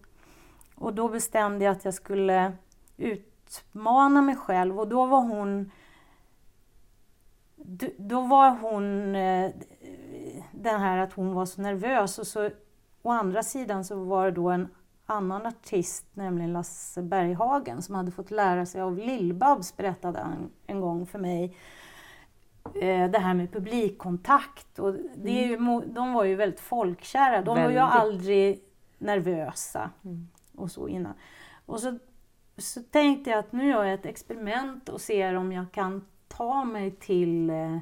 [0.81, 2.53] Och då bestämde jag att jag skulle
[2.97, 5.71] utmana mig själv och då var hon
[7.97, 9.51] då var hon eh,
[10.51, 12.49] den här att hon var så nervös och så
[13.01, 14.67] å andra sidan så var det då en
[15.05, 20.81] annan artist, nämligen Lasse Berghagen som hade fått lära sig av Lill-Babs berättade han en
[20.81, 21.57] gång för mig
[22.75, 24.79] eh, det här med publikkontakt.
[24.79, 27.41] Och det är ju, mo- de var ju väldigt folkkära.
[27.41, 27.81] De var ju Väldigt.
[27.99, 28.63] aldrig
[28.97, 29.89] nervösa
[30.61, 31.13] och så innan.
[31.65, 31.97] Och så
[32.57, 36.63] så tänkte jag att nu gör jag ett experiment och ser om jag kan ta
[36.63, 37.77] mig till eh,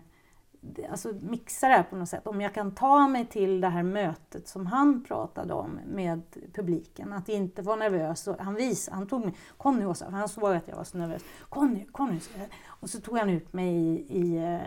[0.90, 2.28] alltså mixa det här på något sätt.
[2.28, 6.22] Om jag kan ta mig till det här mötet som han pratade om med
[6.54, 7.14] publiken.
[7.14, 8.28] Att inte vara nervös.
[8.28, 8.98] Och han, visade.
[8.98, 11.24] han tog mig, kom nu Åsa, han såg att jag var så nervös.
[11.50, 12.20] Kom nu, kom nu.
[12.66, 14.60] Och så tog han ut mig i, i eh,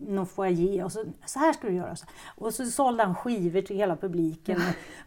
[0.00, 1.96] någon foajé och så, så här ska du göra.
[2.36, 4.60] Och så sålde han skivor till hela publiken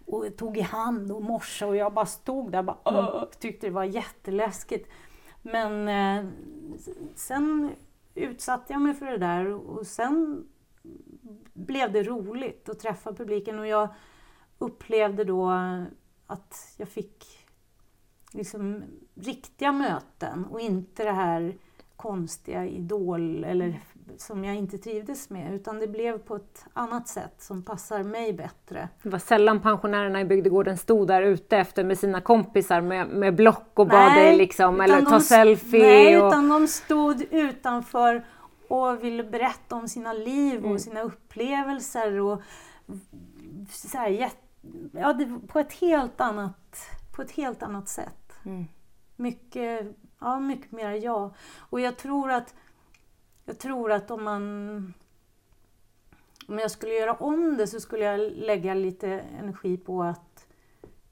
[0.06, 3.28] och, och tog i hand och morsade och jag bara stod där och bara, mm.
[3.40, 4.90] tyckte det var jätteläskigt.
[5.42, 6.30] Men eh,
[7.16, 7.72] sen
[8.16, 10.48] utsatte jag mig för det där och sen
[11.54, 13.90] blev det roligt att träffa publiken och jag
[14.58, 15.52] upplevde då
[16.28, 17.26] att jag fick
[18.32, 18.84] liksom
[19.16, 21.58] riktiga möten och inte det här
[21.96, 23.82] konstiga idol eller
[24.18, 28.34] som jag inte trivdes med utan det blev på ett annat sätt som passar mig
[28.34, 28.90] bättre.
[29.04, 33.36] Det var sällan pensionärerna i bygdegården stod där ute efter med sina kompisar med, med
[33.36, 35.82] block och bad dig liksom, eller ta selfie.
[35.82, 36.28] Nej, och...
[36.28, 38.26] utan de stod utanför
[38.68, 40.80] och ville berätta om sina liv och mm.
[40.80, 42.20] sina upplevelser.
[42.20, 42.42] Och
[43.70, 44.30] så här,
[44.92, 48.34] ja, det, på, ett helt annat, på ett helt annat sätt.
[48.46, 48.66] Mm.
[49.16, 51.34] Mycket, ja, mycket mer ja.
[51.58, 52.54] Och jag tror att,
[53.48, 54.94] jag tror att om man
[56.48, 59.08] om jag skulle göra om det så skulle jag lägga lite
[59.40, 60.48] energi på att,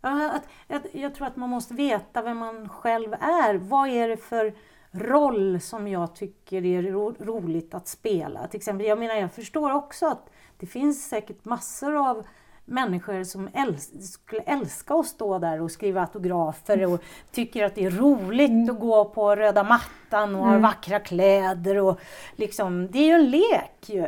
[0.01, 3.55] att, att jag tror att man måste veta vem man själv är.
[3.55, 4.53] Vad är det för
[4.91, 8.47] roll som jag tycker är ro roligt att spela.
[8.47, 12.25] Till exempel, jag menar, jag förstår också att det finns säkert massor av
[12.65, 17.85] människor som äls skulle älska att stå där och skriva autografer och tycker att det
[17.85, 18.69] är roligt mm.
[18.69, 20.53] att gå på röda mattan och mm.
[20.53, 21.77] ha vackra kläder.
[21.77, 21.99] Och
[22.35, 24.07] liksom, det är ju en lek ju.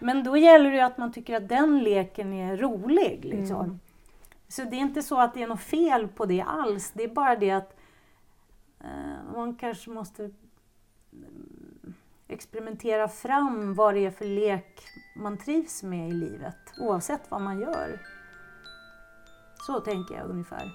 [0.00, 3.24] Men då gäller det att man tycker att den leken är rolig.
[3.24, 3.64] Liksom.
[3.64, 3.80] Mm.
[4.48, 6.90] Så det är inte så att det är något fel på det alls.
[6.94, 7.78] Det är bara det att
[8.84, 10.22] Eh, man kanske måste
[11.12, 11.94] mm,
[12.28, 14.80] experimentera fram vad det är för lek
[15.14, 18.00] man trivs med i livet, oavsett vad man gör.
[19.66, 20.72] Så tänker jag ungefär.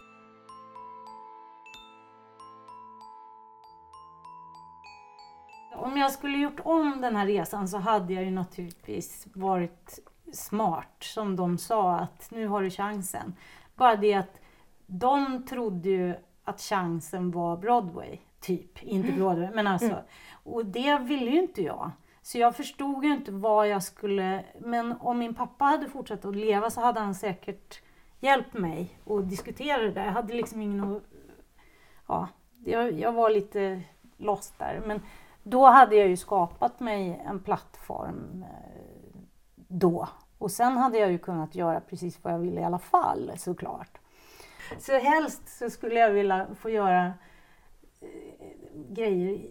[5.76, 10.00] Om jag skulle gjort om den här resan så hade jag ju naturligtvis varit
[10.34, 13.34] smart, som de sa att nu har du chansen.
[13.76, 14.42] Bara det att
[14.86, 18.84] de trodde ju att chansen var Broadway, typ.
[18.84, 19.20] Inte mm.
[19.20, 19.92] Broadway, men alltså.
[19.92, 20.06] Mm.
[20.44, 21.92] Och det ville ju inte jag.
[22.28, 24.46] Så jag förstod ju inte vad jag skulle...
[24.60, 27.82] Men om min pappa hade fortsatt att leva så hade han säkert
[28.20, 30.06] hjälpt mig att diskutera det där.
[30.06, 31.02] Jag hade liksom ingen...
[32.08, 32.28] Ja,
[32.66, 33.82] jag, jag var lite
[34.18, 34.84] lost där.
[34.86, 35.02] Men
[35.44, 39.20] då hade jag ju skapat mig en plattform eh,
[39.56, 40.08] då.
[40.38, 43.98] Och sen hade jag ju kunnat göra precis vad jag ville i alla fall såklart.
[44.80, 47.06] Så helst så skulle jag vilja få göra
[48.02, 48.10] eh,
[48.90, 49.48] grejer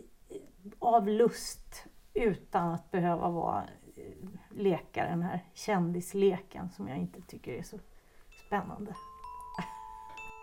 [0.78, 1.86] av lust
[2.16, 3.62] utan att behöva vara
[3.96, 7.78] eh, leka den här kändisleken som jag inte tycker är så
[8.46, 8.94] spännande.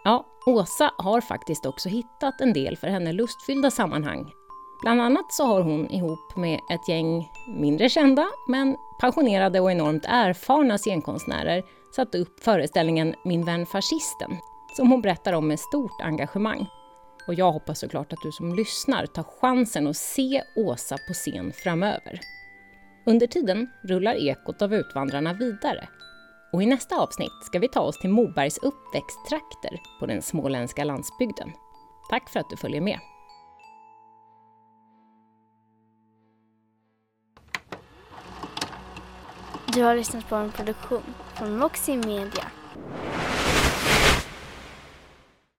[0.05, 4.31] Ja, Åsa har faktiskt också hittat en del för henne lustfyllda sammanhang.
[4.81, 10.05] Bland annat så har hon ihop med ett gäng mindre kända men passionerade och enormt
[10.05, 11.63] erfarna scenkonstnärer
[11.95, 14.37] satt upp föreställningen Min vän fascisten
[14.77, 16.67] som hon berättar om med stort engagemang.
[17.27, 21.53] Och jag hoppas såklart att du som lyssnar tar chansen att se Åsa på scen
[21.53, 22.19] framöver.
[23.05, 25.87] Under tiden rullar Ekot av Utvandrarna vidare.
[26.53, 31.51] Och i nästa avsnitt ska vi ta oss till Mobergs uppväxttrakter på den småländska landsbygden.
[32.09, 32.99] Tack för att du följer med.
[39.73, 41.03] Du har lyssnat på en produktion
[41.35, 42.51] från Moxie Media